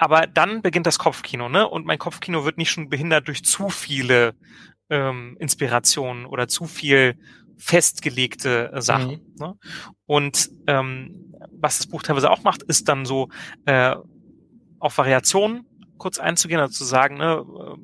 Aber 0.00 0.26
dann 0.26 0.62
beginnt 0.62 0.86
das 0.86 0.98
Kopfkino, 0.98 1.50
ne? 1.50 1.68
Und 1.68 1.84
mein 1.84 1.98
Kopfkino 1.98 2.46
wird 2.46 2.56
nicht 2.56 2.70
schon 2.70 2.88
behindert 2.88 3.28
durch 3.28 3.44
zu 3.44 3.68
viele 3.68 4.34
ähm, 4.88 5.36
Inspirationen 5.38 6.24
oder 6.24 6.48
zu 6.48 6.64
viel 6.64 7.18
festgelegte 7.58 8.72
äh, 8.72 8.80
Sachen. 8.80 9.10
Mhm. 9.10 9.34
Ne? 9.38 9.58
Und 10.06 10.50
ähm, 10.66 11.34
was 11.52 11.76
das 11.76 11.86
Buch 11.86 12.02
teilweise 12.02 12.30
auch 12.30 12.42
macht, 12.44 12.62
ist 12.62 12.88
dann 12.88 13.04
so 13.04 13.28
äh, 13.66 13.94
auf 14.78 14.96
Variationen 14.96 15.66
kurz 15.98 16.18
einzugehen, 16.18 16.60
also 16.60 16.72
zu 16.72 16.84
sagen, 16.84 17.18
ne, 17.18 17.44
äh, 17.44 17.76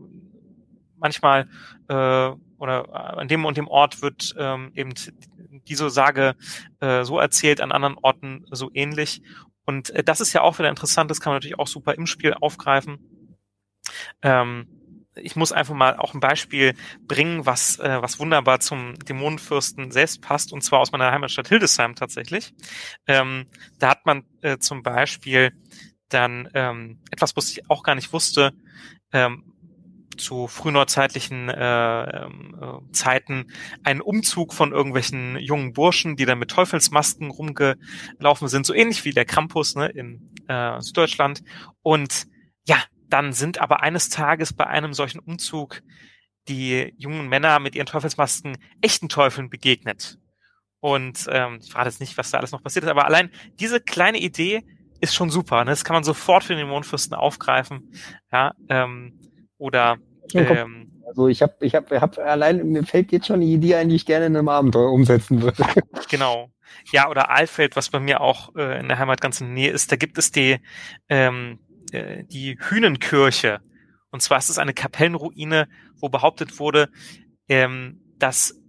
manchmal 0.97 1.51
äh, 1.89 2.31
oder 2.57 3.19
an 3.19 3.29
dem 3.29 3.45
und 3.45 3.59
dem 3.59 3.69
Ort 3.69 4.01
wird 4.01 4.35
ähm, 4.39 4.73
eben 4.75 4.95
diese 5.69 5.91
Sage 5.91 6.35
äh, 6.81 7.05
so 7.05 7.19
erzählt, 7.19 7.61
an 7.61 7.73
anderen 7.73 7.99
Orten 8.01 8.47
so 8.51 8.71
ähnlich. 8.73 9.21
Und 9.67 9.91
äh, 9.91 10.03
das 10.03 10.21
ist 10.21 10.33
ja 10.33 10.41
auch 10.41 10.59
wieder 10.59 10.71
interessant, 10.71 11.11
das 11.11 11.21
kann 11.21 11.33
man 11.33 11.37
natürlich 11.37 11.59
auch 11.59 11.69
super 11.69 11.95
im 11.95 12.07
Spiel 12.07 12.33
aufgreifen. 12.33 12.99
Ähm, 14.23 14.69
ich 15.17 15.37
muss 15.37 15.53
einfach 15.53 15.75
mal 15.75 15.97
auch 15.97 16.15
ein 16.15 16.21
Beispiel 16.21 16.75
bringen, 17.07 17.47
was, 17.47 17.79
äh, 17.79 18.01
was 18.01 18.19
wunderbar 18.19 18.61
zum 18.61 18.99
Dämonenfürsten 18.99 19.91
selbst 19.91 20.21
passt, 20.21 20.53
und 20.53 20.63
zwar 20.63 20.81
aus 20.81 20.93
meiner 20.93 21.11
Heimatstadt 21.11 21.49
Hildesheim 21.49 21.95
tatsächlich. 21.95 22.55
Ähm, 23.07 23.47
da 23.79 23.91
hat 23.91 24.07
man 24.07 24.25
äh, 24.43 24.59
zum 24.59 24.83
Beispiel 24.83 25.53
dann 26.09 26.49
ähm, 26.55 27.01
etwas, 27.11 27.37
was 27.37 27.51
ich 27.51 27.69
auch 27.71 27.83
gar 27.83 27.95
nicht 27.95 28.13
wusste, 28.13 28.53
ähm, 29.13 29.56
zu 30.17 30.47
frühneuzeitlichen 30.47 31.49
äh, 31.49 32.05
äh, 32.05 32.29
Zeiten 32.93 33.53
einen 33.85 34.01
Umzug 34.01 34.55
von 34.55 34.73
irgendwelchen 34.73 35.39
jungen 35.39 35.73
Burschen, 35.73 36.17
die 36.17 36.25
dann 36.25 36.39
mit 36.39 36.51
Teufelsmasken 36.51 37.31
rumgelaufen 37.31 38.49
sind, 38.49 38.67
so 38.67 38.75
ähnlich 38.75 39.05
wie 39.05 39.13
der 39.13 39.25
Krampus 39.25 39.75
ne, 39.75 39.89
in 39.89 40.35
äh, 40.49 40.81
Süddeutschland. 40.81 41.43
Und 41.83 42.27
ja, 42.67 42.77
dann 43.09 43.33
sind 43.33 43.61
aber 43.61 43.83
eines 43.83 44.09
Tages 44.09 44.53
bei 44.53 44.67
einem 44.67 44.93
solchen 44.93 45.19
Umzug 45.19 45.83
die 46.49 46.95
jungen 46.97 47.29
Männer 47.29 47.59
mit 47.59 47.75
ihren 47.75 47.87
Teufelsmasken 47.87 48.59
echten 48.81 49.09
Teufeln 49.09 49.51
begegnet. 49.51 50.19
Und 50.81 51.27
ähm, 51.31 51.59
ich 51.63 51.73
frage 51.73 51.89
jetzt 51.89 52.01
nicht, 52.01 52.17
was 52.17 52.31
da 52.31 52.39
alles 52.39 52.53
noch 52.53 52.63
passiert 52.63 52.85
ist, 52.85 52.91
aber 52.91 53.07
allein 53.07 53.31
diese 53.59 53.81
kleine 53.81 54.19
Idee 54.19 54.65
ist 55.01 55.15
schon 55.15 55.31
super. 55.31 55.65
Ne? 55.65 55.71
Das 55.71 55.85
kann 55.85 55.95
man 55.95 56.05
sofort 56.05 56.45
für 56.45 56.55
den 56.55 56.69
Mondfürsten 56.69 57.15
aufgreifen. 57.15 57.93
Ja, 58.33 58.55
ähm, 58.69 59.19
oder 59.59 59.99
ähm, 60.35 60.93
also 61.07 61.29
ich 61.29 61.43
habe, 61.43 61.55
ich 61.61 61.75
habe, 61.75 62.01
hab 62.01 62.19
allein 62.19 62.67
mir 62.69 62.83
fällt 62.85 63.13
jetzt 63.13 63.27
schon 63.27 63.37
eine 63.37 63.45
Idee 63.45 63.77
ein, 63.77 63.89
die 63.89 63.97
ich 63.97 64.07
gerne 64.07 64.27
in 64.27 64.37
einem 64.37 64.49
Abenteuer 64.49 64.91
umsetzen 64.91 65.43
würde. 65.43 65.65
Genau. 66.09 66.51
Ja, 66.93 67.09
oder 67.09 67.31
Alfeld, 67.31 67.75
was 67.75 67.91
bei 67.91 68.01
mir 68.01 68.21
auch 68.21 68.55
äh, 68.55 68.81
in 68.81 68.89
der 68.89 68.99
Heimat 68.99 69.21
ganz 69.21 69.41
in 69.41 69.47
der 69.47 69.55
Nähe 69.55 69.71
ist, 69.71 69.91
da 69.91 69.97
gibt 69.97 70.19
es 70.19 70.31
die 70.31 70.59
ähm, 71.09 71.59
äh, 71.93 72.25
die 72.25 72.59
Hühnenkirche. 72.61 73.61
Und 74.11 74.21
zwar 74.21 74.39
ist 74.39 74.51
es 74.51 74.59
eine 74.59 74.75
Kapellenruine, 74.75 75.69
wo 76.01 76.09
behauptet 76.09 76.59
wurde, 76.59 76.91
ähm, 77.49 78.01
dass 78.19 78.61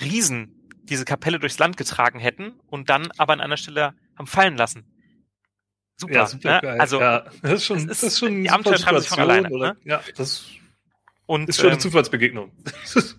Riesen 0.00 0.70
diese 0.82 1.04
Kapelle 1.04 1.38
durchs 1.38 1.58
Land 1.58 1.76
getragen 1.76 2.18
hätten 2.18 2.52
und 2.66 2.90
dann 2.90 3.08
aber 3.16 3.32
an 3.32 3.40
einer 3.40 3.56
Stelle 3.56 3.94
haben 4.16 4.26
fallen 4.26 4.56
lassen. 4.56 4.84
Super. 6.00 6.14
Ja, 6.14 6.26
super 6.26 6.54
ne? 6.54 6.60
geil. 6.62 6.80
Also, 6.80 7.00
ja, 7.00 7.24
das 7.42 7.52
ist 7.52 7.64
schon, 7.64 7.86
das 7.86 8.02
ist 8.02 8.18
schon 8.18 8.42
die 8.42 8.50
Abenteuer 8.50 8.78
schreiben 8.78 9.00
sich 9.00 9.08
von 9.08 9.18
alleine. 9.18 9.50
Oder, 9.50 9.74
ne? 9.74 9.76
Ja, 9.84 10.00
das 10.16 10.46
und, 11.26 11.48
ist 11.48 11.56
schon 11.56 11.66
eine 11.66 11.74
ähm, 11.74 11.80
Zufallsbegegnung. 11.80 12.52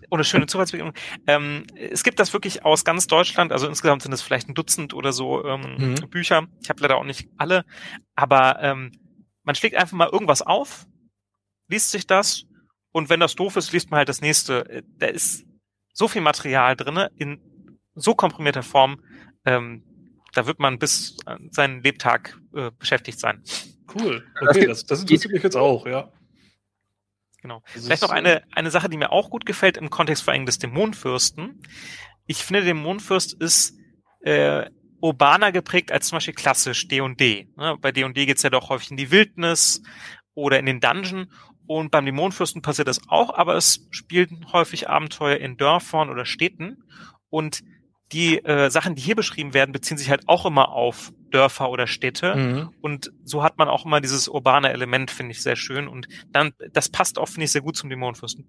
Oder 0.09 0.23
schöne 0.23 0.47
Zufallsbegegnung. 0.47 0.95
Ähm, 1.27 1.67
es 1.75 2.03
gibt 2.03 2.19
das 2.19 2.33
wirklich 2.33 2.65
aus 2.65 2.83
ganz 2.83 3.05
Deutschland, 3.05 3.51
also 3.51 3.67
insgesamt 3.67 4.01
sind 4.01 4.13
es 4.13 4.21
vielleicht 4.21 4.49
ein 4.49 4.55
Dutzend 4.55 4.93
oder 4.93 5.11
so 5.11 5.45
ähm, 5.45 5.75
mhm. 5.77 6.09
Bücher. 6.09 6.47
Ich 6.61 6.69
habe 6.69 6.81
leider 6.81 6.97
auch 6.97 7.03
nicht 7.03 7.29
alle, 7.37 7.65
aber 8.15 8.59
ähm, 8.61 8.93
man 9.43 9.55
schlägt 9.55 9.75
einfach 9.75 9.95
mal 9.95 10.09
irgendwas 10.09 10.41
auf, 10.41 10.87
liest 11.67 11.91
sich 11.91 12.07
das 12.07 12.45
und 12.91 13.09
wenn 13.09 13.19
das 13.19 13.35
doof 13.35 13.57
ist, 13.57 13.73
liest 13.73 13.91
man 13.91 13.99
halt 13.99 14.09
das 14.09 14.21
nächste. 14.21 14.83
Da 14.97 15.07
ist 15.07 15.45
so 15.93 16.07
viel 16.07 16.21
Material 16.21 16.75
drinne 16.75 17.11
in 17.17 17.39
so 17.93 18.15
komprimierter 18.15 18.63
Form, 18.63 19.03
ähm, 19.45 19.83
da 20.33 20.45
wird 20.47 20.59
man 20.59 20.79
bis 20.79 21.17
seinen 21.51 21.81
Lebtag 21.83 22.37
äh, 22.55 22.71
beschäftigt 22.77 23.19
sein. 23.19 23.43
Cool. 23.93 24.25
Okay, 24.41 24.67
das, 24.67 24.85
das 24.85 25.01
interessiert 25.01 25.33
mich 25.33 25.43
jetzt 25.43 25.55
auch, 25.55 25.85
ja. 25.85 26.11
Genau. 27.41 27.63
Das 27.73 27.85
Vielleicht 27.85 28.01
noch 28.01 28.11
eine, 28.11 28.43
eine 28.51 28.71
Sache, 28.71 28.89
die 28.89 28.97
mir 28.97 29.11
auch 29.11 29.29
gut 29.29 29.45
gefällt 29.45 29.77
im 29.77 29.89
Kontext 29.89 30.23
vor 30.23 30.33
allem 30.33 30.45
des 30.45 30.59
Dämonenfürsten. 30.59 31.61
Ich 32.27 32.43
finde, 32.43 32.63
Dämonenfürst 32.63 33.33
ist 33.33 33.77
äh, 34.21 34.69
urbaner 35.01 35.51
geprägt 35.51 35.91
als 35.91 36.07
zum 36.07 36.17
Beispiel 36.17 36.33
klassisch 36.33 36.87
D&D. 36.87 37.47
Ne? 37.55 37.77
Bei 37.79 37.91
D&D 37.91 38.25
geht's 38.25 38.43
ja 38.43 38.49
doch 38.49 38.69
häufig 38.69 38.91
in 38.91 38.97
die 38.97 39.11
Wildnis 39.11 39.81
oder 40.33 40.59
in 40.59 40.65
den 40.65 40.79
Dungeon 40.81 41.31
und 41.69 41.91
beim 41.91 42.05
Dämonenfürsten 42.05 42.61
passiert 42.61 42.87
das 42.87 42.99
auch, 43.09 43.33
aber 43.33 43.55
es 43.55 43.87
spielen 43.91 44.47
häufig 44.51 44.89
Abenteuer 44.89 45.37
in 45.37 45.55
Dörfern 45.55 46.09
oder 46.09 46.25
Städten 46.25 46.83
und 47.29 47.61
die 48.11 48.43
äh, 48.43 48.69
Sachen, 48.69 48.95
die 48.95 49.01
hier 49.01 49.15
beschrieben 49.15 49.53
werden, 49.53 49.71
beziehen 49.71 49.97
sich 49.97 50.09
halt 50.09 50.27
auch 50.27 50.45
immer 50.45 50.69
auf 50.69 51.11
Dörfer 51.31 51.69
oder 51.69 51.85
Städte. 51.85 52.35
Mhm. 52.35 52.69
Und 52.81 53.11
so 53.23 53.43
hat 53.43 53.57
man 53.57 53.67
auch 53.67 53.85
immer 53.85 54.01
dieses 54.01 54.27
urbane 54.27 54.71
Element, 54.71 55.11
finde 55.11 55.31
ich 55.31 55.43
sehr 55.43 55.55
schön. 55.55 55.87
Und 55.87 56.07
dann, 56.31 56.53
das 56.73 56.89
passt 56.89 57.19
auch, 57.19 57.27
finde 57.27 57.45
ich, 57.45 57.51
sehr 57.51 57.61
gut 57.61 57.77
zum 57.77 57.89
Dämonenfürsten 57.89 58.47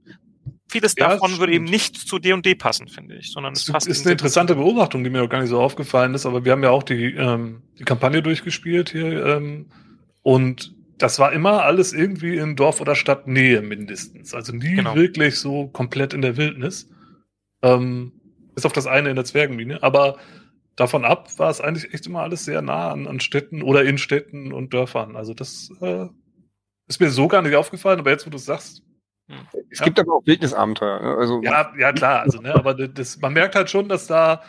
vieles 0.70 0.94
ja, 0.96 1.08
davon 1.08 1.38
würde 1.38 1.52
eben 1.52 1.64
nicht 1.64 1.96
zu 1.96 2.18
D&D 2.18 2.54
passen, 2.54 2.88
finde 2.88 3.16
ich, 3.16 3.32
sondern 3.32 3.52
es 3.52 3.66
passt. 3.66 3.88
Ist 3.88 4.06
eine 4.06 4.12
interessante 4.12 4.54
Beobachtung, 4.54 5.04
die 5.04 5.10
mir 5.10 5.22
auch 5.22 5.28
gar 5.28 5.40
nicht 5.40 5.50
so 5.50 5.60
aufgefallen 5.60 6.14
ist, 6.14 6.26
aber 6.26 6.44
wir 6.44 6.52
haben 6.52 6.62
ja 6.62 6.70
auch 6.70 6.82
die, 6.82 7.14
ähm, 7.14 7.62
die 7.78 7.84
Kampagne 7.84 8.22
durchgespielt 8.22 8.90
hier 8.90 9.26
ähm, 9.26 9.66
und 10.22 10.74
das 10.98 11.18
war 11.18 11.32
immer 11.32 11.62
alles 11.62 11.92
irgendwie 11.92 12.36
in 12.36 12.56
Dorf 12.56 12.80
oder 12.80 12.94
Stadtnähe 12.94 13.62
mindestens. 13.62 14.34
Also 14.34 14.52
nie 14.52 14.76
genau. 14.76 14.94
wirklich 14.94 15.38
so 15.38 15.68
komplett 15.68 16.12
in 16.12 16.20
der 16.20 16.36
Wildnis. 16.36 16.90
Ähm, 17.62 18.12
bis 18.60 18.66
auf 18.66 18.72
das 18.74 18.86
eine 18.86 19.08
in 19.08 19.16
der 19.16 19.24
Zwergenmine. 19.24 19.82
Aber 19.82 20.18
davon 20.76 21.06
ab 21.06 21.30
war 21.38 21.48
es 21.48 21.62
eigentlich 21.62 21.94
echt 21.94 22.06
immer 22.06 22.20
alles 22.20 22.44
sehr 22.44 22.60
nah 22.60 22.92
an, 22.92 23.06
an 23.06 23.18
Städten 23.18 23.62
oder 23.62 23.84
in 23.84 23.96
Städten 23.96 24.52
und 24.52 24.74
Dörfern. 24.74 25.16
Also 25.16 25.32
das 25.32 25.70
äh, 25.80 26.06
ist 26.86 27.00
mir 27.00 27.08
so 27.08 27.26
gar 27.26 27.40
nicht 27.40 27.56
aufgefallen, 27.56 28.00
aber 28.00 28.10
jetzt, 28.10 28.26
wo 28.26 28.30
du 28.30 28.36
es 28.36 28.44
sagst, 28.44 28.82
es 29.70 29.78
ja. 29.78 29.86
gibt 29.86 29.98
aber 29.98 30.12
auch 30.12 30.26
Wildnisabenteuer. 30.26 31.00
Ne? 31.00 31.16
Also, 31.16 31.40
ja, 31.42 31.72
ja, 31.78 31.92
klar. 31.92 32.20
Also, 32.20 32.42
ne, 32.42 32.54
aber 32.54 32.74
das, 32.74 33.18
man 33.20 33.32
merkt 33.32 33.54
halt 33.54 33.70
schon, 33.70 33.88
dass 33.88 34.06
da 34.06 34.42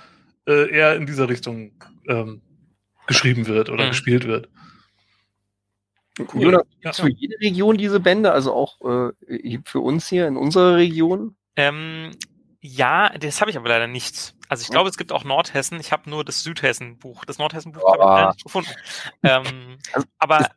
äh, 0.46 0.70
eher 0.72 0.96
in 0.96 1.06
dieser 1.06 1.30
Richtung 1.30 1.72
ähm, 2.10 2.42
geschrieben 3.08 3.48
wird 3.48 3.70
oder 3.70 3.86
mhm. 3.86 3.90
gespielt 3.90 4.28
wird. 4.28 4.50
Cool. 6.20 6.44
Jonas, 6.44 6.64
ja. 6.84 6.92
für 6.92 7.10
jede 7.10 7.40
Region 7.40 7.78
diese 7.78 8.02
Bände, 8.02 8.34
also 8.34 8.54
auch 8.54 8.82
äh, 8.82 9.60
für 9.64 9.80
uns 9.80 10.10
hier 10.10 10.28
in 10.28 10.36
unserer 10.36 10.76
Region? 10.76 11.36
Ähm, 11.56 12.12
ja, 12.62 13.10
das 13.18 13.42
habe 13.42 13.50
ich 13.50 13.58
aber 13.58 13.70
leider 13.70 13.88
nicht. 13.88 14.36
Also 14.48 14.62
ich 14.62 14.70
glaube, 14.70 14.90
es 14.90 14.98
gibt 14.98 15.12
auch 15.12 15.24
Nordhessen. 15.24 15.80
Ich 15.80 15.92
habe 15.92 16.10
nur 16.10 16.24
das 16.24 16.44
Südhessen-Buch. 16.44 17.26
Das 17.26 17.40
Nordhessen-Buch 17.40 17.82
habe 17.92 18.04
ich 18.04 18.06
leider 18.06 18.28
nicht 18.28 18.44
gefunden. 18.44 18.72
Ähm, 19.24 19.78
also, 19.94 20.08
aber 20.20 20.50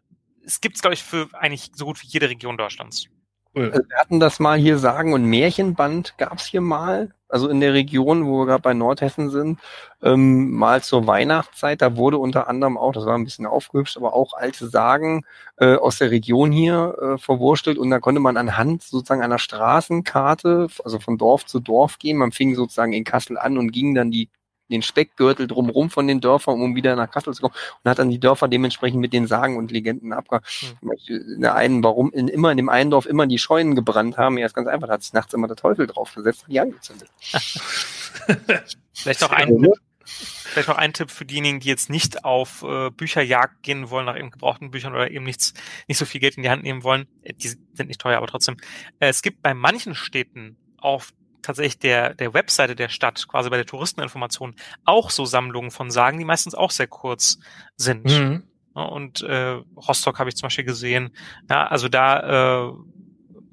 es 0.44 0.60
gibt 0.60 0.76
es, 0.76 0.82
glaube 0.82 0.94
ich, 0.94 1.02
für 1.02 1.28
eigentlich 1.32 1.70
so 1.74 1.86
gut 1.86 2.02
wie 2.02 2.06
jede 2.06 2.28
Region 2.28 2.58
Deutschlands. 2.58 3.06
Cool. 3.54 3.72
Wir 3.72 3.98
hatten 3.98 4.20
das 4.20 4.38
mal 4.38 4.58
hier 4.58 4.78
Sagen 4.78 5.14
und 5.14 5.24
Märchenband 5.24 6.18
gab's 6.18 6.44
hier 6.44 6.60
mal, 6.60 7.14
also 7.34 7.48
in 7.48 7.58
der 7.60 7.74
Region, 7.74 8.26
wo 8.26 8.38
wir 8.38 8.46
gerade 8.46 8.62
bei 8.62 8.74
Nordhessen 8.74 9.28
sind, 9.28 9.58
ähm, 10.02 10.52
mal 10.52 10.82
zur 10.82 11.08
Weihnachtszeit. 11.08 11.82
Da 11.82 11.96
wurde 11.96 12.16
unter 12.18 12.46
anderem 12.46 12.78
auch, 12.78 12.92
das 12.92 13.06
war 13.06 13.16
ein 13.16 13.24
bisschen 13.24 13.44
aufgehübscht, 13.44 13.96
aber 13.96 14.14
auch 14.14 14.34
alte 14.34 14.68
Sagen 14.68 15.24
äh, 15.56 15.74
aus 15.74 15.98
der 15.98 16.12
Region 16.12 16.52
hier 16.52 16.96
äh, 17.02 17.18
verwurstelt 17.18 17.76
und 17.76 17.90
da 17.90 17.98
konnte 17.98 18.20
man 18.20 18.36
anhand 18.36 18.84
sozusagen 18.84 19.20
einer 19.22 19.40
Straßenkarte, 19.40 20.68
also 20.84 21.00
von 21.00 21.18
Dorf 21.18 21.44
zu 21.44 21.58
Dorf 21.58 21.98
gehen. 21.98 22.18
Man 22.18 22.30
fing 22.30 22.54
sozusagen 22.54 22.92
in 22.92 23.02
Kassel 23.02 23.36
an 23.36 23.58
und 23.58 23.72
ging 23.72 23.96
dann 23.96 24.12
die 24.12 24.28
den 24.70 24.82
Speckgürtel 24.82 25.46
drumherum 25.46 25.90
von 25.90 26.06
den 26.06 26.20
Dörfern, 26.20 26.60
um 26.60 26.74
wieder 26.74 26.96
nach 26.96 27.10
Kassel 27.10 27.34
zu 27.34 27.42
kommen 27.42 27.54
und 27.82 27.90
hat 27.90 27.98
dann 27.98 28.10
die 28.10 28.20
Dörfer 28.20 28.48
dementsprechend 28.48 29.00
mit 29.00 29.12
den 29.12 29.26
Sagen 29.26 29.56
und 29.56 29.70
Legenden 29.70 30.12
abgehauen. 30.12 30.42
Mhm. 30.80 30.92
In 31.06 31.40
der 31.40 31.54
einen, 31.54 31.82
warum 31.82 32.10
in, 32.12 32.28
immer 32.28 32.50
in 32.50 32.56
dem 32.56 32.68
einen 32.68 32.90
Dorf 32.90 33.06
immer 33.06 33.26
die 33.26 33.38
Scheunen 33.38 33.74
gebrannt 33.74 34.16
haben, 34.16 34.38
ja, 34.38 34.46
ist 34.46 34.54
ganz 34.54 34.68
einfach, 34.68 34.88
da 34.88 34.94
hat 34.94 35.02
sich 35.02 35.12
nachts 35.12 35.34
immer 35.34 35.48
der 35.48 35.56
Teufel 35.56 35.86
draufgesetzt 35.86 36.44
und 36.44 36.52
die 36.52 36.60
angezündet. 36.60 37.08
Vielleicht 38.92 39.20
noch 39.20 39.32
ein 39.32 39.62
Tipp. 39.62 39.72
Vielleicht 40.06 40.68
noch 40.68 40.76
ein 40.76 40.92
Tipp 40.92 41.10
für 41.10 41.24
diejenigen, 41.24 41.60
die 41.60 41.68
jetzt 41.68 41.90
nicht 41.90 42.24
auf 42.24 42.62
äh, 42.62 42.90
Bücherjagd 42.90 43.62
gehen 43.62 43.90
wollen, 43.90 44.06
nach 44.06 44.16
eben 44.16 44.30
gebrauchten 44.30 44.70
Büchern 44.70 44.94
oder 44.94 45.10
eben 45.10 45.24
nichts, 45.24 45.54
nicht 45.88 45.98
so 45.98 46.04
viel 46.04 46.20
Geld 46.20 46.36
in 46.36 46.42
die 46.42 46.50
Hand 46.50 46.62
nehmen 46.62 46.84
wollen. 46.84 47.08
Äh, 47.22 47.32
die 47.34 47.48
sind 47.48 47.88
nicht 47.88 48.00
teuer, 48.00 48.18
aber 48.18 48.26
trotzdem. 48.26 48.56
Äh, 49.00 49.08
es 49.08 49.22
gibt 49.22 49.42
bei 49.42 49.54
manchen 49.54 49.94
Städten 49.94 50.56
auf 50.78 51.12
tatsächlich 51.44 51.78
der, 51.78 52.14
der 52.14 52.34
Webseite 52.34 52.74
der 52.74 52.88
Stadt, 52.88 53.26
quasi 53.28 53.50
bei 53.50 53.56
der 53.56 53.66
Touristeninformation, 53.66 54.54
auch 54.84 55.10
so 55.10 55.24
Sammlungen 55.24 55.70
von 55.70 55.90
Sagen, 55.90 56.18
die 56.18 56.24
meistens 56.24 56.54
auch 56.54 56.70
sehr 56.70 56.88
kurz 56.88 57.38
sind. 57.76 58.04
Mhm. 58.06 58.42
Und 58.72 59.22
äh, 59.22 59.60
Rostock 59.76 60.18
habe 60.18 60.30
ich 60.30 60.36
zum 60.36 60.46
Beispiel 60.46 60.64
gesehen. 60.64 61.14
Ja, 61.48 61.66
also 61.66 61.88
da 61.88 62.66
äh, 62.68 62.72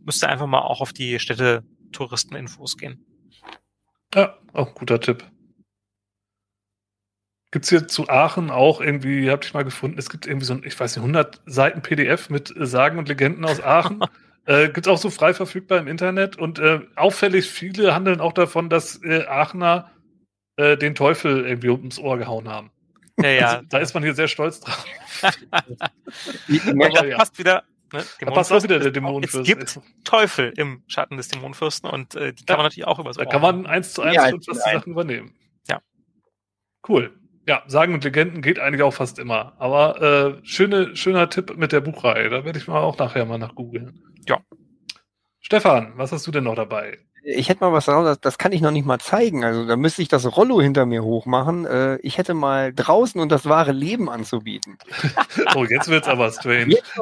müsste 0.04 0.28
einfach 0.28 0.48
mal 0.48 0.62
auch 0.62 0.82
auf 0.82 0.94
die 0.94 1.20
Städte 1.20 1.64
Touristeninfos 1.92 2.78
gehen. 2.78 3.06
Ja, 4.16 4.38
auch 4.54 4.74
guter 4.74 5.00
Tipp. 5.00 5.30
Gibt 7.52 7.66
es 7.66 7.70
hier 7.70 7.88
zu 7.88 8.08
Aachen 8.08 8.50
auch 8.50 8.80
irgendwie, 8.80 9.30
habe 9.30 9.44
ich 9.44 9.54
mal 9.54 9.64
gefunden, 9.64 10.00
es 10.00 10.10
gibt 10.10 10.26
irgendwie 10.26 10.46
so 10.46 10.54
ein, 10.54 10.64
ich 10.64 10.80
weiß 10.80 10.96
nicht, 10.96 11.04
100 11.04 11.42
Seiten 11.46 11.82
PDF 11.82 12.30
mit 12.30 12.54
Sagen 12.56 12.98
und 12.98 13.10
Legenden 13.10 13.44
aus 13.46 13.62
Aachen. 13.62 14.00
äh, 14.46 14.66
gibt 14.70 14.88
es 14.88 14.92
auch 14.92 14.98
so 14.98 15.10
frei 15.10 15.34
verfügbar 15.34 15.80
im 15.80 15.88
Internet 15.88 16.38
und 16.38 16.60
äh, 16.60 16.82
auffällig 16.96 17.50
viele 17.50 17.94
handeln 17.94 18.20
auch 18.22 18.34
davon, 18.34 18.70
dass 18.70 19.02
äh, 19.04 19.26
Aachener 19.28 19.92
äh, 20.58 20.78
den 20.78 20.96
Teufel 20.96 21.46
irgendwie 21.46 21.70
ums 21.70 22.00
Ohr 22.00 22.18
gehauen 22.18 22.50
haben. 22.50 22.72
Ja, 23.20 23.30
ja. 23.30 23.48
Also, 23.50 23.66
da 23.70 23.78
ist 23.80 23.94
man 23.94 24.04
hier 24.04 24.14
sehr 24.16 24.28
stolz 24.28 24.62
drauf. 24.62 24.86
Ja. 25.22 27.18
passt 27.18 27.38
wieder. 27.38 27.64
Ne, 27.94 28.04
Da 28.22 28.32
passt 28.32 28.54
auch 28.54 28.64
wieder 28.64 28.80
der 28.80 28.88
Es 28.88 28.94
Dämonenfürst. 28.94 29.46
gibt 29.46 29.80
Teufel 30.06 30.54
im 30.56 30.82
Schatten 30.88 31.18
des 31.18 31.28
Dämonenfürsten 31.28 31.90
und 31.90 32.16
äh, 32.16 32.32
die 32.34 32.46
kann 32.46 32.54
Ja. 32.54 32.58
man 32.58 32.66
natürlich 32.66 32.88
auch 32.88 33.00
über 33.00 33.14
so 33.14 33.20
Da 33.20 33.26
kann 33.26 33.42
man 33.42 33.66
eins 33.66 33.94
zu 33.94 34.02
eins 34.02 34.16
Ja, 34.16 34.30
schon 34.30 34.42
fast 34.42 34.66
die 34.66 34.72
Sachen 34.72 34.92
übernehmen. 34.94 35.36
Ja. 35.68 35.82
Cool. 36.88 37.12
Ja, 37.48 37.64
Sagen 37.68 37.94
und 37.94 38.04
Legenden 38.04 38.42
geht 38.42 38.60
eigentlich 38.60 38.82
auch 38.84 38.94
fast 38.94 39.20
immer. 39.20 39.54
Aber 39.60 40.02
äh, 40.40 40.46
schöne, 40.46 40.96
schöner 40.96 41.30
Tipp 41.30 41.58
mit 41.58 41.74
der 41.74 41.82
Buchreihe. 41.82 42.30
Da 42.30 42.46
werde 42.46 42.60
ich 42.60 42.68
mal 42.68 42.80
auch 42.80 42.98
nachher 42.98 43.26
mal 43.26 43.38
nach 43.38 43.56
googeln. 43.56 44.02
Ja. 44.28 44.40
Stefan, 45.40 45.94
was 45.96 46.12
hast 46.12 46.26
du 46.28 46.32
denn 46.32 46.44
noch 46.44 46.56
dabei? 46.56 47.00
Ich 47.24 47.50
hätte 47.50 47.64
mal 47.64 47.72
was 47.72 47.86
das, 47.86 48.20
das 48.20 48.38
kann 48.40 48.52
ich 48.52 48.62
noch 48.62 48.72
nicht 48.72 48.86
mal 48.86 49.00
zeigen. 49.00 49.44
Also 49.44 49.68
da 49.68 49.76
müsste 49.76 50.02
ich 50.02 50.08
das 50.08 50.36
Rollo 50.36 50.60
hinter 50.60 50.88
mir 50.88 51.04
hochmachen. 51.04 51.66
Äh, 51.66 51.98
ich 51.98 52.18
hätte 52.18 52.34
mal 52.34 52.74
draußen 52.74 53.22
und 53.22 53.32
das 53.32 53.48
wahre 53.48 53.72
Leben 53.72 54.10
anzubieten. 54.10 54.78
Oh, 55.56 55.66
jetzt 55.66 55.88
wird's 55.88 56.08
aber 56.08 56.32
strange. 56.32 56.74
Jetzt 56.74 56.94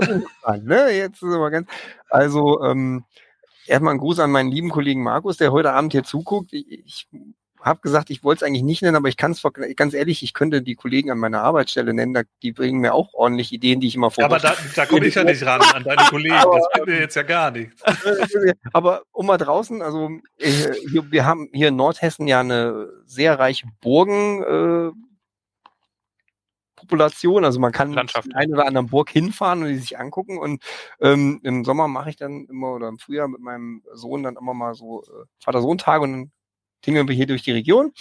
dran, 0.41 0.63
ne? 0.63 0.91
Jetzt 0.91 1.22
ist 1.22 1.34
aber 1.34 1.51
ganz. 1.51 1.70
Also 2.09 2.63
ähm, 2.63 3.05
erstmal 3.65 3.93
ein 3.93 3.99
Gruß 3.99 4.20
an 4.20 4.32
meinen 4.32 4.51
lieben 4.51 4.70
Kollegen 4.70 5.03
Markus, 5.03 5.38
der 5.38 5.51
heute 5.51 5.72
Abend 5.74 5.91
hier 5.93 6.03
zuguckt. 6.03 6.53
Ich, 6.53 6.67
ich 6.86 7.07
habe 7.62 7.82
gesagt, 7.82 8.10
ich 8.10 8.24
wollte 8.24 8.43
es 8.43 8.47
eigentlich 8.47 8.64
nicht 8.64 8.82
nennen, 8.82 8.95
aber 8.95 9.10
ich 9.10 9.18
kann 9.18 9.32
es 9.32 9.43
ganz 9.76 9.93
ehrlich, 9.93 10.24
ich 10.24 10.34
könnte 10.34 10.62
die 10.62 10.76
Kollegen 10.76 11.12
an 11.12 11.18
meiner 11.18 11.41
Arbeitsstelle 11.41 11.93
nennen. 11.93 12.14
Da, 12.14 12.22
die 12.41 12.51
bringen 12.51 12.80
mir 12.80 12.93
auch 12.93 13.14
ordentlich 13.14 13.51
Ideen, 13.51 13.80
die 13.80 13.88
ich 13.88 13.95
immer 13.95 14.12
vor. 14.12 14.24
Aber 14.24 14.39
da, 14.39 14.55
da 14.76 14.86
komme 14.86 15.07
ich 15.07 15.16
ja 15.16 15.24
nicht 15.24 15.45
ran 15.45 15.62
an 15.74 15.84
deine 15.84 16.03
Kollegen. 16.10 16.36
Das 16.36 16.68
bringt 16.74 16.88
mir 16.88 16.99
jetzt 16.99 17.16
ja 17.16 17.24
gar 17.24 17.51
nichts. 17.51 17.82
Aber 18.74 19.03
um 19.12 19.26
mal 19.26 19.38
draußen, 19.38 19.82
also 19.82 20.10
äh, 20.38 20.74
hier, 20.89 21.12
wir 21.12 21.26
haben 21.26 21.49
hier 21.53 21.70
in 21.70 21.76
Nordhessen 21.76 22.28
ja 22.28 22.39
eine 22.39 22.89
sehr 23.05 23.38
reiche 23.39 23.68
Burgen. 23.82 24.43
Äh, 24.43 24.91
Population, 26.76 27.43
also 27.43 27.60
man 27.60 27.74
kann 27.74 27.91
Landschaft, 27.91 28.28
in 28.28 28.36
eine 28.36 28.53
oder 28.53 28.66
andere 28.66 28.86
Burg 28.86 29.10
hinfahren 29.10 29.64
und 29.64 29.70
die 29.70 29.78
sich 29.78 29.99
angucken 29.99 30.38
und 30.38 30.64
ähm, 31.01 31.41
im 31.43 31.66
Sommer 31.66 31.89
mache 31.89 32.10
ich 32.10 32.16
dann 32.16 32.45
immer 32.45 32.74
oder 32.74 32.88
im 32.88 32.97
Frühjahr 32.97 33.28
mit 33.28 33.41
meinem 33.41 33.84
Sohn 33.93 34.24
dann 34.24 34.38
immer 34.38 34.53
mal 34.53 34.74
so 34.74 35.03
äh, 35.03 35.26
Vater-Sohn-Tage 35.43 36.03
und 36.03 36.12
dann 36.14 36.32
tingeln 36.82 37.07
wir 37.07 37.15
hier 37.15 37.27
durch 37.27 37.43
die 37.43 37.51
Region 37.51 37.93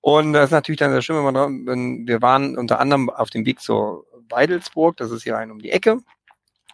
und 0.00 0.32
das 0.32 0.46
ist 0.46 0.52
natürlich 0.52 0.78
dann 0.78 0.92
sehr 0.92 1.02
schön, 1.02 1.16
wenn 1.16 1.32
man 1.32 1.66
wenn 1.66 2.06
wir 2.06 2.22
waren 2.22 2.58
unter 2.58 2.80
anderem 2.80 3.10
auf 3.10 3.30
dem 3.30 3.46
Weg 3.46 3.60
zur 3.60 4.06
Weidelsburg, 4.28 4.96
das 4.96 5.10
ist 5.10 5.22
hier 5.22 5.36
ein 5.36 5.50
um 5.50 5.60
die 5.60 5.70
Ecke 5.70 5.98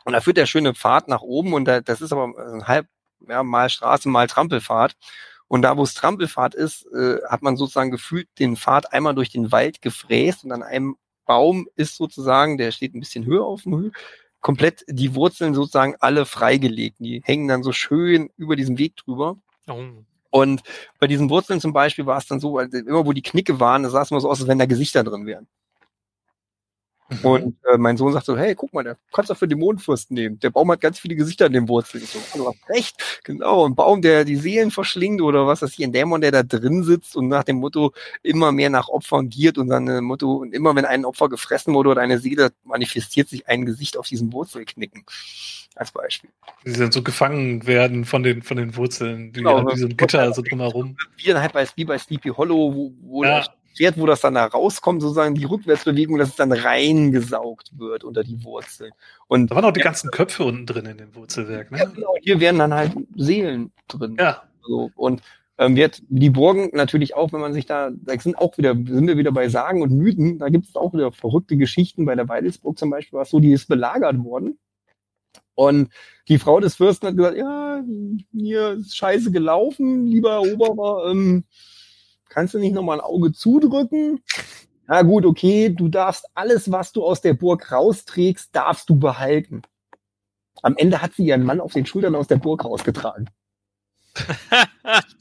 und 0.05 0.13
da 0.13 0.21
führt 0.21 0.37
der 0.37 0.47
schöne 0.47 0.75
Pfad 0.75 1.09
nach 1.09 1.23
oben 1.23 1.53
und 1.53 1.67
da, 1.67 1.81
das 1.81 2.01
ist 2.01 2.13
aber 2.13 2.33
ein 2.37 2.67
halb 2.67 2.87
ja, 3.29 3.43
mal 3.43 3.69
Straße, 3.69 4.09
mal 4.09 4.27
Trampelpfad. 4.27 4.97
Und 5.49 5.63
da, 5.63 5.77
wo 5.77 5.83
es 5.83 5.95
Trampelpfad 5.95 6.55
ist, 6.55 6.87
äh, 6.93 7.19
hat 7.29 7.43
man 7.43 7.57
sozusagen 7.57 7.91
gefühlt 7.91 8.29
den 8.39 8.57
Pfad 8.57 8.93
einmal 8.93 9.15
durch 9.15 9.31
den 9.31 9.51
Wald 9.51 9.83
gefräst 9.83 10.45
und 10.45 10.53
an 10.53 10.63
einem 10.63 10.97
Baum 11.27 11.69
ist 11.77 11.97
sozusagen, 11.97 12.57
der 12.57 12.71
steht 12.73 12.95
ein 12.95 13.01
bisschen 13.01 13.25
höher 13.25 13.45
auf 13.45 13.63
dem 13.63 13.77
Hügel, 13.77 13.93
komplett 14.41 14.85
die 14.89 15.15
Wurzeln 15.15 15.55
sozusagen 15.55 15.97
alle 16.01 16.25
freigelegt. 16.25 16.99
Die 17.01 17.21
hängen 17.25 17.49
dann 17.49 17.63
so 17.63 17.73
schön 17.73 18.31
über 18.37 18.57
diesen 18.57 18.79
Weg 18.79 18.97
drüber. 18.97 19.37
Oh. 19.69 19.83
Und 20.31 20.63
bei 20.99 21.07
diesen 21.07 21.29
Wurzeln 21.31 21.61
zum 21.61 21.73
Beispiel 21.73 22.07
war 22.07 22.19
es 22.19 22.27
dann 22.27 22.41
so, 22.41 22.59
also 22.59 22.79
immer 22.79 23.05
wo 23.07 23.13
die 23.13 23.23
Knicke 23.23 23.61
waren, 23.61 23.83
da 23.83 23.91
sah 23.91 24.03
es 24.03 24.11
immer 24.11 24.21
so 24.21 24.31
aus, 24.31 24.41
als 24.41 24.49
wenn 24.49 24.59
da 24.59 24.67
Gesichter 24.67 25.05
drin 25.05 25.27
wären. 25.27 25.49
Und 27.25 27.57
äh, 27.73 27.77
mein 27.77 27.97
Sohn 27.97 28.13
sagt 28.13 28.27
so, 28.27 28.37
hey, 28.37 28.55
guck 28.55 28.73
mal, 28.73 28.85
der 28.85 28.97
kannst 29.13 29.31
du 29.31 29.35
für 29.35 29.49
den 29.49 29.59
Mondfürsten 29.59 30.15
nehmen. 30.15 30.39
Der 30.41 30.51
Baum 30.51 30.71
hat 30.71 30.81
ganz 30.81 30.99
viele 31.01 31.17
Gesichter 31.17 31.47
an 31.47 31.53
den 31.53 31.69
Wurzeln. 31.69 32.05
Ich 32.05 32.11
so, 32.11 32.19
"Ah, 32.19 32.37
du 32.39 32.49
hast 32.49 32.69
recht, 32.69 33.21
genau. 33.25 33.67
Ein 33.67 33.75
Baum, 33.75 34.01
der 34.01 34.25
die 34.25 34.37
Seelen 34.37 34.71
verschlingt 34.71 35.21
oder 35.21 35.47
was 35.47 35.61
das 35.61 35.73
hier, 35.73 35.89
ein 35.89 35.93
Dämon, 35.93 36.21
der 36.21 36.31
da 36.31 36.43
drin 36.43 36.85
sitzt 36.85 37.17
und 37.17 37.29
nach 37.29 37.43
dem 37.45 37.57
Motto 37.57 37.93
immer 38.23 38.53
mehr 38.53 38.71
nach 38.71 38.89
Opfern 38.89 39.29
giert 39.29 39.59
und 39.59 39.69
dann 39.69 39.89
äh, 39.89 40.01
Motto, 40.01 40.35
und 40.37 40.55
immer 40.55 40.75
wenn 40.77 40.85
ein 40.85 41.05
Opfer 41.05 41.29
gefressen 41.29 41.75
wurde 41.75 41.91
oder 41.91 42.01
eine 42.03 42.19
Seele, 42.19 42.51
manifestiert 42.65 43.29
sich 43.29 43.49
ein 43.49 43.67
Gesicht 43.67 43.97
auf 43.97 44.07
diesem 44.07 44.33
Wurzelknicken. 44.33 45.05
Als 45.77 45.93
Beispiel. 45.93 46.31
Die 46.67 46.73
sind 46.73 46.93
so 46.93 47.03
gefangen 47.03 47.67
werden 47.67 48.05
von 48.05 48.23
den, 48.23 48.43
von 48.43 48.57
den 48.57 48.77
Wurzeln, 48.77 49.33
die 49.33 49.41
Genau, 49.41 49.67
wie 49.69 49.79
so 49.79 49.87
ein 49.87 49.97
Gitter 49.97 50.33
so 50.35 50.43
drumherum. 50.43 50.97
Wie 51.17 51.29
dann 51.29 51.41
halt 51.41 51.53
bei, 51.53 51.67
wie 51.77 51.85
bei 51.85 51.97
Sleepy 51.97 52.31
Hollow, 52.31 52.75
wo, 52.75 52.93
wo 53.01 53.25
Ja. 53.25 53.47
Pferd, 53.77 53.99
wo 53.99 54.07
das 54.07 54.21
dann 54.21 54.35
da 54.35 54.47
rauskommt, 54.47 55.03
sozusagen 55.03 55.35
die 55.35 55.45
Rückwärtsbewegung, 55.45 56.19
dass 56.19 56.31
es 56.31 56.37
dann 56.37 56.53
reingesaugt 56.53 57.79
wird 57.79 58.05
unter 58.05 58.23
die 58.25 58.43
Wurzeln. 58.45 58.93
Und 59.29 59.51
Da 59.51 59.57
waren 59.57 59.65
auch 59.65 59.73
die 59.73 59.81
ganzen 59.81 60.11
Köpfe 60.11 60.45
unten 60.45 60.67
drin 60.67 60.87
in 60.87 60.99
dem 60.99 61.15
Wurzelwerk, 61.15 61.71
Ja, 61.71 61.87
ne? 61.87 61.93
genau, 61.95 62.15
hier 62.23 62.41
wären 62.41 62.59
dann 62.59 62.75
halt 62.75 62.93
Seelen 63.17 63.73
drin. 63.89 64.17
Ja. 64.19 64.43
So, 64.63 64.91
und 64.95 65.23
ähm, 65.59 65.77
wird 65.77 66.03
die 66.09 66.31
Burgen 66.31 66.71
natürlich 66.73 67.15
auch, 67.15 67.33
wenn 67.33 67.41
man 67.41 67.53
sich 67.53 67.67
da, 67.67 67.91
da 67.93 68.19
sind 68.19 68.39
auch 68.39 68.57
wieder, 68.57 68.75
sind 68.75 69.07
wir 69.07 69.19
wieder 69.19 69.33
bei 69.33 69.49
Sagen 69.49 69.83
und 69.83 69.93
Mythen, 69.93 70.39
da 70.39 70.49
gibt 70.49 70.67
es 70.67 70.75
auch 70.75 70.93
wieder 70.95 71.13
verrückte 71.13 71.57
Geschichten. 71.57 72.07
Bei 72.07 72.15
der 72.15 72.29
Weidelsburg 72.29 72.79
zum 72.79 72.91
Beispiel 72.91 73.17
war 73.17 73.23
es 73.25 73.31
so, 73.31 73.41
die 73.41 73.53
ist 73.53 73.69
belagert 73.69 74.23
worden. 74.25 74.59
Und 75.55 75.91
die 76.29 76.39
Frau 76.39 76.61
des 76.61 76.77
Fürsten 76.77 77.09
hat 77.09 77.17
gesagt, 77.17 77.37
ja, 77.37 77.83
mir 78.33 78.71
ist 78.73 78.97
scheiße 78.97 79.31
gelaufen, 79.31 80.07
lieber 80.07 80.33
Eroberer, 80.33 81.11
ähm, 81.11 81.45
kannst 82.31 82.55
du 82.55 82.59
nicht 82.59 82.75
nochmal 82.75 82.99
ein 82.99 83.05
Auge 83.05 83.33
zudrücken? 83.33 84.23
Na 84.87 85.03
gut, 85.03 85.27
okay, 85.27 85.69
du 85.69 85.89
darfst 85.89 86.27
alles, 86.35 86.73
was 86.73 86.93
du 86.93 87.05
aus 87.05 87.21
der 87.21 87.35
Burg 87.35 87.71
rausträgst, 87.71 88.57
darfst 88.57 88.89
du 88.89 88.99
behalten. 88.99 89.63
Am 90.63 90.77
Ende 90.77 91.01
hat 91.01 91.13
sie 91.15 91.27
ihren 91.27 91.45
Mann 91.45 91.61
auf 91.61 91.75
den 91.75 91.87
Schultern 91.87 92.15
aus 92.15 92.27
der 92.27 92.37
Burg 92.37 92.65
rausgetragen. 92.65 93.31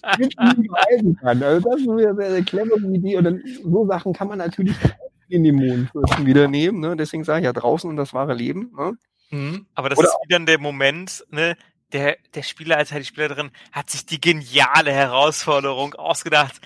Behalten 0.02 1.16
kann. 1.18 1.44
Also 1.44 1.70
das 1.70 1.82
ist 1.82 1.90
eine 1.90 2.16
sehr, 2.16 2.32
sehr 2.32 2.44
clevere 2.44 2.80
Idee. 2.80 3.18
Und 3.18 3.24
dann, 3.26 3.44
so 3.64 3.86
Sachen 3.86 4.14
kann 4.14 4.28
man 4.28 4.40
natürlich 4.40 4.76
auch 4.84 5.12
in 5.30 5.44
den 5.44 5.56
Mondfürsten 5.56 6.26
wieder 6.26 6.48
nehmen. 6.48 6.80
Ne? 6.80 6.96
Deswegen 6.96 7.24
sage 7.24 7.42
ich 7.42 7.46
ja 7.46 7.54
draußen 7.54 7.90
und 7.90 7.96
das 7.96 8.14
wahre 8.14 8.34
Leben. 8.34 8.72
Ne? 8.76 8.94
Mhm. 9.30 9.68
Aber 9.76 9.90
das 9.90 10.00
Oder 10.00 10.08
ist 10.08 10.18
wieder 10.28 10.40
der 10.40 10.60
Moment, 10.60 11.26
ne? 11.30 11.56
Der, 11.92 12.18
der 12.36 12.44
Spieler 12.44 12.78
als 12.78 12.92
halt 12.92 13.02
die 13.02 13.08
Spielerin 13.08 13.50
hat 13.72 13.90
sich 13.90 14.06
die 14.06 14.22
geniale 14.22 14.92
Herausforderung 14.92 15.96
ausgedacht. 15.96 16.62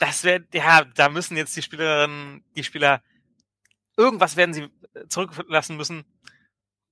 Das 0.00 0.24
wäre, 0.24 0.42
ja, 0.54 0.84
da 0.96 1.08
müssen 1.10 1.36
jetzt 1.36 1.54
die 1.56 1.62
Spielerinnen, 1.62 2.42
die 2.56 2.64
Spieler, 2.64 3.02
irgendwas 3.96 4.34
werden 4.36 4.54
sie 4.54 4.62
äh, 4.94 5.06
zurücklassen 5.08 5.76
müssen. 5.76 6.04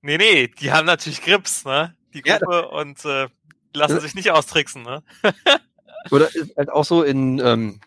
Nee, 0.01 0.17
nee, 0.17 0.47
die 0.47 0.71
haben 0.71 0.85
natürlich 0.85 1.21
Grips, 1.21 1.65
ne? 1.65 1.95
Die 2.13 2.21
Ja, 2.25 2.37
Gruppe 2.37 2.69
und 2.69 3.03
äh, 3.05 3.27
lassen 3.73 3.95
Ja. 3.95 3.99
sich 3.99 4.13
nicht 4.15 4.31
austricksen, 4.31 4.83
ne? 4.83 5.03
Oder 6.11 6.33
ist 6.33 6.55
halt 6.55 6.69
auch 6.69 6.85
so 6.85 7.03
in, 7.03 7.39
ähm, 7.39 7.79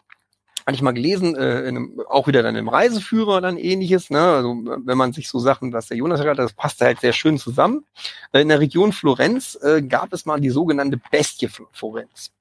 hatte 0.67 0.75
ich 0.75 0.83
mal 0.83 0.93
gelesen, 0.93 1.35
äh, 1.37 1.61
in 1.63 1.77
einem, 1.77 2.01
auch 2.09 2.27
wieder 2.27 2.43
dann 2.43 2.57
im 2.57 2.69
Reiseführer 2.69 3.41
dann 3.41 3.57
ähnliches, 3.57 4.11
ne? 4.11 4.21
Also 4.21 4.55
wenn 4.85 4.99
man 4.99 5.13
sich 5.13 5.29
so 5.29 5.39
Sachen, 5.39 5.73
was 5.73 5.87
der 5.87 5.97
Jonas 5.97 6.21
hat, 6.21 6.39
das 6.39 6.53
passt 6.53 6.81
halt 6.81 7.01
sehr 7.01 7.13
schön 7.13 7.39
zusammen. 7.39 7.87
Äh, 8.33 8.41
In 8.43 8.49
der 8.49 8.59
Region 8.61 8.93
Florenz 8.93 9.57
äh, 9.63 9.83
gab 9.83 10.13
es 10.13 10.27
mal 10.27 10.41
die 10.41 10.51
sogenannte 10.51 11.01
Bestie 11.13 11.47
Fl- 11.47 11.67
Florenz. 11.73 12.33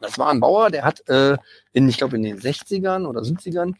Das 0.00 0.18
war 0.18 0.30
ein 0.30 0.40
Bauer, 0.40 0.70
der 0.70 0.84
hat 0.84 1.08
äh, 1.08 1.36
in, 1.72 1.88
ich 1.88 1.98
glaube, 1.98 2.16
in 2.16 2.22
den 2.22 2.38
60ern 2.38 3.06
oder 3.06 3.20
70ern 3.20 3.74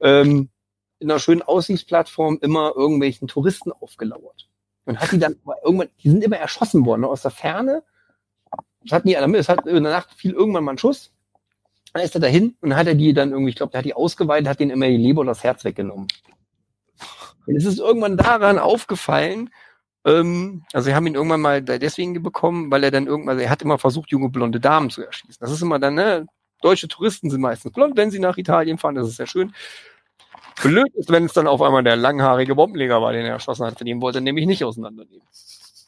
ähm, 0.00 0.50
in 0.98 1.10
einer 1.10 1.20
schönen 1.20 1.42
Aussichtsplattform 1.42 2.38
immer 2.40 2.72
irgendwelchen 2.76 3.28
Touristen 3.28 3.72
aufgelauert. 3.72 4.48
Und 4.84 5.00
hat 5.00 5.12
die 5.12 5.18
dann 5.18 5.36
irgendwann, 5.64 5.88
die 6.02 6.10
sind 6.10 6.22
immer 6.22 6.36
erschossen 6.36 6.84
worden, 6.84 7.02
ne, 7.02 7.08
aus 7.08 7.22
der 7.22 7.30
Ferne. 7.30 7.82
Das 8.82 8.92
hat 8.92 9.04
nie 9.06 9.16
einer. 9.16 9.32
Es 9.38 9.48
hat 9.48 9.66
in 9.66 9.82
der 9.82 9.92
Nacht 9.92 10.12
fiel 10.12 10.32
irgendwann 10.32 10.64
mal 10.64 10.72
ein 10.72 10.78
Schuss. 10.78 11.10
Dann 11.94 12.02
ist 12.02 12.14
er 12.14 12.20
dahin 12.20 12.56
und 12.60 12.76
hat 12.76 12.86
er 12.86 12.94
die 12.94 13.14
dann 13.14 13.30
irgendwie, 13.30 13.50
ich 13.50 13.56
glaube, 13.56 13.72
der 13.72 13.78
hat 13.78 13.84
die 13.86 13.94
ausgeweitet, 13.94 14.48
hat 14.48 14.60
denen 14.60 14.72
immer 14.72 14.88
die 14.88 14.96
Leber 14.96 15.22
und 15.22 15.28
das 15.28 15.42
Herz 15.42 15.64
weggenommen. 15.64 16.08
Und 17.46 17.56
es 17.56 17.64
ist 17.64 17.78
irgendwann 17.78 18.16
daran 18.16 18.58
aufgefallen, 18.58 19.50
ähm, 20.04 20.64
also 20.72 20.86
wir 20.86 20.94
haben 20.94 21.06
ihn 21.06 21.14
irgendwann 21.14 21.40
mal 21.40 21.62
deswegen 21.62 22.22
bekommen, 22.22 22.70
weil 22.70 22.84
er 22.84 22.90
dann 22.90 23.06
irgendwann, 23.06 23.38
er 23.38 23.50
hat 23.50 23.62
immer 23.62 23.78
versucht, 23.78 24.10
junge 24.10 24.28
blonde 24.28 24.60
Damen 24.60 24.90
zu 24.90 25.02
erschießen. 25.02 25.36
Das 25.40 25.50
ist 25.50 25.62
immer 25.62 25.78
dann, 25.78 25.94
ne, 25.94 26.26
deutsche 26.60 26.88
Touristen 26.88 27.30
sind 27.30 27.40
meistens 27.40 27.72
blond, 27.72 27.96
wenn 27.96 28.10
sie 28.10 28.18
nach 28.18 28.36
Italien 28.36 28.78
fahren, 28.78 28.94
das 28.94 29.08
ist 29.08 29.16
sehr 29.16 29.26
schön. 29.26 29.54
Blöd 30.62 30.94
ist, 30.94 31.10
wenn 31.10 31.24
es 31.24 31.32
dann 31.32 31.46
auf 31.46 31.62
einmal 31.62 31.82
der 31.82 31.96
langhaarige 31.96 32.54
Bombenleger 32.54 33.02
war, 33.02 33.12
den 33.12 33.24
er 33.24 33.32
erschossen 33.32 33.66
hat, 33.66 33.80
den 33.80 34.00
wollte 34.00 34.18
er 34.18 34.22
nämlich 34.22 34.46
nicht 34.46 34.64
auseinandernehmen. 34.64 35.26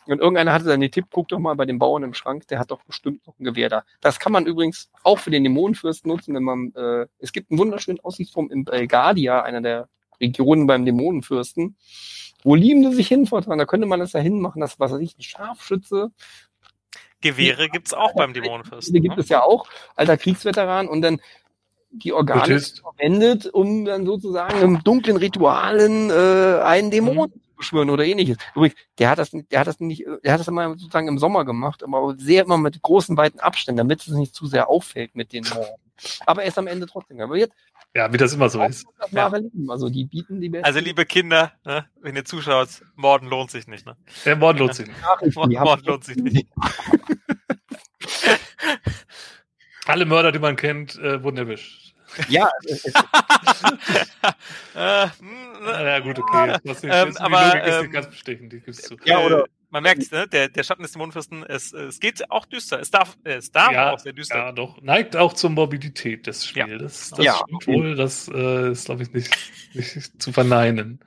Und 0.07 0.21
irgendeiner 0.21 0.53
hatte 0.53 0.67
dann 0.67 0.81
den 0.81 0.91
Tipp, 0.91 1.07
guck 1.11 1.29
doch 1.29 1.39
mal 1.39 1.55
bei 1.57 1.67
dem 1.67 1.79
Bauern 1.79 2.05
im 2.05 2.14
Schrank, 2.14 2.47
der 2.49 2.59
hat 2.59 2.71
doch 2.71 2.83
bestimmt 2.85 3.27
noch 3.27 3.39
ein 3.39 3.45
Gewehr 3.45 3.69
da. 3.69 3.85
Das 4.01 4.21
kann 4.21 4.33
man 4.33 4.47
übrigens 4.47 4.89
auch 5.03 5.19
für 5.19 5.31
den 5.31 5.43
Dämonenfürst 5.43 6.07
nutzen, 6.07 6.35
wenn 6.35 6.45
man, 6.45 6.73
äh, 6.77 7.07
es 7.19 7.33
gibt 7.33 7.51
einen 7.51 7.59
wunderschönen 7.59 8.01
Aussichtsturm 8.01 8.51
in 8.51 8.64
Belgadia, 8.64 9.43
einer 9.43 9.61
der 9.61 9.89
Regionen 10.21 10.67
beim 10.67 10.85
Dämonenfürsten. 10.85 11.77
Wo 12.43 12.55
lieben 12.55 12.83
die 12.83 12.95
sich 12.95 13.09
hin, 13.09 13.27
Fortran? 13.27 13.59
Da 13.59 13.64
könnte 13.64 13.87
man 13.87 14.01
das 14.01 14.12
ja 14.12 14.21
hinmachen, 14.21 14.61
das, 14.61 14.79
was 14.79 14.93
weiß 14.93 15.01
ich, 15.01 15.19
ein 15.19 15.23
Scharfschütze. 15.23 16.11
Gewehre 17.21 17.69
gibt's 17.69 17.95
auch 17.95 18.14
beim 18.14 18.35
Dämonenfürsten. 18.35 18.95
Die 18.95 19.01
gibt 19.01 19.17
ne? 19.17 19.23
es 19.23 19.29
ja 19.29 19.43
auch, 19.43 19.67
alter 19.97 20.17
Kriegsveteran 20.17 20.87
und 20.87 21.03
dann 21.03 21.21
die 21.91 22.12
Organe 22.12 22.61
verwendet, 22.61 23.47
um 23.47 23.85
dann 23.85 24.05
sozusagen 24.07 24.61
im 24.61 24.85
dunklen 24.85 25.17
Ritualen 25.17 26.11
äh, 26.11 26.61
einen 26.62 26.91
Dämon 26.91 27.33
zu 27.33 27.41
beschwören 27.57 27.91
oder 27.91 28.05
ähnliches. 28.05 28.37
Übrigens, 28.55 28.77
der 28.99 29.11
hat 29.11 29.19
das, 29.19 29.31
der 29.31 29.61
hat 29.61 29.67
das 29.67 29.81
nicht, 29.81 30.05
der 30.25 30.33
hat 30.33 30.41
das 30.41 30.49
immer 30.49 30.71
sozusagen 30.71 31.09
im 31.09 31.19
Sommer 31.19 31.45
gemacht, 31.45 31.83
aber 31.83 32.14
sehr 32.19 32.45
immer 32.45 32.59
mit 32.59 32.83
großen 32.83 33.17
weiten 33.17 33.41
Abständen, 33.41 33.79
damit 33.79 34.03
es 34.03 34.09
nicht 34.09 34.35
zu 34.35 34.47
sehr 34.47 34.69
auffällt 34.69 35.14
mit 35.14 35.33
den 35.33 35.45
Morden. 35.49 35.81
Aber 36.27 36.43
er 36.43 36.49
ist 36.49 36.59
am 36.59 36.67
Ende 36.67 36.87
trotzdem. 36.87 37.21
Aber 37.21 37.37
jetzt 37.37 37.55
Ja, 37.97 38.12
wie 38.12 38.18
das 38.18 38.34
immer 38.34 38.51
so 38.51 38.62
ist. 38.62 38.86
Leben. 39.11 39.70
Also 39.70 39.88
die 39.88 40.05
bieten 40.05 40.38
die 40.38 40.51
besten 40.51 40.66
Also 40.66 40.80
liebe 40.80 41.07
Kinder, 41.07 41.53
ne, 41.64 41.86
wenn 42.03 42.14
ihr 42.14 42.26
zuschaut, 42.26 42.68
Morden 42.94 43.26
lohnt 43.28 43.51
sich 43.51 43.66
nicht. 43.68 43.86
Ne? 43.86 43.97
Der 44.26 44.36
Mord 44.36 44.59
lohnt 44.59 44.74
sich 44.74 44.86
nicht. 44.86 45.03
Haben- 45.03 45.32
Morden 45.53 45.84
lohnt 45.86 46.05
sich 46.05 46.16
nicht. 46.16 46.47
Alle 49.86 50.05
Mörder, 50.05 50.30
die 50.32 50.38
man 50.40 50.57
kennt, 50.57 50.97
äh, 50.99 51.22
wurden 51.22 51.38
erwischt. 51.38 51.94
Ja, 52.28 52.51
Äh, 54.74 55.09
hm, 55.18 55.30
Ah, 55.64 55.82
Ja, 55.82 55.99
gut, 56.01 56.18
okay. 56.18 56.57
Das 56.64 56.76
ist, 56.78 56.84
Ähm, 56.84 57.07
jetzt, 57.09 57.18
die 57.18 57.22
aber, 57.22 57.64
ähm, 57.64 57.90
ganz 57.92 58.09
bestechend, 58.09 58.53
die 58.53 58.61
gibst 58.61 58.90
du. 58.90 58.97
Ja, 59.05 59.20
oder- 59.20 59.47
man 59.77 59.83
merkt, 59.83 60.11
ne, 60.11 60.27
der, 60.27 60.49
der 60.49 60.62
Schatten 60.62 60.83
des 60.83 60.93
Dämonenfürsten, 60.93 61.45
es, 61.45 61.72
es 61.74 62.01
geht 62.01 62.31
auch 62.31 62.47
düster. 62.47 62.81
Es 62.81 62.91
darf, 62.91 63.18
es 63.24 63.51
darf 63.53 63.72
Ja, 63.72 63.93
auch 63.93 63.99
sehr 63.99 64.14
düster. 64.14 64.37
Ja, 64.37 64.53
doch. 64.53 64.81
Neigt 64.81 65.16
auch 65.16 65.35
zur 65.35 65.51
Morbidität 65.51 66.27
des 66.27 66.47
Spiels. 66.47 66.81
Das, 66.81 67.11
das 67.11 67.24
Ja, 67.24 67.35
stimmt 67.35 67.55
okay. 67.55 67.74
wohl. 67.74 67.95
Das 67.95 68.27
äh, 68.33 68.70
ist, 68.70 68.87
glaube 68.87 69.03
ich, 69.03 69.12
nicht, 69.12 69.37
nicht 69.74 70.22
zu 70.22 70.33
verneinen. 70.33 71.01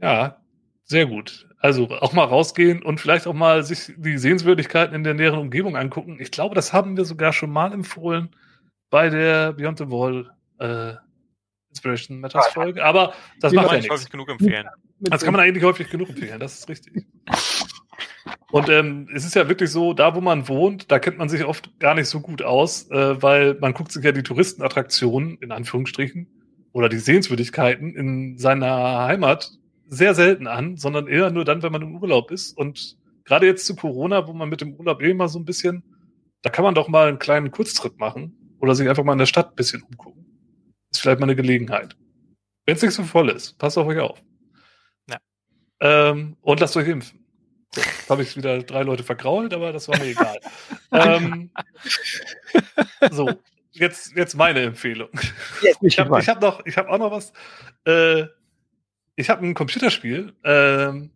Ja, 0.00 0.36
sehr 0.84 1.06
gut. 1.06 1.48
Also 1.58 1.88
auch 1.90 2.12
mal 2.12 2.24
rausgehen 2.24 2.82
und 2.82 3.00
vielleicht 3.00 3.26
auch 3.26 3.32
mal 3.34 3.64
sich 3.64 3.92
die 3.96 4.18
Sehenswürdigkeiten 4.18 4.94
in 4.94 5.02
der 5.02 5.14
näheren 5.14 5.40
Umgebung 5.40 5.76
angucken. 5.76 6.18
Ich 6.20 6.30
glaube, 6.30 6.54
das 6.54 6.72
haben 6.72 6.96
wir 6.96 7.04
sogar 7.04 7.32
schon 7.32 7.50
mal 7.50 7.72
empfohlen 7.72 8.28
bei 8.90 9.08
der 9.08 9.54
Beyond 9.54 9.78
the 9.78 9.88
Wall 9.90 10.30
äh, 10.60 10.94
Inspiration 11.70 12.20
Matters 12.20 12.46
Folge. 12.48 12.84
Aber 12.84 13.14
das 13.40 13.50
Kann 13.52 13.56
macht 13.56 13.66
man 13.66 13.74
ja 13.74 13.76
nicht 13.78 13.82
nichts. 13.90 13.90
häufig 13.90 14.10
genug 14.10 14.28
empfehlen. 14.28 14.68
Das 15.00 15.22
kann 15.24 15.32
man 15.32 15.40
eigentlich 15.42 15.64
häufig 15.64 15.90
genug 15.90 16.10
empfehlen, 16.10 16.38
das 16.38 16.58
ist 16.60 16.68
richtig. 16.68 17.06
Und 18.50 18.68
ähm, 18.68 19.08
es 19.14 19.24
ist 19.24 19.34
ja 19.34 19.48
wirklich 19.48 19.70
so, 19.70 19.94
da 19.94 20.14
wo 20.14 20.20
man 20.20 20.48
wohnt, 20.48 20.90
da 20.90 20.98
kennt 20.98 21.18
man 21.18 21.28
sich 21.28 21.44
oft 21.44 21.78
gar 21.80 21.94
nicht 21.94 22.08
so 22.08 22.20
gut 22.20 22.42
aus, 22.42 22.90
äh, 22.90 23.20
weil 23.22 23.54
man 23.60 23.74
guckt 23.74 23.92
sich 23.92 24.04
ja 24.04 24.12
die 24.12 24.22
Touristenattraktionen, 24.22 25.38
in 25.38 25.50
Anführungsstrichen, 25.50 26.28
oder 26.72 26.88
die 26.88 26.98
Sehenswürdigkeiten 26.98 27.94
in 27.94 28.38
seiner 28.38 29.04
Heimat 29.04 29.50
sehr 29.86 30.14
selten 30.14 30.46
an, 30.46 30.76
sondern 30.76 31.06
eher 31.06 31.30
nur 31.30 31.44
dann, 31.44 31.62
wenn 31.62 31.72
man 31.72 31.82
im 31.82 31.96
Urlaub 31.96 32.30
ist. 32.30 32.56
Und 32.56 32.96
gerade 33.24 33.46
jetzt 33.46 33.66
zu 33.66 33.76
Corona, 33.76 34.26
wo 34.26 34.32
man 34.32 34.48
mit 34.48 34.60
dem 34.60 34.74
Urlaub 34.74 35.02
eh 35.02 35.10
immer 35.10 35.28
so 35.28 35.38
ein 35.38 35.44
bisschen, 35.44 35.82
da 36.42 36.50
kann 36.50 36.64
man 36.64 36.74
doch 36.74 36.88
mal 36.88 37.08
einen 37.08 37.18
kleinen 37.18 37.50
Kurztrip 37.50 37.98
machen 37.98 38.56
oder 38.60 38.74
sich 38.74 38.88
einfach 38.88 39.04
mal 39.04 39.12
in 39.12 39.18
der 39.18 39.26
Stadt 39.26 39.50
ein 39.50 39.56
bisschen 39.56 39.82
umgucken. 39.82 40.26
Ist 40.90 41.00
vielleicht 41.00 41.20
mal 41.20 41.26
eine 41.26 41.36
Gelegenheit. 41.36 41.96
Wenn 42.66 42.76
es 42.76 42.82
nicht 42.82 42.94
so 42.94 43.02
voll 43.02 43.30
ist, 43.30 43.58
passt 43.58 43.78
auf 43.78 43.86
euch 43.86 43.98
auf. 43.98 44.22
Ja. 45.08 45.18
Ähm, 45.80 46.36
und 46.40 46.60
lasst 46.60 46.76
euch 46.76 46.88
impfen. 46.88 47.23
Jetzt 47.76 48.10
habe 48.10 48.22
ich 48.22 48.36
wieder 48.36 48.62
drei 48.62 48.82
Leute 48.82 49.02
vergrault, 49.02 49.52
aber 49.54 49.72
das 49.72 49.88
war 49.88 49.98
mir 49.98 50.06
egal. 50.06 50.38
ähm, 50.92 51.50
so, 53.10 53.30
jetzt, 53.72 54.14
jetzt 54.16 54.36
meine 54.36 54.62
Empfehlung. 54.62 55.08
Jetzt 55.62 55.78
Ich 55.82 55.98
habe 55.98 56.16
hab 56.18 56.40
noch, 56.40 56.64
ich 56.66 56.76
habe 56.76 56.88
auch 56.88 56.98
noch 56.98 57.10
was. 57.10 57.32
Äh, 57.86 58.26
ich 59.16 59.30
habe 59.30 59.46
ein 59.46 59.54
Computerspiel. 59.54 60.32
Ähm, 60.44 61.10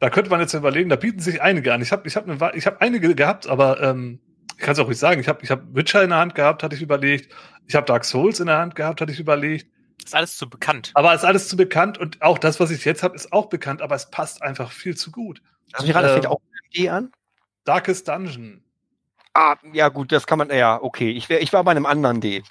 da 0.00 0.10
könnte 0.10 0.30
man 0.30 0.40
jetzt 0.40 0.54
überlegen, 0.54 0.88
da 0.88 0.96
bieten 0.96 1.20
sich 1.20 1.42
einige 1.42 1.72
an. 1.72 1.82
Ich 1.82 1.92
habe 1.92 2.08
ich 2.08 2.16
hab 2.16 2.28
eine, 2.28 2.52
ich 2.54 2.66
hab 2.66 2.80
einige 2.80 3.14
gehabt, 3.14 3.46
aber 3.46 3.82
ähm, 3.82 4.20
ich 4.56 4.64
kann 4.64 4.72
es 4.72 4.78
auch 4.78 4.88
nicht 4.88 4.98
sagen. 4.98 5.20
Ich 5.20 5.28
habe 5.28 5.40
ich 5.42 5.50
hab 5.50 5.74
Witcher 5.74 6.02
in 6.02 6.10
der 6.10 6.18
Hand 6.18 6.34
gehabt, 6.34 6.62
hatte 6.62 6.74
ich 6.74 6.82
überlegt. 6.82 7.34
Ich 7.66 7.74
habe 7.74 7.86
Dark 7.86 8.04
Souls 8.04 8.40
in 8.40 8.46
der 8.46 8.58
Hand 8.58 8.74
gehabt, 8.74 9.00
hatte 9.00 9.12
ich 9.12 9.20
überlegt. 9.20 9.66
Ist 10.04 10.14
alles 10.14 10.36
zu 10.36 10.48
bekannt. 10.48 10.90
Aber 10.94 11.14
ist 11.14 11.24
alles 11.24 11.48
zu 11.48 11.56
bekannt 11.56 11.98
und 11.98 12.20
auch 12.22 12.38
das, 12.38 12.58
was 12.60 12.70
ich 12.70 12.84
jetzt 12.84 13.02
habe, 13.02 13.14
ist 13.14 13.32
auch 13.32 13.46
bekannt, 13.46 13.82
aber 13.82 13.94
es 13.94 14.10
passt 14.10 14.42
einfach 14.42 14.72
viel 14.72 14.96
zu 14.96 15.10
gut. 15.10 15.42
Lass 15.72 15.82
mich 15.82 15.92
das 15.92 16.04
Ähm, 16.04 16.10
fängt 16.14 16.26
auch 16.26 16.40
mit 16.40 16.76
D 16.76 16.88
an. 16.88 17.12
Darkest 17.64 18.08
Dungeon. 18.08 18.62
Ah, 19.34 19.54
ja 19.72 19.88
gut, 19.88 20.10
das 20.10 20.26
kann 20.26 20.38
man, 20.38 20.50
ja, 20.50 20.80
okay. 20.82 21.10
Ich, 21.12 21.28
wär, 21.28 21.40
ich 21.42 21.52
war 21.52 21.62
bei 21.62 21.70
einem 21.70 21.86
anderen 21.86 22.20
D. 22.20 22.42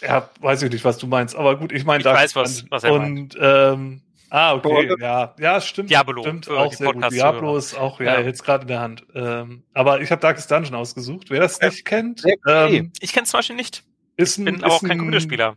Ja, 0.00 0.30
weiß 0.40 0.62
ich 0.62 0.70
nicht, 0.70 0.84
was 0.84 0.98
du 0.98 1.06
meinst, 1.06 1.34
aber 1.34 1.56
gut, 1.58 1.72
ich 1.72 1.84
meine 1.84 1.98
Ich 1.98 2.04
Darkest 2.04 2.36
weiß, 2.36 2.64
was- 2.64 2.70
was 2.70 2.84
er 2.84 2.92
Und 2.92 3.36
ähm, 3.40 4.02
ah, 4.30 4.54
okay, 4.54 4.86
Boah, 4.86 4.98
ja, 5.00 5.34
ja, 5.38 5.60
stimmt. 5.60 5.90
Diablo, 5.90 6.22
stimmt, 6.22 6.48
auch 6.48 6.72
sehr 6.72 6.92
gut. 6.92 7.12
Diablo 7.12 7.56
ist 7.56 7.74
auch, 7.76 7.98
ja, 8.00 8.14
Ja. 8.14 8.20
jetzt 8.20 8.44
gerade 8.44 8.62
in 8.62 8.68
der 8.68 8.80
Hand. 8.80 9.04
Ähm, 9.14 9.64
aber 9.74 10.00
ich 10.00 10.10
habe 10.10 10.20
Darkest 10.22 10.50
Dungeon 10.50 10.74
ausgesucht. 10.76 11.30
Wer 11.30 11.40
das 11.40 11.58
Ja. 11.60 11.68
nicht 11.68 11.84
kennt, 11.84 12.22
gut. 12.22 12.32
ähm, 12.46 12.92
Ich 13.00 13.12
kenne 13.12 13.24
es 13.24 13.30
zum 13.30 13.38
Beispiel 13.38 13.56
nicht. 13.56 13.82
ist 14.16 14.38
ein, 14.38 14.44
Bin 14.44 14.62
aber 14.62 14.74
auch 14.74 14.80
kein 14.80 14.92
ein, 14.92 14.98
Computerspieler. 14.98 15.56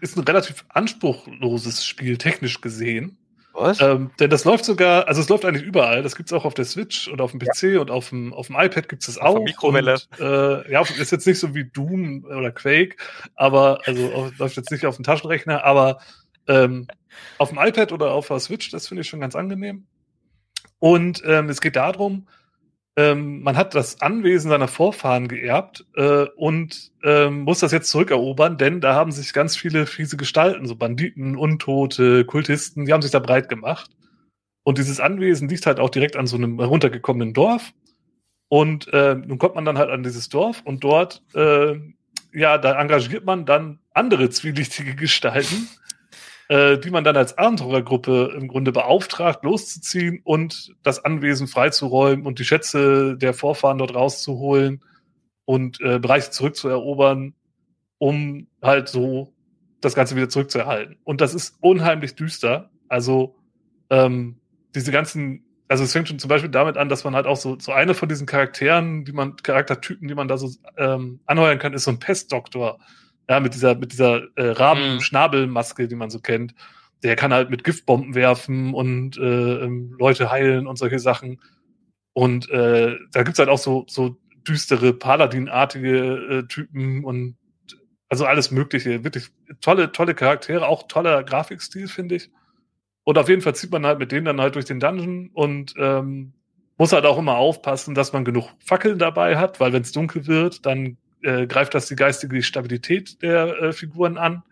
Ist 0.00 0.16
ein 0.16 0.24
relativ 0.24 0.64
anspruchloses 0.68 1.84
Spiel, 1.84 2.18
technisch 2.18 2.60
gesehen. 2.60 3.16
Was? 3.52 3.80
Ähm, 3.80 4.12
denn 4.20 4.30
das 4.30 4.44
läuft 4.44 4.64
sogar, 4.64 5.08
also 5.08 5.20
es 5.20 5.28
läuft 5.28 5.44
eigentlich 5.44 5.64
überall. 5.64 6.02
Das 6.02 6.14
gibt's 6.14 6.32
auch 6.32 6.44
auf 6.44 6.54
der 6.54 6.64
Switch 6.64 7.08
und 7.08 7.20
auf 7.20 7.32
dem 7.32 7.40
PC 7.40 7.80
und 7.80 7.90
auf 7.90 8.10
dem, 8.10 8.32
auf 8.32 8.46
dem 8.46 8.56
iPad 8.56 8.88
gibt's 8.88 9.06
das 9.06 9.18
Auf 9.18 9.34
der 9.34 9.40
auch. 9.40 9.44
Mikrowelle. 9.44 9.94
Und, 9.94 10.20
äh, 10.20 10.70
ja, 10.70 10.80
ist 10.82 11.10
jetzt 11.10 11.26
nicht 11.26 11.40
so 11.40 11.54
wie 11.54 11.64
Doom 11.64 12.24
oder 12.24 12.52
Quake, 12.52 12.96
aber 13.34 13.80
also 13.84 14.12
auf, 14.14 14.38
läuft 14.38 14.56
jetzt 14.56 14.70
nicht 14.70 14.86
auf 14.86 14.96
dem 14.96 15.04
Taschenrechner, 15.04 15.64
aber 15.64 15.98
ähm, 16.46 16.86
auf 17.38 17.48
dem 17.48 17.58
iPad 17.58 17.90
oder 17.90 18.12
auf 18.12 18.28
der 18.28 18.38
Switch, 18.38 18.70
das 18.70 18.86
finde 18.86 19.00
ich 19.00 19.08
schon 19.08 19.20
ganz 19.20 19.34
angenehm. 19.34 19.86
Und 20.78 21.22
ähm, 21.26 21.48
es 21.48 21.60
geht 21.60 21.74
darum, 21.74 22.28
ähm, 22.98 23.42
man 23.42 23.56
hat 23.56 23.76
das 23.76 24.00
Anwesen 24.00 24.50
seiner 24.50 24.66
Vorfahren 24.66 25.28
geerbt 25.28 25.86
äh, 25.94 26.24
und 26.34 26.90
ähm, 27.04 27.42
muss 27.42 27.60
das 27.60 27.70
jetzt 27.70 27.90
zurückerobern, 27.90 28.58
denn 28.58 28.80
da 28.80 28.92
haben 28.94 29.12
sich 29.12 29.32
ganz 29.32 29.56
viele 29.56 29.86
fiese 29.86 30.16
Gestalten, 30.16 30.66
so 30.66 30.74
Banditen, 30.74 31.36
Untote, 31.36 32.24
Kultisten, 32.24 32.86
die 32.86 32.92
haben 32.92 33.02
sich 33.02 33.12
da 33.12 33.20
breit 33.20 33.48
gemacht. 33.48 33.88
Und 34.64 34.78
dieses 34.78 34.98
Anwesen 34.98 35.48
liegt 35.48 35.64
halt 35.64 35.78
auch 35.78 35.90
direkt 35.90 36.16
an 36.16 36.26
so 36.26 36.36
einem 36.36 36.58
heruntergekommenen 36.58 37.34
Dorf. 37.34 37.72
Und 38.48 38.92
äh, 38.92 39.14
nun 39.14 39.38
kommt 39.38 39.54
man 39.54 39.64
dann 39.64 39.78
halt 39.78 39.90
an 39.90 40.02
dieses 40.02 40.28
Dorf 40.28 40.62
und 40.64 40.82
dort, 40.82 41.22
äh, 41.36 41.76
ja, 42.32 42.58
da 42.58 42.80
engagiert 42.80 43.24
man 43.24 43.46
dann 43.46 43.78
andere 43.94 44.28
zwielichtige 44.28 44.96
Gestalten, 44.96 45.68
äh, 46.48 46.78
die 46.78 46.90
man 46.90 47.04
dann 47.04 47.16
als 47.16 47.36
Abenteurergruppe 47.36 48.34
im 48.36 48.48
Grunde 48.48 48.72
beauftragt, 48.72 49.44
loszuziehen 49.44 50.20
und 50.24 50.74
das 50.82 51.04
Anwesen 51.04 51.46
freizuräumen 51.46 52.26
und 52.26 52.38
die 52.38 52.44
Schätze 52.44 53.16
der 53.16 53.34
Vorfahren 53.34 53.78
dort 53.78 53.94
rauszuholen 53.94 54.82
und 55.44 55.80
äh, 55.80 55.98
Bereiche 55.98 56.30
zurückzuerobern, 56.30 57.34
um 57.98 58.48
halt 58.62 58.88
so 58.88 59.34
das 59.80 59.94
Ganze 59.94 60.16
wieder 60.16 60.28
zurückzuerhalten. 60.28 60.96
Und 61.04 61.20
das 61.20 61.34
ist 61.34 61.56
unheimlich 61.60 62.14
düster. 62.16 62.70
Also 62.88 63.36
ähm, 63.90 64.40
diese 64.74 64.90
ganzen, 64.90 65.44
also 65.68 65.84
es 65.84 65.92
fängt 65.92 66.08
schon 66.08 66.18
zum 66.18 66.28
Beispiel 66.28 66.50
damit 66.50 66.76
an, 66.76 66.88
dass 66.88 67.04
man 67.04 67.14
halt 67.14 67.26
auch 67.26 67.36
so, 67.36 67.58
so 67.58 67.72
eine 67.72 67.94
von 67.94 68.08
diesen 68.08 68.26
Charakteren, 68.26 69.04
die 69.04 69.12
man, 69.12 69.36
Charaktertypen, 69.36 70.08
die 70.08 70.14
man 70.14 70.28
da 70.28 70.38
so 70.38 70.50
ähm, 70.76 71.20
anheuern 71.26 71.58
kann, 71.58 71.74
ist 71.74 71.84
so 71.84 71.90
ein 71.90 71.98
Pestdoktor. 71.98 72.78
Ja, 73.28 73.40
mit 73.40 73.54
dieser, 73.54 73.74
mit 73.74 73.92
dieser 73.92 74.22
äh, 74.36 74.50
Raben-Schnabelmaske, 74.50 75.86
die 75.86 75.94
man 75.96 76.10
so 76.10 76.20
kennt. 76.20 76.54
Der 77.02 77.14
kann 77.14 77.32
halt 77.32 77.50
mit 77.50 77.62
Giftbomben 77.62 78.14
werfen 78.14 78.74
und 78.74 79.18
äh, 79.18 79.64
ähm, 79.64 79.94
Leute 79.98 80.30
heilen 80.30 80.66
und 80.66 80.76
solche 80.76 80.98
Sachen. 80.98 81.40
Und 82.14 82.50
äh, 82.50 82.96
da 83.12 83.22
gibt's 83.22 83.38
halt 83.38 83.48
auch 83.48 83.58
so, 83.58 83.84
so 83.88 84.16
düstere, 84.48 84.92
Paladin-artige 84.92 86.38
äh, 86.38 86.46
Typen 86.48 87.04
und 87.04 87.36
also 88.08 88.24
alles 88.24 88.50
Mögliche. 88.50 89.04
Wirklich 89.04 89.28
tolle, 89.60 89.92
tolle 89.92 90.14
Charaktere, 90.14 90.66
auch 90.66 90.88
toller 90.88 91.22
Grafikstil, 91.22 91.88
finde 91.88 92.16
ich. 92.16 92.30
Und 93.04 93.18
auf 93.18 93.28
jeden 93.28 93.42
Fall 93.42 93.54
zieht 93.54 93.70
man 93.70 93.86
halt 93.86 93.98
mit 93.98 94.12
denen 94.12 94.24
dann 94.24 94.40
halt 94.40 94.54
durch 94.54 94.64
den 94.64 94.80
Dungeon 94.80 95.30
und 95.32 95.74
ähm, 95.78 96.32
muss 96.78 96.92
halt 96.92 97.06
auch 97.06 97.18
immer 97.18 97.36
aufpassen, 97.36 97.94
dass 97.94 98.12
man 98.12 98.24
genug 98.24 98.50
Fackeln 98.58 98.98
dabei 98.98 99.36
hat, 99.36 99.60
weil 99.60 99.72
wenn 99.72 99.82
es 99.82 99.92
dunkel 99.92 100.26
wird, 100.26 100.64
dann 100.66 100.96
äh, 101.22 101.46
greift 101.46 101.74
das 101.74 101.86
die 101.86 101.96
geistige 101.96 102.42
Stabilität 102.42 103.22
der 103.22 103.62
äh, 103.62 103.72
Figuren 103.72 104.18
an. 104.18 104.42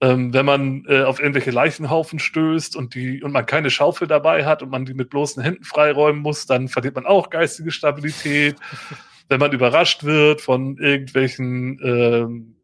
Ähm, 0.00 0.34
wenn 0.34 0.44
man 0.44 0.84
äh, 0.88 1.02
auf 1.02 1.20
irgendwelche 1.20 1.52
Leichenhaufen 1.52 2.18
stößt 2.18 2.74
und 2.74 2.94
die 2.94 3.22
und 3.22 3.30
man 3.30 3.46
keine 3.46 3.70
Schaufel 3.70 4.08
dabei 4.08 4.44
hat 4.44 4.62
und 4.62 4.70
man 4.70 4.84
die 4.84 4.94
mit 4.94 5.10
bloßen 5.10 5.42
Händen 5.42 5.64
freiräumen 5.64 6.20
muss, 6.20 6.46
dann 6.46 6.68
verliert 6.68 6.96
man 6.96 7.06
auch 7.06 7.30
geistige 7.30 7.70
Stabilität. 7.70 8.56
wenn 9.32 9.40
man 9.40 9.52
überrascht 9.52 10.04
wird 10.04 10.42
von 10.42 10.76
irgendwelchen 10.76 11.78
ähm, 11.82 12.56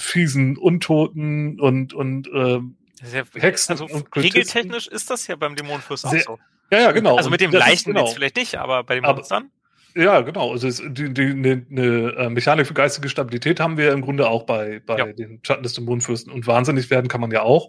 fiesen 0.00 0.56
Untoten 0.56 1.58
und 1.60 1.94
und 1.94 2.28
ähm, 2.32 2.76
ja, 3.12 3.24
Hexen 3.34 3.72
also 3.72 3.84
und 3.86 4.10
Kultisten. 4.10 4.38
regeltechnisch 4.38 4.86
ist 4.86 5.10
das 5.10 5.26
ja 5.26 5.34
beim 5.34 5.56
Dämonenfürst 5.56 6.06
auch 6.06 6.14
so. 6.14 6.38
ja 6.70 6.78
ja 6.78 6.92
genau 6.92 7.16
Also 7.16 7.28
mit 7.28 7.40
dem 7.40 7.50
Leichen 7.50 7.92
genau. 7.92 8.06
jetzt 8.06 8.14
vielleicht 8.14 8.36
nicht, 8.36 8.56
aber 8.56 8.84
bei 8.84 8.94
den 8.94 9.04
Monstern. 9.04 9.50
Ja, 9.96 10.20
genau. 10.20 10.52
Also 10.52 10.68
eine, 10.84 11.66
eine 11.70 12.14
äh, 12.18 12.28
Mechanik 12.28 12.66
für 12.66 12.74
geistige 12.74 13.08
Stabilität 13.08 13.60
haben 13.60 13.78
wir 13.78 13.92
im 13.92 14.02
Grunde 14.02 14.28
auch 14.28 14.42
bei, 14.42 14.82
bei 14.84 14.98
Ja. 14.98 15.06
den 15.12 15.40
Schatten 15.42 15.62
des 15.62 15.72
Dämonenfürsten. 15.72 16.30
Und 16.30 16.46
wahnsinnig 16.46 16.90
werden 16.90 17.08
kann 17.08 17.22
man 17.22 17.30
ja 17.30 17.42
auch. 17.42 17.68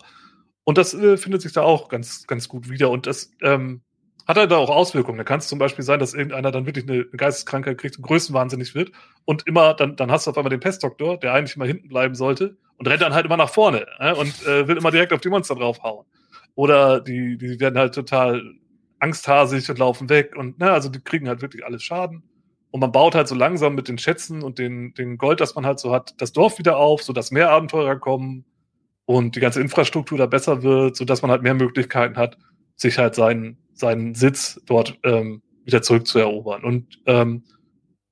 Und 0.65 0.77
das 0.77 0.93
äh, 0.93 1.15
findet 1.15 1.41
sich 1.41 1.53
da 1.53 1.61
auch 1.61 1.87
ganz, 1.87 2.27
ganz 2.27 2.49
gut 2.49 2.69
wieder. 2.69 2.89
Und 2.89 3.07
das 3.07 3.31
ähm, 3.41 3.81
hat 4.27 4.35
halt 4.35 4.51
auch 4.51 4.69
Auswirkungen. 4.69 5.17
Da 5.17 5.23
kann 5.23 5.39
es 5.39 5.47
zum 5.47 5.57
Beispiel 5.57 5.85
sein, 5.85 5.99
dass 5.99 6.13
irgendeiner 6.13 6.51
dann 6.51 6.65
wirklich 6.65 6.89
eine 6.89 7.05
Geisteskrankheit 7.05 7.77
kriegt 7.77 7.95
und 7.97 8.03
größenwahnsinnig 8.03 8.75
wird. 8.75 8.91
Und 9.23 9.47
immer, 9.47 9.73
dann, 9.73 9.95
dann 9.95 10.11
hast 10.11 10.27
du 10.27 10.31
auf 10.31 10.37
einmal 10.37 10.49
den 10.49 10.59
Pestdoktor, 10.59 11.17
der 11.17 11.31
eigentlich 11.33 11.55
immer 11.55 11.65
hinten 11.65 11.87
bleiben 11.87 12.13
sollte 12.13 12.57
und 12.75 12.87
rennt 12.89 13.01
dann 13.01 13.13
halt 13.13 13.25
immer 13.25 13.37
nach 13.37 13.49
vorne 13.49 13.85
äh, 13.99 14.11
und 14.11 14.45
äh, 14.45 14.67
will 14.67 14.75
immer 14.75 14.91
direkt 14.91 15.13
auf 15.13 15.21
die 15.21 15.29
Monster 15.29 15.55
draufhauen. 15.55 16.05
Oder 16.55 16.99
die, 16.99 17.37
die 17.37 17.57
werden 17.61 17.77
halt 17.79 17.95
total 17.95 18.41
angsthasig 18.99 19.69
und 19.69 19.79
laufen 19.79 20.09
weg 20.09 20.35
und 20.35 20.59
ne, 20.59 20.71
also 20.71 20.89
die 20.89 20.99
kriegen 20.99 21.27
halt 21.27 21.41
wirklich 21.41 21.65
alles 21.65 21.83
Schaden. 21.83 22.23
Und 22.71 22.81
man 22.81 22.91
baut 22.91 23.15
halt 23.15 23.27
so 23.27 23.35
langsam 23.35 23.75
mit 23.75 23.87
den 23.87 23.97
Schätzen 23.97 24.43
und 24.43 24.59
den, 24.59 24.93
den 24.93 25.17
Gold, 25.17 25.39
das 25.39 25.55
man 25.55 25.65
halt 25.65 25.79
so 25.79 25.91
hat, 25.91 26.15
das 26.17 26.33
Dorf 26.33 26.59
wieder 26.59 26.77
auf, 26.77 27.01
sodass 27.01 27.31
mehr 27.31 27.49
Abenteurer 27.49 27.95
kommen 27.95 28.45
und 29.05 29.35
die 29.35 29.39
ganze 29.39 29.61
Infrastruktur 29.61 30.17
da 30.17 30.25
besser 30.25 30.63
wird, 30.63 30.95
sodass 30.95 31.21
man 31.21 31.31
halt 31.31 31.43
mehr 31.43 31.53
Möglichkeiten 31.53 32.17
hat, 32.17 32.37
sich 32.75 32.97
halt 32.97 33.15
seinen, 33.15 33.57
seinen 33.73 34.15
Sitz 34.15 34.61
dort 34.65 34.99
ähm, 35.03 35.41
wieder 35.63 35.81
zurückzuerobern. 35.81 36.63
Und 36.63 36.99
ähm, 37.05 37.43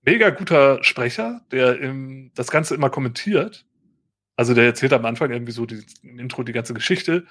mega 0.04 0.30
guter 0.30 0.84
Sprecher, 0.84 1.42
der 1.52 1.80
im, 1.80 2.32
das 2.36 2.50
Ganze 2.50 2.76
immer 2.76 2.90
kommentiert. 2.90 3.66
Also 4.38 4.54
der 4.54 4.66
erzählt 4.66 4.94
am 4.94 5.06
Anfang 5.06 5.32
irgendwie 5.32 5.52
so 5.52 5.66
die, 5.66 5.84
im 6.04 6.20
Intro 6.20 6.44
die 6.44 6.54
ganze 6.54 6.74
Geschichte. 6.74 7.26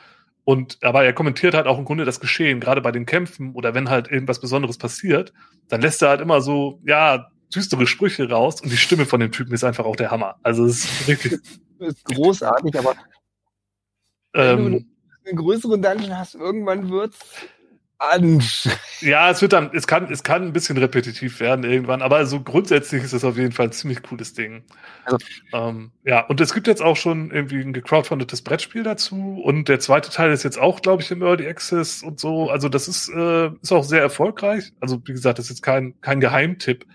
Und 0.44 0.78
aber 0.82 1.04
er 1.04 1.14
kommentiert 1.14 1.54
halt 1.54 1.66
auch 1.66 1.78
im 1.78 1.86
Grunde 1.86 2.04
das 2.04 2.20
Geschehen, 2.20 2.60
gerade 2.60 2.82
bei 2.82 2.92
den 2.92 3.06
Kämpfen 3.06 3.54
oder 3.54 3.74
wenn 3.74 3.88
halt 3.88 4.10
irgendwas 4.10 4.40
Besonderes 4.40 4.76
passiert, 4.76 5.32
dann 5.68 5.80
lässt 5.80 6.02
er 6.02 6.10
halt 6.10 6.20
immer 6.20 6.42
so, 6.42 6.80
ja, 6.84 7.30
düstere 7.54 7.86
Sprüche 7.86 8.28
raus 8.28 8.60
und 8.60 8.70
die 8.70 8.76
Stimme 8.76 9.06
von 9.06 9.20
dem 9.20 9.32
Typen 9.32 9.54
ist 9.54 9.64
einfach 9.64 9.84
auch 9.84 9.96
der 9.96 10.10
Hammer. 10.10 10.36
Also 10.42 10.66
es 10.66 10.84
ist 10.84 11.08
richtig. 11.08 11.40
Das 11.78 11.88
ist 11.88 12.04
großartig, 12.04 12.78
aber 12.78 12.94
wenn 14.32 14.56
du 14.56 14.76
ähm, 14.76 14.86
einen 15.26 15.36
größeren 15.36 15.80
Dungeon 15.80 16.18
hast, 16.18 16.34
irgendwann 16.34 16.90
wird's 16.90 17.18
an. 18.12 18.42
ja, 19.00 19.30
es 19.30 19.42
wird 19.42 19.52
dann, 19.52 19.70
es 19.72 19.86
kann, 19.86 20.10
es 20.10 20.22
kann 20.22 20.42
ein 20.42 20.52
bisschen 20.52 20.76
repetitiv 20.76 21.40
werden 21.40 21.64
irgendwann, 21.64 22.02
aber 22.02 22.26
so 22.26 22.40
grundsätzlich 22.40 23.02
ist 23.02 23.12
es 23.12 23.24
auf 23.24 23.36
jeden 23.36 23.52
Fall 23.52 23.66
ein 23.66 23.72
ziemlich 23.72 24.02
cooles 24.02 24.34
Ding. 24.34 24.64
Also- 25.04 25.18
ähm, 25.52 25.92
ja, 26.04 26.20
und 26.20 26.40
es 26.40 26.54
gibt 26.54 26.66
jetzt 26.66 26.82
auch 26.82 26.96
schon 26.96 27.30
irgendwie 27.30 27.60
ein 27.60 27.72
gecrowdfundetes 27.72 28.42
Brettspiel 28.42 28.82
dazu 28.82 29.40
und 29.42 29.68
der 29.68 29.80
zweite 29.80 30.10
Teil 30.10 30.32
ist 30.32 30.42
jetzt 30.42 30.58
auch, 30.58 30.80
glaube 30.82 31.02
ich, 31.02 31.10
im 31.10 31.22
Early 31.22 31.46
Access 31.46 32.02
und 32.02 32.20
so. 32.20 32.50
Also 32.50 32.68
das 32.68 32.88
ist, 32.88 33.08
äh, 33.08 33.50
ist 33.62 33.72
auch 33.72 33.84
sehr 33.84 34.00
erfolgreich. 34.00 34.72
Also 34.80 35.00
wie 35.04 35.12
gesagt, 35.12 35.38
das 35.38 35.46
ist 35.46 35.50
jetzt 35.50 35.62
kein, 35.62 35.94
kein 36.00 36.20
Geheimtipp. 36.20 36.86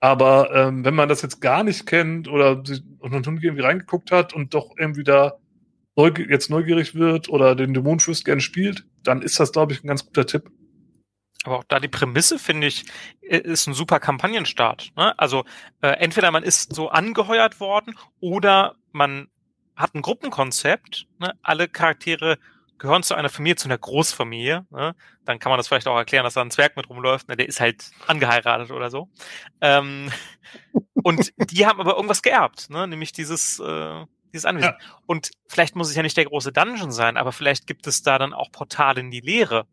Aber 0.00 0.54
ähm, 0.54 0.84
wenn 0.84 0.94
man 0.94 1.08
das 1.08 1.22
jetzt 1.22 1.40
gar 1.40 1.64
nicht 1.64 1.86
kennt 1.86 2.28
oder 2.28 2.62
sich 2.64 2.82
und 2.98 3.12
noch 3.12 3.32
nie 3.32 3.42
irgendwie 3.42 3.62
reingeguckt 3.62 4.12
hat 4.12 4.34
und 4.34 4.54
doch 4.54 4.74
irgendwie 4.78 5.04
da 5.04 5.34
jetzt 6.28 6.50
neugierig 6.50 6.94
wird 6.94 7.28
oder 7.28 7.54
den 7.54 7.72
Dämonenfürst 7.72 8.24
gerne 8.24 8.42
spielt, 8.42 8.84
dann 9.06 9.22
ist 9.22 9.38
das, 9.40 9.52
glaube 9.52 9.72
ich, 9.72 9.82
ein 9.82 9.88
ganz 9.88 10.04
guter 10.04 10.26
Tipp. 10.26 10.50
Aber 11.44 11.58
auch 11.58 11.64
da 11.64 11.78
die 11.78 11.88
Prämisse, 11.88 12.38
finde 12.38 12.66
ich, 12.66 12.86
ist 13.20 13.68
ein 13.68 13.74
super 13.74 14.00
Kampagnenstart. 14.00 14.92
Ne? 14.96 15.16
Also 15.18 15.44
äh, 15.80 15.88
entweder 15.88 16.30
man 16.30 16.42
ist 16.42 16.74
so 16.74 16.88
angeheuert 16.88 17.60
worden 17.60 17.96
oder 18.20 18.74
man 18.92 19.28
hat 19.76 19.94
ein 19.94 20.02
Gruppenkonzept. 20.02 21.06
Ne? 21.18 21.34
Alle 21.42 21.68
Charaktere 21.68 22.38
gehören 22.78 23.04
zu 23.04 23.14
einer 23.14 23.28
Familie, 23.28 23.56
zu 23.56 23.68
einer 23.68 23.78
Großfamilie. 23.78 24.66
Ne? 24.70 24.96
Dann 25.24 25.38
kann 25.38 25.50
man 25.50 25.58
das 25.58 25.68
vielleicht 25.68 25.86
auch 25.86 25.96
erklären, 25.96 26.24
dass 26.24 26.34
da 26.34 26.42
ein 26.42 26.50
Zwerg 26.50 26.76
mit 26.76 26.88
rumläuft. 26.90 27.28
Ne? 27.28 27.36
Der 27.36 27.48
ist 27.48 27.60
halt 27.60 27.90
angeheiratet 28.06 28.72
oder 28.72 28.90
so. 28.90 29.08
Ähm, 29.60 30.10
und 30.94 31.32
die 31.50 31.66
haben 31.66 31.80
aber 31.80 31.94
irgendwas 31.94 32.22
geerbt, 32.22 32.70
ne? 32.70 32.88
nämlich 32.88 33.12
dieses, 33.12 33.60
äh, 33.60 34.04
dieses 34.36 34.44
Anwesen. 34.44 34.74
Und 35.06 35.30
vielleicht 35.48 35.74
muss 35.74 35.88
es 35.88 35.96
ja 35.96 36.02
nicht 36.02 36.16
der 36.16 36.26
große 36.26 36.52
Dungeon 36.52 36.92
sein, 36.92 37.16
aber 37.16 37.32
vielleicht 37.32 37.66
gibt 37.66 37.86
es 37.86 38.02
da 38.02 38.18
dann 38.18 38.32
auch 38.32 38.52
Portale 38.52 39.00
in 39.00 39.10
die 39.10 39.20
Leere 39.20 39.66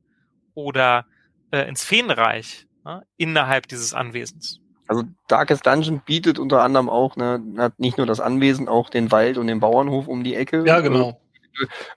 oder 0.56 1.06
äh, 1.52 1.68
ins 1.68 1.84
Feenreich 1.84 2.68
ne, 2.84 3.06
innerhalb 3.18 3.68
dieses 3.68 3.94
Anwesens. 3.94 4.60
Also 4.88 5.04
Darkest 5.28 5.66
Dungeon 5.66 6.02
bietet 6.06 6.40
unter 6.40 6.62
anderem 6.62 6.90
auch 6.90 7.16
ne, 7.16 7.42
hat 7.58 7.80
nicht 7.80 7.98
nur 7.98 8.08
das 8.08 8.20
Anwesen, 8.20 8.68
auch 8.68 8.90
den 8.90 9.12
Wald 9.12 9.38
und 9.38 9.48
den 9.48 9.60
Bauernhof 9.60 10.08
um 10.08 10.24
die 10.24 10.36
Ecke. 10.36 10.64
Ja, 10.66 10.80
genau. 10.82 11.20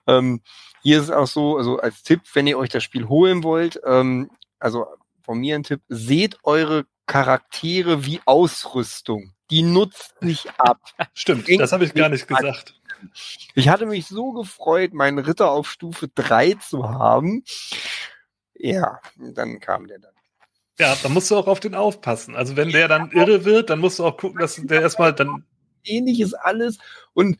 Ähm, 0.05 0.41
hier 0.83 0.97
ist 0.97 1.05
es 1.05 1.11
auch 1.11 1.27
so, 1.27 1.57
also 1.57 1.79
als 1.79 2.03
Tipp, 2.03 2.21
wenn 2.33 2.47
ihr 2.47 2.57
euch 2.57 2.69
das 2.69 2.83
Spiel 2.83 3.07
holen 3.07 3.43
wollt, 3.43 3.81
ähm, 3.85 4.29
also 4.59 4.85
von 5.23 5.39
mir 5.39 5.55
ein 5.55 5.63
Tipp, 5.63 5.81
seht 5.89 6.37
eure 6.43 6.85
Charaktere 7.07 8.05
wie 8.05 8.21
Ausrüstung. 8.25 9.33
Die 9.49 9.63
nutzt 9.63 10.21
nicht 10.21 10.47
ab. 10.59 10.79
Stimmt, 11.13 11.47
das 11.59 11.71
habe 11.71 11.85
ich 11.85 11.93
gar 11.93 12.09
nicht 12.09 12.27
gesagt. 12.27 12.73
Ich 13.53 13.69
hatte 13.69 13.85
mich 13.85 14.07
so 14.07 14.31
gefreut, 14.31 14.93
meinen 14.93 15.19
Ritter 15.19 15.51
auf 15.51 15.69
Stufe 15.69 16.09
3 16.13 16.55
zu 16.55 16.89
haben. 16.89 17.43
Ja, 18.55 18.99
dann 19.17 19.59
kam 19.59 19.87
der 19.87 19.99
dann. 19.99 20.11
Ja, 20.79 20.95
da 21.01 21.09
musst 21.09 21.31
du 21.31 21.37
auch 21.37 21.47
auf 21.47 21.59
den 21.59 21.75
aufpassen. 21.75 22.35
Also 22.35 22.55
wenn 22.55 22.69
der 22.69 22.87
dann 22.87 23.11
irre 23.11 23.45
wird, 23.45 23.69
dann 23.69 23.79
musst 23.79 23.99
du 23.99 24.05
auch 24.05 24.17
gucken, 24.17 24.39
dass 24.39 24.55
der 24.55 24.81
erstmal 24.81 25.13
dann. 25.13 25.43
ähnliches 25.83 26.33
alles. 26.33 26.77
Und 27.13 27.37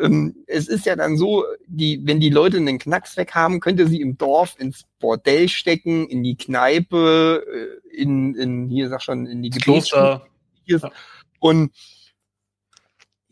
ähm, 0.00 0.44
es 0.46 0.66
ist 0.66 0.86
ja 0.86 0.96
dann 0.96 1.16
so, 1.16 1.44
die, 1.66 2.00
wenn 2.04 2.18
die 2.18 2.30
Leute 2.30 2.56
einen 2.56 2.78
Knacks 2.78 3.16
weg 3.16 3.34
haben, 3.34 3.60
könnt 3.60 3.78
ihr 3.78 3.86
sie 3.86 4.00
im 4.00 4.18
Dorf 4.18 4.56
ins 4.58 4.84
Bordell 4.98 5.48
stecken, 5.48 6.08
in 6.08 6.24
die 6.24 6.36
Kneipe, 6.36 7.44
äh, 7.46 7.96
in, 7.96 8.34
in 8.34 8.68
hier 8.68 8.88
sag 8.88 9.02
schon, 9.02 9.26
in 9.26 9.42
die 9.42 9.50
Kloster. 9.50 10.22
Gebetsschule. 10.66 10.82
Und 10.82 10.82
ja, 10.82 10.90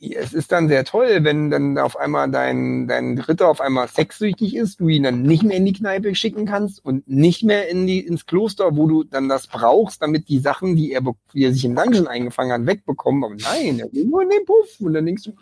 es 0.02 0.32
ist 0.32 0.50
dann 0.50 0.68
sehr 0.68 0.84
toll, 0.84 1.22
wenn 1.22 1.50
dann 1.50 1.78
auf 1.78 1.96
einmal 1.96 2.28
dein, 2.30 2.88
dein 2.88 3.18
Ritter 3.18 3.48
auf 3.48 3.60
einmal 3.60 3.86
sexsüchtig 3.86 4.56
ist, 4.56 4.80
du 4.80 4.88
ihn 4.88 5.04
dann 5.04 5.22
nicht 5.22 5.44
mehr 5.44 5.56
in 5.56 5.64
die 5.64 5.72
Kneipe 5.72 6.14
schicken 6.16 6.44
kannst 6.44 6.84
und 6.84 7.06
nicht 7.06 7.44
mehr 7.44 7.68
in 7.68 7.86
die, 7.86 8.00
ins 8.00 8.26
Kloster, 8.26 8.76
wo 8.76 8.88
du 8.88 9.04
dann 9.04 9.28
das 9.28 9.46
brauchst, 9.46 10.02
damit 10.02 10.28
die 10.28 10.40
Sachen, 10.40 10.74
die 10.74 10.92
er, 10.92 11.02
die 11.32 11.44
er 11.44 11.52
sich 11.52 11.64
im 11.64 11.76
Dungeon 11.76 12.08
eingefangen 12.08 12.52
hat, 12.52 12.66
wegbekommen. 12.66 13.22
Aber 13.22 13.34
nein, 13.34 13.78
er 13.78 13.92
will 13.92 14.06
nur 14.06 14.22
in 14.22 14.30
den 14.30 14.44
Puff. 14.44 14.80
Und 14.80 14.94
dann 14.94 15.06
denkst 15.06 15.22
du. 15.22 15.34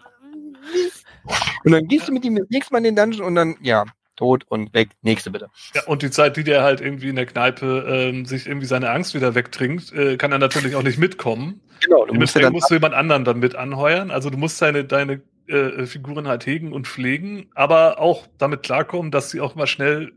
Und 1.64 1.72
dann 1.72 1.88
gehst 1.88 2.08
du 2.08 2.12
mit 2.12 2.24
ihm 2.24 2.36
das 2.36 2.48
nächste 2.50 2.72
Mal 2.74 2.78
in 2.84 2.94
den 2.94 2.96
Dungeon 2.96 3.26
und 3.26 3.34
dann, 3.34 3.56
ja, 3.62 3.86
tot 4.20 4.44
und 4.48 4.74
weg. 4.74 4.90
Nächste 5.00 5.30
bitte. 5.30 5.48
Ja, 5.74 5.82
und 5.86 6.02
die 6.02 6.10
Zeit, 6.10 6.36
die 6.36 6.44
der 6.44 6.62
halt 6.62 6.82
irgendwie 6.82 7.08
in 7.08 7.16
der 7.16 7.24
Kneipe 7.24 7.86
ähm, 7.88 8.26
sich 8.26 8.46
irgendwie 8.46 8.66
seine 8.66 8.90
Angst 8.90 9.14
wieder 9.14 9.34
wegtrinkt, 9.34 9.92
äh, 9.94 10.18
kann 10.18 10.30
er 10.30 10.38
natürlich 10.38 10.76
auch 10.76 10.82
nicht 10.82 10.98
mitkommen. 10.98 11.62
Genau, 11.82 12.04
du 12.04 12.14
musst 12.14 12.36
dann 12.36 12.52
musst 12.52 12.70
du 12.70 12.74
jemand 12.74 12.94
anderen 12.94 13.24
dann 13.24 13.38
mit 13.38 13.56
anheuern. 13.56 14.10
Also 14.10 14.28
du 14.28 14.36
musst 14.36 14.60
deine, 14.60 14.84
deine 14.84 15.22
äh, 15.46 15.86
Figuren 15.86 16.28
halt 16.28 16.44
hegen 16.44 16.72
und 16.72 16.86
pflegen, 16.86 17.48
aber 17.54 17.98
auch 17.98 18.26
damit 18.36 18.62
klarkommen, 18.62 19.10
dass 19.10 19.30
sie 19.30 19.40
auch 19.40 19.54
mal 19.54 19.66
schnell 19.66 20.12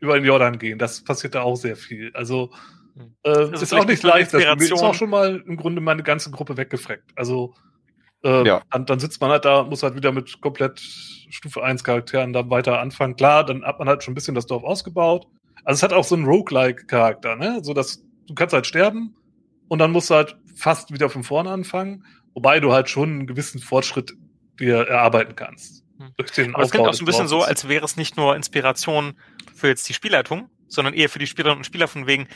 über 0.00 0.18
den 0.18 0.24
Jordan 0.24 0.58
gehen. 0.58 0.80
Das 0.80 1.04
passiert 1.04 1.36
da 1.36 1.42
auch 1.42 1.56
sehr 1.56 1.76
viel. 1.76 2.10
Also 2.14 2.50
äh, 3.22 3.52
ist 3.52 3.72
auch 3.72 3.86
nicht 3.86 4.02
leicht. 4.02 4.34
Das 4.34 4.42
ist 4.60 4.72
auch 4.72 4.94
schon 4.94 5.10
mal 5.10 5.42
im 5.46 5.56
Grunde 5.56 5.80
meine 5.80 6.02
ganze 6.02 6.32
Gruppe 6.32 6.56
weggefreckt. 6.56 7.12
Also 7.14 7.54
äh, 8.26 8.46
Ja. 8.46 8.62
dann, 8.70 8.86
dann 8.86 8.98
sitzt 8.98 9.20
man 9.20 9.30
halt 9.30 9.44
da, 9.44 9.62
muss 9.62 9.82
halt 9.82 9.94
wieder 9.94 10.12
mit 10.12 10.40
komplett 10.40 10.80
Stufe 10.80 11.62
1 11.62 11.84
Charakteren 11.84 12.32
dann 12.32 12.50
weiter 12.50 12.80
anfangen. 12.80 13.16
Klar, 13.16 13.44
dann 13.44 13.64
hat 13.64 13.78
man 13.78 13.88
halt 13.88 14.02
schon 14.02 14.12
ein 14.12 14.14
bisschen 14.14 14.34
das 14.34 14.46
Dorf 14.46 14.64
ausgebaut. 14.64 15.26
Also 15.64 15.78
es 15.78 15.82
hat 15.82 15.92
auch 15.92 16.04
so 16.04 16.14
einen 16.14 16.26
Roguelike-Charakter, 16.26 17.36
ne? 17.36 17.60
So 17.62 17.72
dass 17.74 18.02
du 18.26 18.34
kannst 18.34 18.52
halt 18.52 18.66
sterben 18.66 19.14
und 19.68 19.78
dann 19.78 19.92
musst 19.92 20.10
du 20.10 20.14
halt 20.14 20.36
fast 20.54 20.92
wieder 20.92 21.08
von 21.08 21.22
vorne 21.22 21.50
anfangen, 21.50 22.04
wobei 22.34 22.60
du 22.60 22.72
halt 22.72 22.88
schon 22.88 23.10
einen 23.10 23.26
gewissen 23.26 23.60
Fortschritt 23.60 24.14
dir 24.58 24.88
erarbeiten 24.88 25.36
kannst. 25.36 25.84
Hm. 25.98 26.10
Durch 26.16 26.30
den 26.32 26.54
Aber 26.54 26.64
es 26.64 26.70
klingt 26.70 26.86
auch 26.86 26.94
so 26.94 27.02
ein 27.02 27.06
bisschen 27.06 27.28
so, 27.28 27.42
als 27.42 27.68
wäre 27.68 27.84
es 27.84 27.96
nicht 27.96 28.16
nur 28.16 28.36
Inspiration 28.36 29.14
für 29.54 29.68
jetzt 29.68 29.88
die 29.88 29.94
Spielleitung, 29.94 30.48
sondern 30.68 30.94
eher 30.94 31.08
für 31.08 31.18
die 31.18 31.26
Spielerinnen 31.26 31.58
und 31.58 31.64
Spieler 31.64 31.88
von 31.88 32.06
wegen, 32.06 32.28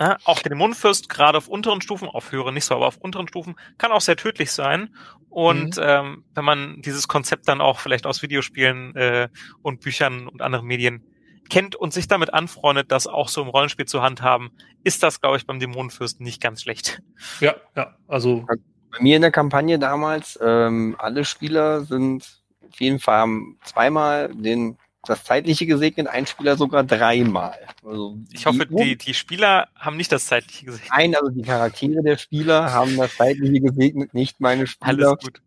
ja, 0.00 0.16
auch 0.24 0.40
der 0.40 0.50
Dämonenfürst, 0.50 1.08
gerade 1.08 1.38
auf 1.38 1.48
unteren 1.48 1.82
Stufen, 1.82 2.08
auf 2.08 2.32
höheren 2.32 2.54
nicht 2.54 2.64
so, 2.64 2.74
aber 2.74 2.86
auf 2.86 2.96
unteren 2.96 3.28
Stufen, 3.28 3.56
kann 3.78 3.92
auch 3.92 4.00
sehr 4.00 4.16
tödlich 4.16 4.50
sein. 4.52 4.94
Und 5.28 5.76
Mhm. 5.76 5.82
ähm, 5.82 6.24
wenn 6.34 6.44
man 6.44 6.82
dieses 6.82 7.06
Konzept 7.06 7.46
dann 7.48 7.60
auch 7.60 7.78
vielleicht 7.80 8.06
aus 8.06 8.22
Videospielen 8.22 8.96
äh, 8.96 9.28
und 9.62 9.80
Büchern 9.80 10.26
und 10.26 10.42
anderen 10.42 10.66
Medien 10.66 11.04
kennt 11.50 11.76
und 11.76 11.92
sich 11.92 12.08
damit 12.08 12.32
anfreundet, 12.32 12.90
das 12.90 13.06
auch 13.06 13.28
so 13.28 13.42
im 13.42 13.48
Rollenspiel 13.48 13.86
zu 13.86 14.02
handhaben, 14.02 14.50
ist 14.84 15.02
das, 15.02 15.20
glaube 15.20 15.36
ich, 15.36 15.46
beim 15.46 15.60
Dämonenfürsten 15.60 16.24
nicht 16.24 16.40
ganz 16.40 16.62
schlecht. 16.62 17.00
Ja, 17.40 17.54
ja, 17.76 17.96
also 18.08 18.46
bei 18.48 19.00
mir 19.00 19.16
in 19.16 19.22
der 19.22 19.30
Kampagne 19.30 19.78
damals, 19.78 20.38
ähm, 20.42 20.96
alle 20.98 21.24
Spieler 21.24 21.82
sind 21.82 22.40
auf 22.68 22.80
jeden 22.80 23.00
Fall 23.00 23.18
haben 23.18 23.58
zweimal 23.64 24.28
den, 24.32 24.78
das 25.04 25.24
Zeitliche 25.24 25.66
gesegnet, 25.66 26.08
ein 26.08 26.26
Spieler 26.26 26.56
sogar 26.56 26.84
dreimal. 26.84 27.58
Also 27.84 28.18
Ich 28.32 28.46
hoffe, 28.46 28.66
die, 28.66 28.76
die, 28.76 28.96
die 28.96 29.14
Spieler 29.14 29.68
haben 29.74 29.96
nicht 29.96 30.12
das 30.12 30.26
Zeitliche 30.26 30.66
gesehen. 30.66 30.88
Nein, 30.90 31.14
also 31.14 31.30
die 31.30 31.42
Charaktere 31.42 32.02
der 32.02 32.18
Spieler 32.18 32.72
haben 32.72 32.96
das 32.96 33.16
Zeitliche 33.16 33.60
gesegnet, 33.60 34.14
nicht 34.14 34.40
meine 34.40 34.66
Spieler. 34.66 35.08
Alles 35.08 35.24
gut. 35.24 35.42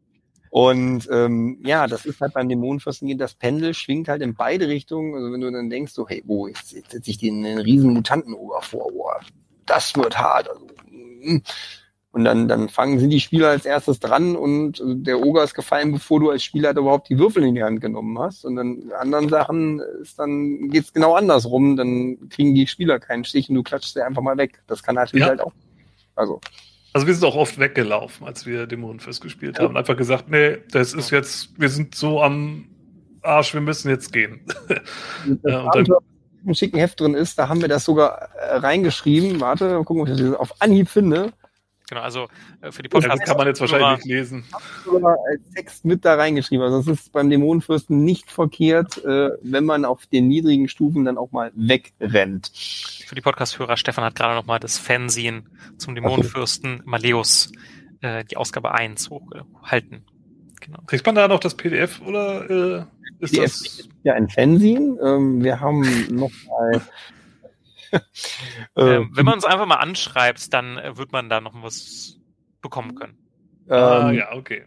Und 0.50 1.10
ähm, 1.12 1.58
ja, 1.66 1.88
das 1.88 2.06
ist 2.06 2.22
halt 2.22 2.34
beim 2.34 2.48
Dämonenfürsten 2.48 3.18
das 3.18 3.34
Pendel 3.34 3.74
schwingt 3.74 4.08
halt 4.08 4.22
in 4.22 4.36
beide 4.36 4.68
Richtungen. 4.68 5.16
Also 5.16 5.32
wenn 5.32 5.42
du 5.42 5.52
dann 5.52 5.70
denkst, 5.70 5.94
so, 5.94 6.08
hey, 6.08 6.22
wo, 6.28 6.48
jetzt, 6.48 6.74
jetzt 6.74 6.92
setze 6.92 7.10
ich 7.10 7.18
den 7.18 7.44
einen 7.44 7.58
riesen 7.58 7.92
Mutantenober 7.92 8.62
vor, 8.62 8.92
boah, 8.92 9.20
das 9.66 9.96
wird 9.96 10.16
hart. 10.16 10.48
Also, 10.50 10.68
mm. 10.92 11.42
Und 12.14 12.26
dann, 12.26 12.48
dann 12.48 12.70
fangen 12.70 13.00
sie 13.00 13.10
die 13.10 13.20
Spieler 13.20 13.50
als 13.50 13.66
erstes 13.66 14.00
dran 14.00 14.36
und 14.36 14.80
der 14.86 15.20
Oger 15.20 15.44
ist 15.44 15.56
gefallen, 15.56 15.92
bevor 15.92 16.20
du 16.20 16.30
als 16.30 16.44
Spieler 16.44 16.68
halt 16.68 16.78
überhaupt 16.78 17.10
die 17.10 17.18
Würfel 17.18 17.44
in 17.44 17.56
die 17.56 17.64
Hand 17.64 17.82
genommen 17.82 18.20
hast. 18.20 18.46
Und 18.46 18.56
dann 18.56 18.92
anderen 19.00 19.30
Sachen 19.30 19.82
ist 20.00 20.20
dann 20.20 20.70
geht's 20.70 20.94
genau 20.94 21.16
andersrum. 21.16 21.76
Dann 21.76 22.30
kriegen 22.30 22.54
die 22.54 22.68
Spieler 22.68 23.00
keinen 23.00 23.24
Stich 23.24 23.50
und 23.50 23.56
du 23.56 23.64
klatschst 23.64 23.96
sie 23.96 24.06
einfach 24.06 24.22
mal 24.22 24.38
weg. 24.38 24.62
Das 24.68 24.84
kann 24.84 24.94
natürlich 24.94 25.24
ja. 25.24 25.30
halt 25.30 25.42
auch. 25.42 25.54
Also. 26.14 26.40
Also 26.94 27.08
wir 27.08 27.16
sind 27.16 27.28
auch 27.28 27.36
oft 27.36 27.58
weggelaufen, 27.58 28.28
als 28.28 28.46
wir 28.46 28.68
Dämonenfest 28.68 29.20
gespielt 29.20 29.58
haben. 29.58 29.76
Einfach 29.76 29.98
gesagt, 29.98 30.30
nee, 30.30 30.58
das 30.70 30.94
ist 30.94 31.10
jetzt, 31.10 31.60
wir 31.60 31.70
sind 31.70 31.96
so 31.96 32.22
am 32.22 32.66
Arsch, 33.24 33.56
wir 33.56 33.62
müssen 33.62 33.90
jetzt 33.90 34.14
gehen. 34.14 34.42
ja, 35.44 35.62
und 35.64 35.90
dann, 35.90 35.98
im 36.46 36.54
schicken 36.54 36.78
Heft 36.78 37.00
drin 37.00 37.16
ist, 37.16 37.40
da 37.40 37.48
haben 37.50 37.62
wir 37.62 37.68
das 37.68 37.86
sogar 37.86 38.30
äh, 38.36 38.58
reingeschrieben. 38.58 39.42
Warte, 39.42 39.70
mal 39.70 39.84
gucken, 39.84 40.04
ob 40.04 40.10
ich 40.10 40.20
das 40.20 40.36
auf 40.36 40.62
Anhieb 40.62 40.90
finde. 40.90 41.32
Genau, 41.94 42.04
also 42.04 42.28
äh, 42.62 42.72
für 42.72 42.82
die 42.82 42.90
Podcast. 42.90 43.20
Ja, 43.20 43.26
kann 43.26 43.38
man 43.38 43.46
jetzt 43.46 43.62
wahrscheinlich 43.62 43.98
nicht 43.98 44.08
lesen. 44.08 44.44
als 44.88 45.54
Text 45.54 45.86
mit 45.86 46.04
da 46.04 46.16
reingeschrieben. 46.16 46.66
Also 46.66 46.80
es 46.80 47.02
ist 47.02 47.12
beim 47.12 47.30
Dämonenfürsten 47.30 48.04
nicht 48.04 48.32
verkehrt, 48.32 48.98
äh, 49.06 49.30
wenn 49.44 49.64
man 49.64 49.86
auf 49.86 50.08
den 50.08 50.28
niedrigen 50.28 50.68
Stufen 50.68 51.06
dann 51.06 51.20
auch 51.20 51.32
mal 51.32 51.52
wegrennt. 51.54 52.52
Für 53.06 53.14
die 53.14 53.22
Podcast-Hörer, 53.22 53.78
Stefan 53.78 54.04
hat 54.04 54.16
gerade 54.16 54.34
nochmal 54.34 54.60
das 54.60 54.80
Fernsehen 54.80 55.48
zum 55.78 55.94
Dämonenfürsten 55.94 56.80
okay. 56.80 56.84
Maleus, 56.84 57.52
äh, 58.02 58.26
die 58.26 58.38
Ausgabe 58.38 58.74
1 58.74 59.12
hochgehalten. 59.12 60.04
Genau. 60.62 60.80
Kriegt 60.88 61.06
man 61.06 61.14
da 61.14 61.28
noch 61.28 61.42
das 61.42 61.54
PDF 61.54 62.02
oder 62.02 62.50
äh, 62.50 62.86
ist 63.20 63.34
PDF 63.34 63.44
das? 63.44 63.90
Ja 64.02 64.16
ein 64.16 64.30
Fanzine. 64.30 64.98
Ähm, 65.00 65.44
wir 65.44 65.60
haben 65.60 66.08
noch 66.10 66.32
mal 66.48 66.82
ähm, 68.76 69.12
wenn 69.14 69.26
man 69.26 69.36
uns 69.36 69.46
einfach 69.46 69.66
mal 69.66 69.76
anschreibt, 69.76 70.54
dann 70.54 70.78
äh, 70.78 70.98
wird 70.98 71.12
man 71.12 71.30
da 71.30 71.42
noch 71.42 71.54
was 71.62 72.20
bekommen 72.62 72.96
können. 72.96 73.18
Ah, 73.70 74.10
ähm, 74.10 74.16
ja, 74.16 74.34
okay. 74.34 74.64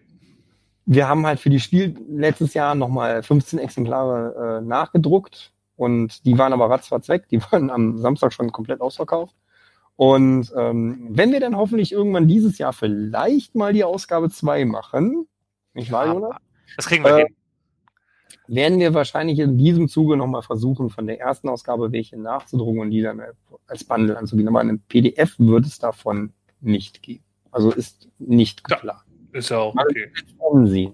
Wir 0.84 1.08
haben 1.08 1.26
halt 1.26 1.40
für 1.40 1.50
die 1.50 1.60
Spiel 1.60 1.96
letztes 2.08 2.54
Jahr 2.54 2.74
nochmal 2.74 3.22
15 3.22 3.58
Exemplare 3.58 4.60
äh, 4.60 4.64
nachgedruckt 4.64 5.52
und 5.74 6.24
die 6.24 6.38
waren 6.38 6.52
aber 6.52 6.70
ratzfatz 6.70 7.08
weg. 7.08 7.28
Die 7.30 7.40
waren 7.50 7.70
am 7.70 7.98
Samstag 7.98 8.32
schon 8.32 8.52
komplett 8.52 8.80
ausverkauft. 8.80 9.34
Und 9.96 10.52
ähm, 10.56 11.08
wenn 11.10 11.32
wir 11.32 11.40
dann 11.40 11.56
hoffentlich 11.56 11.90
irgendwann 11.90 12.28
dieses 12.28 12.58
Jahr 12.58 12.74
vielleicht 12.74 13.54
mal 13.54 13.72
die 13.72 13.84
Ausgabe 13.84 14.28
2 14.28 14.66
machen, 14.66 15.26
nicht 15.72 15.90
wahr, 15.90 16.06
Jonas? 16.06 16.36
Das 16.76 16.86
kriegen 16.86 17.02
wir 17.02 17.16
äh, 17.16 17.24
hin 17.24 17.36
werden 18.48 18.78
wir 18.78 18.94
wahrscheinlich 18.94 19.38
in 19.38 19.58
diesem 19.58 19.88
Zuge 19.88 20.16
nochmal 20.16 20.42
versuchen, 20.42 20.90
von 20.90 21.06
der 21.06 21.20
ersten 21.20 21.48
Ausgabe 21.48 21.92
welche 21.92 22.16
nachzudrucken 22.16 22.80
und 22.80 22.90
die 22.90 23.02
dann 23.02 23.20
als 23.66 23.84
Bundle 23.84 24.16
anzugehen. 24.16 24.48
Aber 24.48 24.60
ein 24.60 24.80
PDF 24.88 25.38
wird 25.38 25.66
es 25.66 25.78
davon 25.78 26.32
nicht 26.60 27.02
geben. 27.02 27.24
Also 27.50 27.72
ist 27.72 28.08
nicht 28.18 28.64
klar. 28.64 28.80
Ja, 28.84 29.02
ist 29.32 29.50
ja 29.50 29.58
auch 29.58 29.74
okay. 29.74 30.10
Sie. 30.64 30.92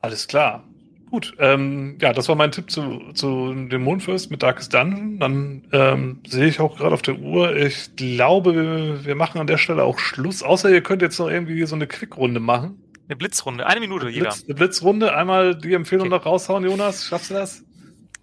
Alles 0.00 0.26
klar. 0.26 0.64
Gut, 1.10 1.34
ähm, 1.38 1.98
ja, 2.00 2.14
das 2.14 2.28
war 2.28 2.36
mein 2.36 2.52
Tipp 2.52 2.70
zu, 2.70 3.12
zu 3.12 3.52
dem 3.52 3.82
Mondfirst 3.84 4.30
mit 4.30 4.42
Darkest 4.42 4.72
Dungeon. 4.72 5.18
Dann 5.18 5.68
ähm, 5.72 6.20
sehe 6.26 6.46
ich 6.46 6.58
auch 6.58 6.78
gerade 6.78 6.94
auf 6.94 7.02
der 7.02 7.18
Uhr. 7.18 7.54
Ich 7.54 7.94
glaube, 7.96 8.54
wir, 8.54 9.04
wir 9.04 9.14
machen 9.14 9.38
an 9.38 9.46
der 9.46 9.58
Stelle 9.58 9.84
auch 9.84 9.98
Schluss. 9.98 10.42
Außer 10.42 10.70
ihr 10.70 10.82
könnt 10.82 11.02
jetzt 11.02 11.18
noch 11.18 11.28
irgendwie 11.28 11.62
so 11.66 11.74
eine 11.74 11.86
Quickrunde 11.86 12.40
machen. 12.40 12.81
Eine 13.12 13.18
Blitzrunde, 13.18 13.66
eine 13.66 13.80
Minute 13.80 14.06
eine 14.06 14.18
Blitz, 14.20 14.44
Eine 14.46 14.54
Blitzrunde, 14.54 15.14
einmal 15.14 15.54
die 15.54 15.74
Empfehlung 15.74 16.06
okay. 16.06 16.16
noch 16.16 16.24
raushauen, 16.24 16.64
Jonas. 16.64 17.04
Schaffst 17.04 17.28
du 17.28 17.34
das? 17.34 17.62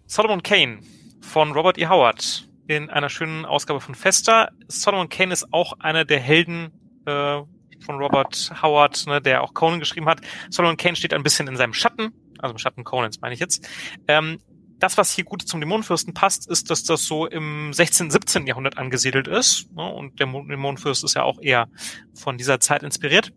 Solomon 0.07 0.41
Kane 0.41 0.79
von 1.21 1.51
Robert 1.51 1.77
E. 1.77 1.85
Howard 1.85 2.49
in 2.65 2.89
einer 2.89 3.09
schönen 3.09 3.45
Ausgabe 3.45 3.81
von 3.81 3.93
Festa. 3.93 4.49
Solomon 4.67 5.07
Kane 5.07 5.31
ist 5.31 5.53
auch 5.53 5.73
einer 5.79 6.05
der 6.05 6.19
Helden 6.19 6.71
äh, 7.05 7.39
von 7.81 7.97
Robert 7.99 8.51
Howard, 8.63 9.05
ne, 9.05 9.21
der 9.21 9.43
auch 9.43 9.53
Conan 9.53 9.79
geschrieben 9.79 10.09
hat. 10.09 10.21
Solomon 10.49 10.75
Kane 10.75 10.95
steht 10.95 11.13
ein 11.13 11.21
bisschen 11.21 11.47
in 11.47 11.55
seinem 11.55 11.75
Schatten, 11.75 12.11
also 12.39 12.53
im 12.53 12.57
Schatten 12.57 12.83
Conans 12.83 13.21
meine 13.21 13.35
ich 13.35 13.39
jetzt. 13.39 13.69
Ähm, 14.07 14.39
das, 14.79 14.97
was 14.97 15.11
hier 15.11 15.23
gut 15.23 15.43
zum 15.43 15.59
Dämonenfürsten 15.59 16.15
passt, 16.15 16.49
ist, 16.49 16.71
dass 16.71 16.83
das 16.83 17.05
so 17.05 17.27
im 17.27 17.73
16., 17.73 18.09
17. 18.09 18.47
Jahrhundert 18.47 18.79
angesiedelt 18.79 19.27
ist. 19.27 19.71
Ne, 19.75 19.87
und 19.87 20.19
der 20.19 20.25
Dämonenfürst 20.25 21.03
ist 21.03 21.13
ja 21.13 21.21
auch 21.21 21.39
eher 21.39 21.67
von 22.15 22.39
dieser 22.39 22.59
Zeit 22.59 22.81
inspiriert. 22.81 23.31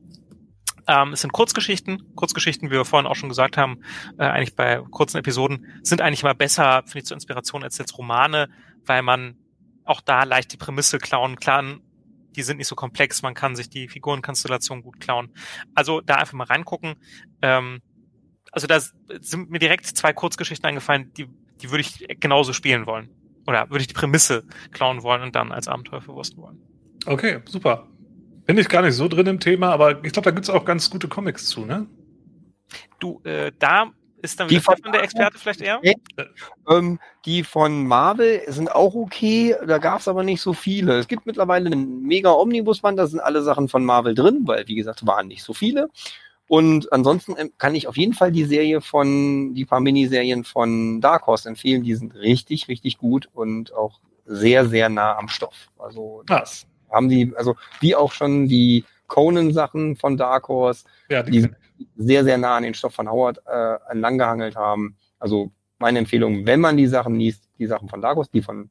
Ähm, 0.86 1.12
es 1.12 1.20
sind 1.20 1.32
Kurzgeschichten. 1.32 2.14
Kurzgeschichten, 2.14 2.70
wie 2.70 2.74
wir 2.74 2.84
vorhin 2.84 3.06
auch 3.06 3.16
schon 3.16 3.28
gesagt 3.28 3.56
haben, 3.56 3.82
äh, 4.18 4.24
eigentlich 4.24 4.56
bei 4.56 4.82
kurzen 4.90 5.18
Episoden, 5.18 5.66
sind 5.82 6.00
eigentlich 6.00 6.22
immer 6.22 6.34
besser, 6.34 6.82
finde 6.84 6.98
ich, 7.00 7.04
zur 7.04 7.16
Inspiration 7.16 7.62
als 7.62 7.78
jetzt 7.78 7.96
Romane, 7.98 8.48
weil 8.84 9.02
man 9.02 9.36
auch 9.84 10.00
da 10.00 10.24
leicht 10.24 10.52
die 10.52 10.56
Prämisse 10.56 10.98
klauen 10.98 11.36
kann. 11.36 11.80
Die 12.36 12.42
sind 12.42 12.56
nicht 12.56 12.68
so 12.68 12.74
komplex, 12.74 13.22
man 13.22 13.34
kann 13.34 13.56
sich 13.56 13.68
die 13.68 13.88
Figurenkonstellation 13.88 14.82
gut 14.82 15.00
klauen. 15.00 15.34
Also 15.74 16.00
da 16.00 16.16
einfach 16.16 16.32
mal 16.32 16.46
reingucken. 16.46 16.94
Ähm, 17.42 17.82
also 18.50 18.66
da 18.66 18.80
sind 19.20 19.50
mir 19.50 19.58
direkt 19.58 19.86
zwei 19.86 20.12
Kurzgeschichten 20.12 20.66
eingefallen, 20.66 21.12
die, 21.14 21.26
die 21.60 21.70
würde 21.70 21.80
ich 21.80 22.06
genauso 22.20 22.52
spielen 22.52 22.86
wollen. 22.86 23.10
Oder 23.46 23.70
würde 23.70 23.80
ich 23.80 23.88
die 23.88 23.94
Prämisse 23.94 24.44
klauen 24.70 25.02
wollen 25.02 25.22
und 25.22 25.34
dann 25.34 25.52
als 25.52 25.68
Abenteuer 25.68 26.00
verwursten 26.00 26.40
wollen. 26.40 26.60
Okay, 27.06 27.40
super. 27.46 27.88
Bin 28.52 28.58
ich 28.58 28.68
gar 28.68 28.82
nicht 28.82 28.96
so 28.96 29.08
drin 29.08 29.26
im 29.28 29.40
Thema, 29.40 29.70
aber 29.70 30.04
ich 30.04 30.12
glaube, 30.12 30.26
da 30.26 30.30
gibt 30.30 30.44
es 30.44 30.50
auch 30.50 30.66
ganz 30.66 30.90
gute 30.90 31.08
Comics 31.08 31.46
zu, 31.46 31.64
ne? 31.64 31.86
Du, 32.98 33.18
äh, 33.24 33.50
da 33.58 33.92
ist 34.20 34.38
dann 34.38 34.50
wieder 34.50 34.60
die 34.60 34.82
von 34.82 34.92
der 34.92 35.02
Experte 35.04 35.38
vielleicht 35.38 35.62
eher? 35.62 35.80
Ähm, 36.68 36.98
die 37.24 37.44
von 37.44 37.86
Marvel 37.86 38.42
sind 38.48 38.70
auch 38.70 38.94
okay, 38.94 39.56
da 39.66 39.78
gab 39.78 40.00
es 40.00 40.06
aber 40.06 40.22
nicht 40.22 40.42
so 40.42 40.52
viele. 40.52 40.98
Es 40.98 41.08
gibt 41.08 41.24
mittlerweile 41.24 41.64
einen 41.68 42.02
mega 42.02 42.30
Omnibus-Band, 42.30 42.98
da 42.98 43.06
sind 43.06 43.20
alle 43.20 43.40
Sachen 43.40 43.70
von 43.70 43.86
Marvel 43.86 44.14
drin, 44.14 44.42
weil, 44.44 44.68
wie 44.68 44.74
gesagt, 44.74 45.06
waren 45.06 45.28
nicht 45.28 45.44
so 45.44 45.54
viele. 45.54 45.88
Und 46.46 46.92
ansonsten 46.92 47.34
ähm, 47.38 47.52
kann 47.56 47.74
ich 47.74 47.88
auf 47.88 47.96
jeden 47.96 48.12
Fall 48.12 48.32
die 48.32 48.44
Serie 48.44 48.82
von, 48.82 49.54
die 49.54 49.64
paar 49.64 49.80
Miniserien 49.80 50.44
von 50.44 51.00
Dark 51.00 51.26
Horse 51.26 51.48
empfehlen. 51.48 51.84
Die 51.84 51.94
sind 51.94 52.14
richtig, 52.16 52.68
richtig 52.68 52.98
gut 52.98 53.30
und 53.32 53.72
auch 53.72 54.00
sehr, 54.26 54.68
sehr 54.68 54.90
nah 54.90 55.16
am 55.16 55.28
Stoff. 55.28 55.70
Also 55.78 56.20
ah. 56.28 56.40
das 56.40 56.66
haben 56.92 57.08
die, 57.08 57.32
also 57.36 57.56
wie 57.80 57.94
auch 57.94 58.12
schon 58.12 58.48
die 58.48 58.84
Conan-Sachen 59.08 59.96
von 59.96 60.16
Dark 60.16 60.48
Horse, 60.48 60.84
ja, 61.08 61.22
die, 61.22 61.42
die 61.42 61.50
sehr, 61.96 62.24
sehr 62.24 62.38
nah 62.38 62.56
an 62.56 62.62
den 62.62 62.74
Stoff 62.74 62.94
von 62.94 63.10
Howard 63.10 63.42
äh, 63.46 63.76
enlanggehangelt 63.90 64.56
haben. 64.56 64.96
Also 65.18 65.52
meine 65.78 65.98
Empfehlung, 65.98 66.46
wenn 66.46 66.60
man 66.60 66.76
die 66.76 66.86
Sachen 66.86 67.16
liest, 67.16 67.48
die 67.58 67.66
Sachen 67.66 67.88
von 67.88 68.00
Dark 68.00 68.16
Horse, 68.16 68.30
die 68.32 68.42
von 68.42 68.70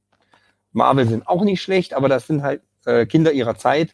Marvel 0.72 1.08
sind 1.08 1.28
auch 1.28 1.44
nicht 1.44 1.62
schlecht, 1.62 1.94
aber 1.94 2.10
das 2.10 2.28
sind 2.28 2.44
halt 2.44 2.62
äh, 2.86 3.06
Kinder 3.06 3.32
ihrer 3.32 3.56
Zeit. 3.56 3.94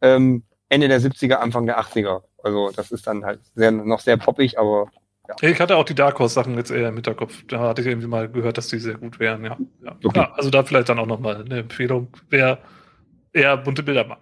Ähm, 0.00 0.44
Ende 0.68 0.88
der 0.88 1.00
70er, 1.00 1.34
Anfang 1.34 1.66
der 1.66 1.80
80er. 1.80 2.22
Also 2.42 2.70
das 2.70 2.92
ist 2.92 3.06
dann 3.06 3.24
halt 3.24 3.40
sehr, 3.54 3.72
noch 3.72 4.00
sehr 4.00 4.16
poppig, 4.16 4.58
aber 4.58 4.88
ja. 5.28 5.48
Ich 5.48 5.60
hatte 5.60 5.76
auch 5.76 5.84
die 5.84 5.94
Dark 5.94 6.18
Horse 6.18 6.34
Sachen 6.34 6.56
jetzt 6.56 6.70
eher 6.70 6.88
im 6.88 6.94
Hinterkopf. 6.94 7.44
Da 7.48 7.60
hatte 7.60 7.82
ich 7.82 7.86
irgendwie 7.86 8.06
mal 8.06 8.30
gehört, 8.30 8.56
dass 8.56 8.68
die 8.68 8.78
sehr 8.78 8.94
gut 8.94 9.18
wären. 9.18 9.44
Ja, 9.44 9.58
ja. 9.84 9.96
Okay. 10.02 10.20
ja 10.20 10.32
also 10.32 10.48
da 10.48 10.62
vielleicht 10.62 10.88
dann 10.88 10.98
auch 10.98 11.06
nochmal 11.06 11.44
eine 11.44 11.58
Empfehlung. 11.58 12.08
Wer 12.30 12.58
eher 13.32 13.56
bunte 13.56 13.82
Bilder 13.82 14.06
mag. 14.06 14.20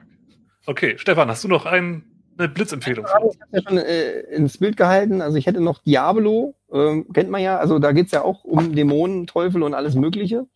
Okay, 0.66 0.98
Stefan, 0.98 1.28
hast 1.28 1.44
du 1.44 1.48
noch 1.48 1.64
ein, 1.64 2.04
eine 2.38 2.48
Blitzempfehlung? 2.48 3.06
ich 3.06 3.12
habe 3.12 3.36
ja 3.52 3.62
schon 3.62 3.78
äh, 3.78 4.20
ins 4.34 4.58
Bild 4.58 4.76
gehalten. 4.76 5.20
Also 5.22 5.38
ich 5.38 5.46
hätte 5.46 5.60
noch 5.60 5.78
Diablo, 5.82 6.54
ähm, 6.72 7.12
kennt 7.12 7.30
man 7.30 7.40
ja. 7.40 7.58
Also 7.58 7.78
da 7.78 7.92
geht's 7.92 8.12
ja 8.12 8.22
auch 8.22 8.44
um 8.44 8.74
Dämonen, 8.74 9.26
Teufel 9.26 9.62
und 9.62 9.74
alles 9.74 9.94
Mögliche. 9.94 10.46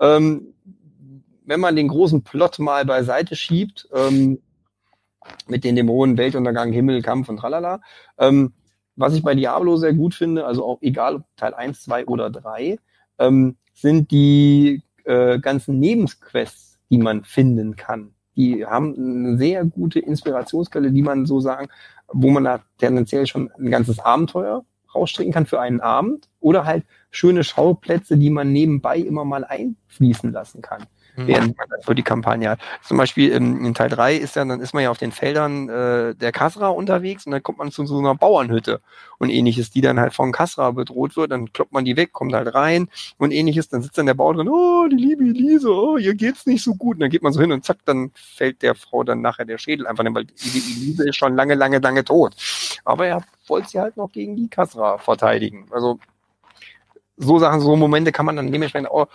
Ähm, 0.00 0.54
wenn 1.44 1.60
man 1.60 1.76
den 1.76 1.88
großen 1.88 2.22
Plot 2.22 2.58
mal 2.58 2.84
beiseite 2.84 3.36
schiebt, 3.36 3.88
ähm, 3.92 4.40
mit 5.48 5.64
den 5.64 5.76
Dämonen, 5.76 6.16
Weltuntergang, 6.16 6.72
Himmel, 6.72 7.02
Kampf 7.02 7.28
und 7.28 7.38
tralala. 7.38 7.80
Ähm, 8.18 8.52
was 8.96 9.14
ich 9.14 9.22
bei 9.22 9.34
Diablo 9.34 9.76
sehr 9.76 9.92
gut 9.92 10.14
finde, 10.14 10.46
also 10.46 10.64
auch 10.64 10.78
egal 10.80 11.16
ob 11.16 11.24
Teil 11.36 11.54
1, 11.54 11.82
2 11.82 12.06
oder 12.06 12.30
3, 12.30 12.78
ähm, 13.18 13.56
sind 13.74 14.10
die 14.10 14.82
äh, 15.04 15.38
ganzen 15.38 15.78
Nebensquests 15.78 16.65
die 16.90 16.98
man 16.98 17.24
finden 17.24 17.76
kann. 17.76 18.12
Die 18.36 18.66
haben 18.66 18.94
eine 18.96 19.38
sehr 19.38 19.64
gute 19.64 19.98
Inspirationsquelle, 19.98 20.92
die 20.92 21.02
man 21.02 21.26
so 21.26 21.40
sagen, 21.40 21.68
wo 22.08 22.30
man 22.30 22.44
da 22.44 22.60
tendenziell 22.78 23.26
schon 23.26 23.50
ein 23.58 23.70
ganzes 23.70 23.98
Abenteuer 23.98 24.64
rausstricken 24.94 25.32
kann 25.32 25.46
für 25.46 25.60
einen 25.60 25.80
Abend 25.80 26.28
oder 26.40 26.64
halt 26.64 26.84
schöne 27.10 27.44
Schauplätze, 27.44 28.16
die 28.16 28.30
man 28.30 28.52
nebenbei 28.52 28.98
immer 28.98 29.24
mal 29.24 29.44
einfließen 29.44 30.32
lassen 30.32 30.62
kann 30.62 30.86
mhm. 31.16 31.26
während 31.26 31.58
man 31.58 31.66
so 31.84 31.94
die 31.94 32.02
Kampagne 32.02 32.50
hat. 32.50 32.60
Zum 32.82 32.96
Beispiel 32.96 33.30
in, 33.32 33.64
in 33.64 33.74
Teil 33.74 33.88
3 33.88 34.16
ist 34.16 34.36
dann, 34.36 34.48
dann 34.48 34.60
ist 34.60 34.74
man 34.74 34.82
ja 34.82 34.90
auf 34.90 34.98
den 34.98 35.12
Feldern 35.12 35.68
äh, 35.68 36.14
der 36.14 36.32
Kasra 36.32 36.68
unterwegs 36.68 37.26
und 37.26 37.32
dann 37.32 37.42
kommt 37.42 37.58
man 37.58 37.70
zu 37.70 37.86
so 37.86 37.98
einer 37.98 38.14
Bauernhütte 38.14 38.80
und 39.18 39.30
ähnliches, 39.30 39.70
die 39.70 39.80
dann 39.80 39.98
halt 40.00 40.12
von 40.12 40.32
Kasra 40.32 40.70
bedroht 40.70 41.16
wird, 41.16 41.30
dann 41.32 41.52
kloppt 41.52 41.72
man 41.72 41.84
die 41.84 41.96
weg, 41.96 42.12
kommt 42.12 42.34
halt 42.34 42.54
rein 42.54 42.88
und 43.18 43.32
ähnliches, 43.32 43.68
dann 43.68 43.82
sitzt 43.82 43.98
dann 43.98 44.06
der 44.06 44.14
Bauer 44.14 44.34
drin, 44.34 44.48
oh, 44.48 44.86
die 44.88 44.96
liebe 44.96 45.24
Elise, 45.24 45.70
oh, 45.72 45.96
ihr 45.96 46.14
geht's 46.14 46.46
nicht 46.46 46.62
so 46.62 46.74
gut. 46.74 46.96
Und 46.96 47.00
dann 47.00 47.10
geht 47.10 47.22
man 47.22 47.32
so 47.32 47.40
hin 47.40 47.52
und 47.52 47.64
zack, 47.64 47.78
dann 47.84 48.10
fällt 48.14 48.62
der 48.62 48.74
Frau 48.74 49.04
dann 49.04 49.20
nachher 49.20 49.44
der 49.44 49.58
Schädel 49.58 49.86
einfach, 49.86 50.04
weil 50.14 50.24
die 50.24 50.58
Elise 50.58 51.08
ist 51.08 51.16
schon 51.16 51.34
lange, 51.34 51.54
lange, 51.54 51.78
lange 51.78 52.04
tot. 52.04 52.34
Aber 52.84 53.06
er 53.06 53.22
wollte 53.46 53.68
sie 53.68 53.80
halt 53.80 53.96
noch 53.96 54.12
gegen 54.12 54.36
die 54.36 54.48
Kasra 54.48 54.98
verteidigen. 54.98 55.66
Also 55.70 55.98
so 57.16 57.38
Sachen, 57.38 57.60
so 57.60 57.74
Momente 57.76 58.12
kann 58.12 58.26
man 58.26 58.36
dann 58.36 58.52
dementsprechend 58.52 58.90
auch, 58.90 59.08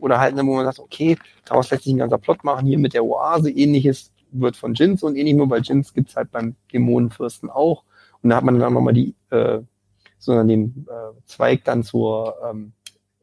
oder 0.00 0.18
halt, 0.20 0.36
wo 0.36 0.54
man 0.54 0.64
sagt, 0.64 0.78
okay, 0.78 1.18
daraus 1.44 1.70
lässt 1.70 1.84
sich 1.84 1.92
ein 1.92 1.98
ganzer 1.98 2.18
Plot 2.18 2.44
machen, 2.44 2.66
hier 2.66 2.78
mit 2.78 2.94
der 2.94 3.04
Oase, 3.04 3.50
ähnliches, 3.50 4.12
wird 4.30 4.56
von 4.56 4.74
Jins 4.74 5.02
und 5.02 5.16
ähnlich 5.16 5.34
nur, 5.34 5.50
weil 5.50 5.62
Jins 5.62 5.92
gibt's 5.92 6.16
halt 6.16 6.30
beim 6.30 6.56
Dämonenfürsten 6.72 7.50
auch. 7.50 7.84
Und 8.22 8.30
da 8.30 8.36
hat 8.36 8.44
man 8.44 8.58
dann 8.58 8.68
auch 8.68 8.74
nochmal 8.74 8.94
die, 8.94 9.14
äh, 9.30 9.60
sondern 10.18 10.48
den 10.48 10.86
äh, 10.88 11.20
Zweig 11.26 11.64
dann 11.64 11.82
zur 11.82 12.36
ähm, 12.48 12.72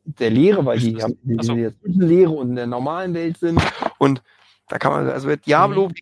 der 0.04 0.30
Lehre, 0.30 0.66
weil 0.66 0.80
die 0.80 1.02
haben 1.02 1.18
die, 1.24 1.38
die 1.38 1.56
der 1.56 1.80
Zwischenlehre 1.80 2.32
und 2.32 2.50
in 2.50 2.56
der 2.56 2.68
normalen 2.68 3.14
Welt 3.14 3.38
sind. 3.38 3.62
Und 3.98 4.22
da 4.68 4.78
kann 4.78 4.92
man, 4.92 5.10
also 5.10 5.34
Diablo, 5.36 5.90
Mhm. 5.90 5.94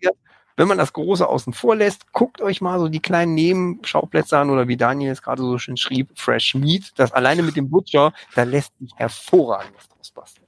Wenn 0.58 0.68
man 0.68 0.80
das 0.80 0.92
Große 0.92 1.26
außen 1.26 1.54
vor 1.54 1.76
lässt, 1.76 2.12
guckt 2.12 2.42
euch 2.42 2.62
mal 2.62 2.80
so 2.80 2.90
die 2.90 3.00
kleinen 3.00 3.36
Nebenschauplätze 3.36 4.38
an 4.38 4.50
oder 4.50 4.68
wie 4.68 4.76
Daniel 4.76 5.12
es 5.12 5.22
gerade 5.22 5.42
so 5.42 5.58
schön 5.60 5.78
schrieb, 5.78 6.10
Fresh 6.16 6.56
Meat, 6.56 6.94
das 6.98 7.14
alleine 7.14 7.44
mit 7.44 7.56
dem 7.56 7.70
Butcher, 7.70 8.12
da 8.36 8.44
lässt 8.44 8.78
sich 8.80 8.92
hervorragend 8.96 9.74
was 9.78 9.88
draus 9.88 10.12
basteln. 10.12 10.48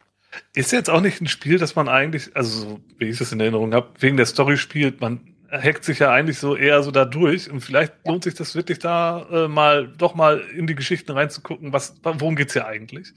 Ist 0.55 0.71
jetzt 0.71 0.89
auch 0.89 1.01
nicht 1.01 1.21
ein 1.21 1.27
Spiel, 1.27 1.59
das 1.59 1.75
man 1.75 1.87
eigentlich, 1.87 2.35
also 2.35 2.59
so 2.59 2.79
wie 2.97 3.05
ich 3.05 3.21
es 3.21 3.31
in 3.31 3.39
Erinnerung 3.39 3.73
habe, 3.73 3.89
wegen 3.99 4.17
der 4.17 4.25
Story 4.25 4.57
spielt. 4.57 4.99
Man 4.99 5.35
hackt 5.51 5.83
sich 5.83 5.99
ja 5.99 6.11
eigentlich 6.11 6.39
so 6.39 6.55
eher 6.55 6.83
so 6.83 6.91
da 6.91 7.05
durch 7.05 7.49
und 7.49 7.61
vielleicht 7.61 7.93
lohnt 8.05 8.23
sich 8.23 8.35
das 8.35 8.55
wirklich 8.55 8.79
da 8.79 9.25
äh, 9.31 9.47
mal 9.47 9.87
doch 9.87 10.15
mal 10.15 10.39
in 10.39 10.67
die 10.67 10.75
Geschichten 10.75 11.11
reinzugucken, 11.11 11.73
was 11.73 11.95
worum 12.03 12.35
geht's 12.35 12.53
hier 12.53 12.67
eigentlich? 12.67 13.13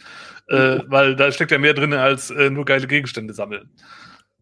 Äh, 0.49 0.81
weil 0.87 1.17
da 1.17 1.31
steckt 1.33 1.51
ja 1.51 1.59
mehr 1.59 1.75
drin 1.75 1.93
als 1.93 2.31
äh, 2.31 2.51
nur 2.51 2.65
geile 2.65 2.87
Gegenstände 2.87 3.35
sammeln. 3.35 3.71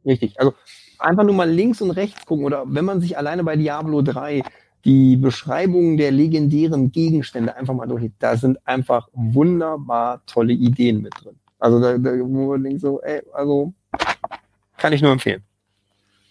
Richtig. 0.05 0.39
Also 0.39 0.55
einfach 1.01 1.25
nur 1.25 1.35
mal 1.35 1.51
links 1.51 1.81
und 1.81 1.91
rechts 1.91 2.25
gucken 2.27 2.45
oder 2.45 2.65
wenn 2.67 2.85
man 2.85 3.01
sich 3.01 3.17
alleine 3.17 3.45
bei 3.45 3.57
Diablo 3.57 4.03
3 4.03 4.43
die 4.85 5.17
Beschreibungen 5.17 5.97
der 5.97 6.11
legendären 6.11 6.91
Gegenstände 6.91 7.55
einfach 7.55 7.75
mal 7.75 7.87
durchgeht, 7.87 8.15
da 8.19 8.37
sind 8.37 8.59
einfach 8.67 9.09
wunderbar 9.13 10.23
tolle 10.27 10.53
Ideen 10.53 11.03
mit 11.03 11.13
drin. 11.23 11.37
Also 11.59 11.81
da, 11.81 11.99
da 11.99 12.11
wo 12.21 12.53
man 12.53 12.63
denkt 12.63 12.81
so, 12.81 13.01
ey, 13.03 13.21
also 13.35 13.75
kann 14.79 14.93
ich 14.93 15.03
nur 15.03 15.13
empfehlen. 15.13 15.43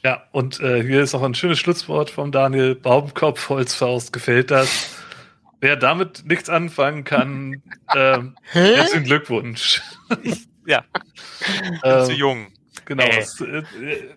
Ja, 0.04 0.24
und 0.32 0.60
äh, 0.62 0.82
hier 0.82 1.02
ist 1.02 1.14
auch 1.14 1.22
ein 1.22 1.36
schönes 1.36 1.60
Schlusswort 1.60 2.10
vom 2.10 2.32
Daniel 2.32 2.74
Baumkopf, 2.74 3.50
Holzfaust, 3.50 4.14
gefällt 4.14 4.50
das. 4.50 4.96
Wer 5.60 5.76
damit 5.76 6.24
nichts 6.26 6.50
anfangen 6.50 7.04
kann, 7.04 7.62
ähm, 7.96 8.36
herzlichen 8.46 9.04
Glückwunsch. 9.04 9.82
Ja, 10.66 10.84
Ähm, 11.84 12.06
zu 12.06 12.14
jung. 12.14 12.48
Genau. 12.90 13.04
Äh. 13.04 13.16
Das, 13.16 13.40
äh, 13.40 13.46
äh, 13.46 13.64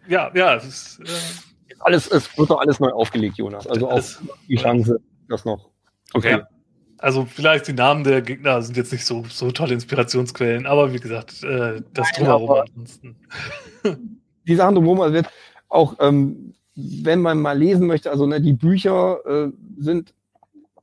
ja, 0.08 0.30
ja, 0.34 0.56
es 0.56 0.64
ist, 0.64 1.00
äh, 1.00 1.74
Alles, 1.80 2.10
es 2.10 2.36
wird 2.38 2.48
doch 2.50 2.58
alles 2.60 2.80
neu 2.80 2.90
aufgelegt, 2.90 3.36
Jonas. 3.36 3.66
Also 3.66 3.86
auch 3.86 3.92
alles- 3.92 4.20
die 4.48 4.56
Chance, 4.56 4.98
das 5.28 5.44
noch. 5.44 5.68
Okay. 6.14 6.32
Ja. 6.32 6.48
Also 6.98 7.26
vielleicht 7.26 7.66
die 7.68 7.72
Namen 7.74 8.02
der 8.04 8.22
Gegner 8.22 8.62
sind 8.62 8.76
jetzt 8.76 8.92
nicht 8.92 9.04
so, 9.04 9.24
so 9.28 9.50
tolle 9.50 9.74
Inspirationsquellen, 9.74 10.66
aber 10.66 10.92
wie 10.92 11.00
gesagt, 11.00 11.42
äh, 11.42 11.82
das 11.92 12.08
Nein, 12.12 12.24
drumherum 12.24 12.50
ansonsten. 12.60 13.16
die 14.46 14.54
Sachen 14.54 14.76
drumherum, 14.76 15.00
also 15.02 15.14
wird 15.14 15.28
auch, 15.68 15.96
ähm, 16.00 16.54
wenn 16.74 17.20
man 17.20 17.40
mal 17.42 17.58
lesen 17.58 17.86
möchte, 17.86 18.10
also 18.10 18.26
ne, 18.26 18.40
die 18.40 18.54
Bücher 18.54 19.18
äh, 19.26 19.52
sind 19.78 20.14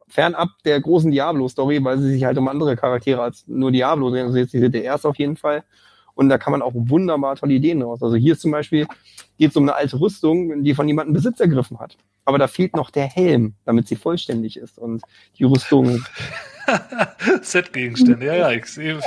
fernab 0.10 0.50
der 0.66 0.80
großen 0.82 1.10
Diablo-Story, 1.10 1.84
weil 1.84 1.98
sie 2.00 2.12
sich 2.12 2.24
halt 2.24 2.38
um 2.38 2.48
andere 2.50 2.76
Charaktere 2.76 3.22
als 3.22 3.48
nur 3.48 3.72
Diablo 3.72 4.10
drehen. 4.12 4.28
Also 4.28 4.38
jetzt 4.38 4.54
die 4.54 4.60
DDRs 4.60 5.06
auf 5.06 5.18
jeden 5.18 5.38
Fall. 5.38 5.64
Und 6.20 6.28
da 6.28 6.38
kann 6.38 6.52
man 6.52 6.62
auch 6.62 6.74
wunderbar 6.76 7.38
tolle 7.38 7.54
Ideen 7.54 7.82
raus. 7.82 8.04
Also 8.04 8.18
hier 8.18 8.34
ist 8.34 8.42
zum 8.42 8.52
Beispiel, 8.52 8.86
geht 9.38 9.52
es 9.52 9.56
um 9.56 9.64
eine 9.64 9.76
alte 9.76 10.02
Rüstung, 10.02 10.64
die 10.64 10.76
von 10.76 10.86
jemandem 10.86 11.14
Besitz 11.14 11.40
ergriffen 11.40 11.80
hat. 11.80 11.96
Aber 12.26 12.38
da 12.38 12.48
fehlt 12.48 12.76
noch 12.76 12.92
der 12.92 13.06
Helm, 13.06 13.54
damit 13.64 13.88
sie 13.88 13.96
vollständig 13.96 14.58
ist. 14.58 14.78
Und 14.78 15.02
die 15.38 15.46
Rüstung 15.46 16.04
Set-Gegenstände, 17.42 18.26
ja, 18.26 18.36
ja, 18.36 18.52
ich 18.52 18.66
sehe. 18.66 19.00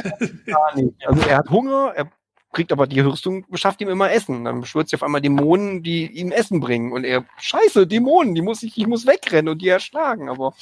gar 0.47 0.75
nicht. 0.75 0.95
Also 1.07 1.29
er 1.29 1.37
hat 1.37 1.51
Hunger, 1.51 1.93
er 1.95 2.11
kriegt 2.51 2.73
aber 2.73 2.87
die 2.87 3.01
Rüstung, 3.01 3.45
beschafft 3.51 3.83
ihm 3.83 3.91
immer 3.91 4.11
Essen. 4.11 4.47
Dann 4.47 4.63
beschwört 4.63 4.89
sich 4.89 4.99
auf 4.99 5.03
einmal 5.03 5.21
Dämonen, 5.21 5.83
die 5.83 6.07
ihm 6.07 6.33
Essen 6.33 6.61
bringen. 6.61 6.93
Und 6.93 7.05
er, 7.05 7.27
scheiße, 7.37 7.87
Dämonen, 7.87 8.35
die 8.35 8.41
muss 8.41 8.63
ich, 8.63 8.79
ich 8.79 8.87
muss 8.87 9.07
wegrennen 9.07 9.53
und 9.53 9.61
die 9.61 9.69
erschlagen. 9.69 10.31
Aber 10.31 10.55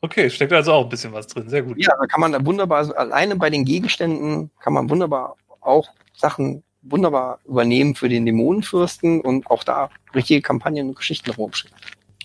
Okay, 0.00 0.30
steckt 0.30 0.52
also 0.52 0.72
auch 0.72 0.84
ein 0.84 0.88
bisschen 0.88 1.12
was 1.12 1.26
drin, 1.26 1.48
sehr 1.48 1.62
gut. 1.62 1.76
ja, 1.78 1.92
da 1.98 2.06
kann 2.06 2.20
man 2.20 2.32
da 2.32 2.44
wunderbar, 2.44 2.78
also 2.78 2.94
alleine 2.94 3.36
bei 3.36 3.50
den 3.50 3.64
Gegenständen 3.64 4.50
kann 4.60 4.72
man 4.72 4.88
wunderbar 4.88 5.36
auch 5.60 5.88
Sachen 6.14 6.62
wunderbar 6.82 7.40
übernehmen 7.44 7.94
für 7.94 8.08
den 8.08 8.24
Dämonenfürsten 8.24 9.20
und 9.20 9.50
auch 9.50 9.64
da 9.64 9.90
richtige 10.14 10.40
Kampagnen 10.42 10.88
und 10.88 10.96
Geschichten 10.96 11.30
rumschicken. 11.30 11.76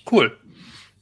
Cool. 0.09 0.37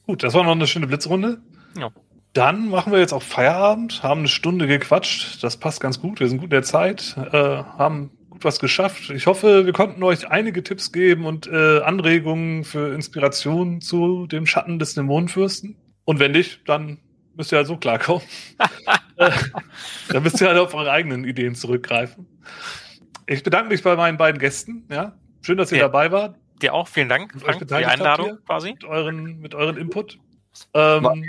Gut, 0.06 0.24
das 0.24 0.34
war 0.34 0.44
noch 0.44 0.52
eine 0.52 0.68
schöne 0.68 0.88
Blitzrunde. 0.88 1.42
Ja. 1.78 1.90
Dann 2.34 2.70
machen 2.70 2.94
wir 2.94 3.00
jetzt 3.00 3.14
auch 3.14 3.24
Feierabend, 3.24 4.04
haben 4.04 4.20
eine 4.20 4.30
Stunde 4.30 4.68
gequatscht. 4.68 5.44
Das 5.44 5.58
passt 5.58 5.82
ganz 5.82 6.00
gut. 6.00 6.20
Wir 6.20 6.30
sind 6.30 6.38
gut 6.38 6.46
in 6.46 6.52
der 6.52 6.64
Zeit, 6.64 7.16
äh, 7.18 7.38
haben 7.38 8.12
gut 8.30 8.46
was 8.46 8.60
geschafft. 8.60 9.10
Ich 9.10 9.28
hoffe, 9.28 9.66
wir 9.66 9.74
konnten 9.74 10.02
euch 10.04 10.30
einige 10.30 10.64
Tipps 10.64 10.94
geben 10.94 11.26
und 11.26 11.48
äh, 11.48 11.82
Anregungen 11.82 12.64
für 12.64 12.94
Inspiration 12.94 13.82
zu 13.82 14.28
dem 14.28 14.46
Schatten 14.46 14.80
des 14.80 14.94
Dämonenfürsten. 14.94 15.76
Und 16.06 16.20
wenn 16.20 16.32
nicht, 16.32 16.68
dann 16.68 17.00
müsst 17.36 17.52
ihr 17.52 17.58
halt 17.58 17.68
so 17.68 17.78
klarkommen. 17.78 18.24
äh, 19.18 19.32
dann 20.10 20.24
müsst 20.24 20.42
ihr 20.42 20.48
halt 20.48 20.58
auf 20.58 20.74
eure 20.74 20.92
eigenen 20.92 21.24
Ideen 21.24 21.56
zurückgreifen. 21.56 22.28
Ich 23.28 23.44
bedanke 23.44 23.70
mich 23.70 23.84
bei 23.84 23.96
meinen 23.96 24.18
beiden 24.18 24.40
Gästen. 24.40 24.86
Ja, 24.92 25.18
schön, 25.42 25.58
dass 25.58 25.72
ihr 25.72 25.78
Ja. 25.80 25.86
dabei 25.86 26.12
wart 26.12 26.36
Dir 26.62 26.74
auch 26.76 26.88
vielen 26.88 27.10
Dank, 27.10 27.34
Frank, 27.42 27.60
für 27.60 27.66
die 27.66 27.74
Einladung 27.74 28.38
quasi. 28.46 28.72
mit 28.72 28.84
euren, 28.84 29.40
mit 29.40 29.56
euren 29.56 29.78
Input. 29.78 30.20
Ähm, 30.76 31.26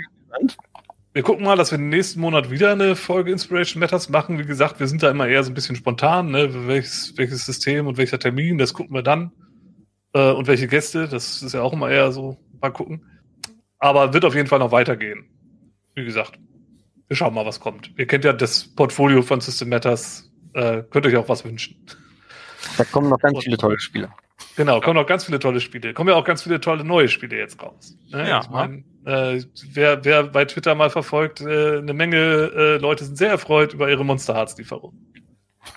wir 1.13 1.23
gucken 1.23 1.43
mal, 1.45 1.55
dass 1.55 1.71
wir 1.71 1.77
den 1.77 1.89
nächsten 1.89 2.19
Monat 2.19 2.51
wieder 2.51 2.71
eine 2.71 2.95
Folge 2.95 3.31
Inspiration 3.31 3.79
Matters 3.79 4.09
machen. 4.09 4.37
Wie 4.37 4.45
gesagt, 4.45 4.79
wir 4.79 4.87
sind 4.87 5.01
da 5.01 5.09
immer 5.09 5.27
eher 5.27 5.43
so 5.43 5.51
ein 5.51 5.55
bisschen 5.55 5.75
spontan, 5.75 6.29
ne? 6.29 6.67
welches, 6.67 7.13
welches 7.17 7.45
System 7.45 7.87
und 7.87 7.97
welcher 7.97 8.19
Termin, 8.19 8.57
das 8.59 8.73
gucken 8.73 8.93
wir 8.93 9.01
dann. 9.01 9.31
Äh, 10.13 10.31
und 10.31 10.45
welche 10.47 10.67
Gäste, 10.67 11.07
das 11.07 11.41
ist 11.41 11.53
ja 11.53 11.61
auch 11.61 11.73
immer 11.73 11.89
eher 11.89 12.11
so, 12.11 12.37
mal 12.61 12.69
gucken. 12.71 13.03
Aber 13.83 14.13
wird 14.13 14.23
auf 14.23 14.33
jeden 14.33 14.47
Fall 14.47 14.59
noch 14.59 14.71
weitergehen. 14.71 15.25
Wie 15.93 16.05
gesagt, 16.05 16.39
wir 17.09 17.17
schauen 17.17 17.33
mal, 17.33 17.45
was 17.45 17.59
kommt. 17.59 17.91
Ihr 17.97 18.07
kennt 18.07 18.23
ja 18.23 18.31
das 18.31 18.63
Portfolio 18.63 19.21
von 19.21 19.41
System 19.41 19.67
Matters, 19.67 20.31
äh, 20.53 20.83
könnt 20.89 21.05
euch 21.05 21.17
auch 21.17 21.27
was 21.27 21.43
wünschen. 21.43 21.85
Da 22.77 22.85
kommen 22.85 23.09
noch 23.09 23.19
ganz 23.19 23.43
viele 23.43 23.57
tolle 23.57 23.77
Spiele. 23.81 24.07
Genau, 24.55 24.79
kommen 24.79 24.97
auch 24.97 25.05
ganz 25.05 25.25
viele 25.25 25.37
tolle 25.37 25.59
Spiele. 25.59 25.93
Kommen 25.93 26.11
ja 26.11 26.15
auch 26.15 26.23
ganz 26.23 26.43
viele 26.43 26.61
tolle 26.61 26.85
neue 26.85 27.09
Spiele 27.09 27.35
jetzt 27.35 27.61
raus. 27.61 27.97
Ne? 28.09 28.29
Ja, 28.29 28.39
ich 28.39 28.49
mein, 28.49 28.85
äh, 29.05 29.41
wer, 29.73 30.05
wer 30.05 30.23
bei 30.23 30.45
Twitter 30.45 30.75
mal 30.75 30.89
verfolgt, 30.89 31.41
äh, 31.41 31.79
eine 31.79 31.93
Menge 31.93 32.51
äh, 32.55 32.77
Leute 32.77 33.03
sind 33.03 33.17
sehr 33.17 33.31
erfreut 33.31 33.73
über 33.73 33.89
ihre 33.89 34.05
Monster 34.05 34.33
Hearts 34.33 34.57
Lieferung. 34.57 34.97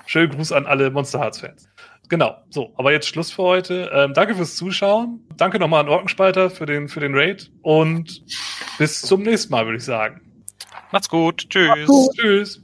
Schönen 0.07 0.31
Gruß 0.31 0.53
an 0.53 0.67
alle 0.67 0.93
Monster 0.93 1.19
Hearts 1.19 1.41
Fans. 1.41 1.69
Genau, 2.09 2.37
so, 2.51 2.73
aber 2.77 2.93
jetzt 2.93 3.09
Schluss 3.09 3.33
für 3.33 3.43
heute. 3.43 3.91
Ähm, 3.93 4.15
danke 4.15 4.35
fürs 4.35 4.57
Zuschauen. 4.57 5.21
Danke 5.37 5.59
nochmal 5.59 5.81
an 5.81 5.89
Orkenspalter 5.89 6.51
für 6.51 6.67
den, 6.67 6.89
für 6.89 7.01
den 7.01 7.15
Raid 7.15 7.51
und 7.63 8.23
bis 8.79 9.01
zum 9.03 9.23
nächsten 9.23 9.51
Mal, 9.53 9.65
würde 9.65 9.79
ich 9.79 9.85
sagen. 9.85 10.21
Macht's 10.93 11.09
gut. 11.09 11.49
Tschüss. 11.51 11.87
gut. 11.87 12.15
Tschüss. 12.17 12.63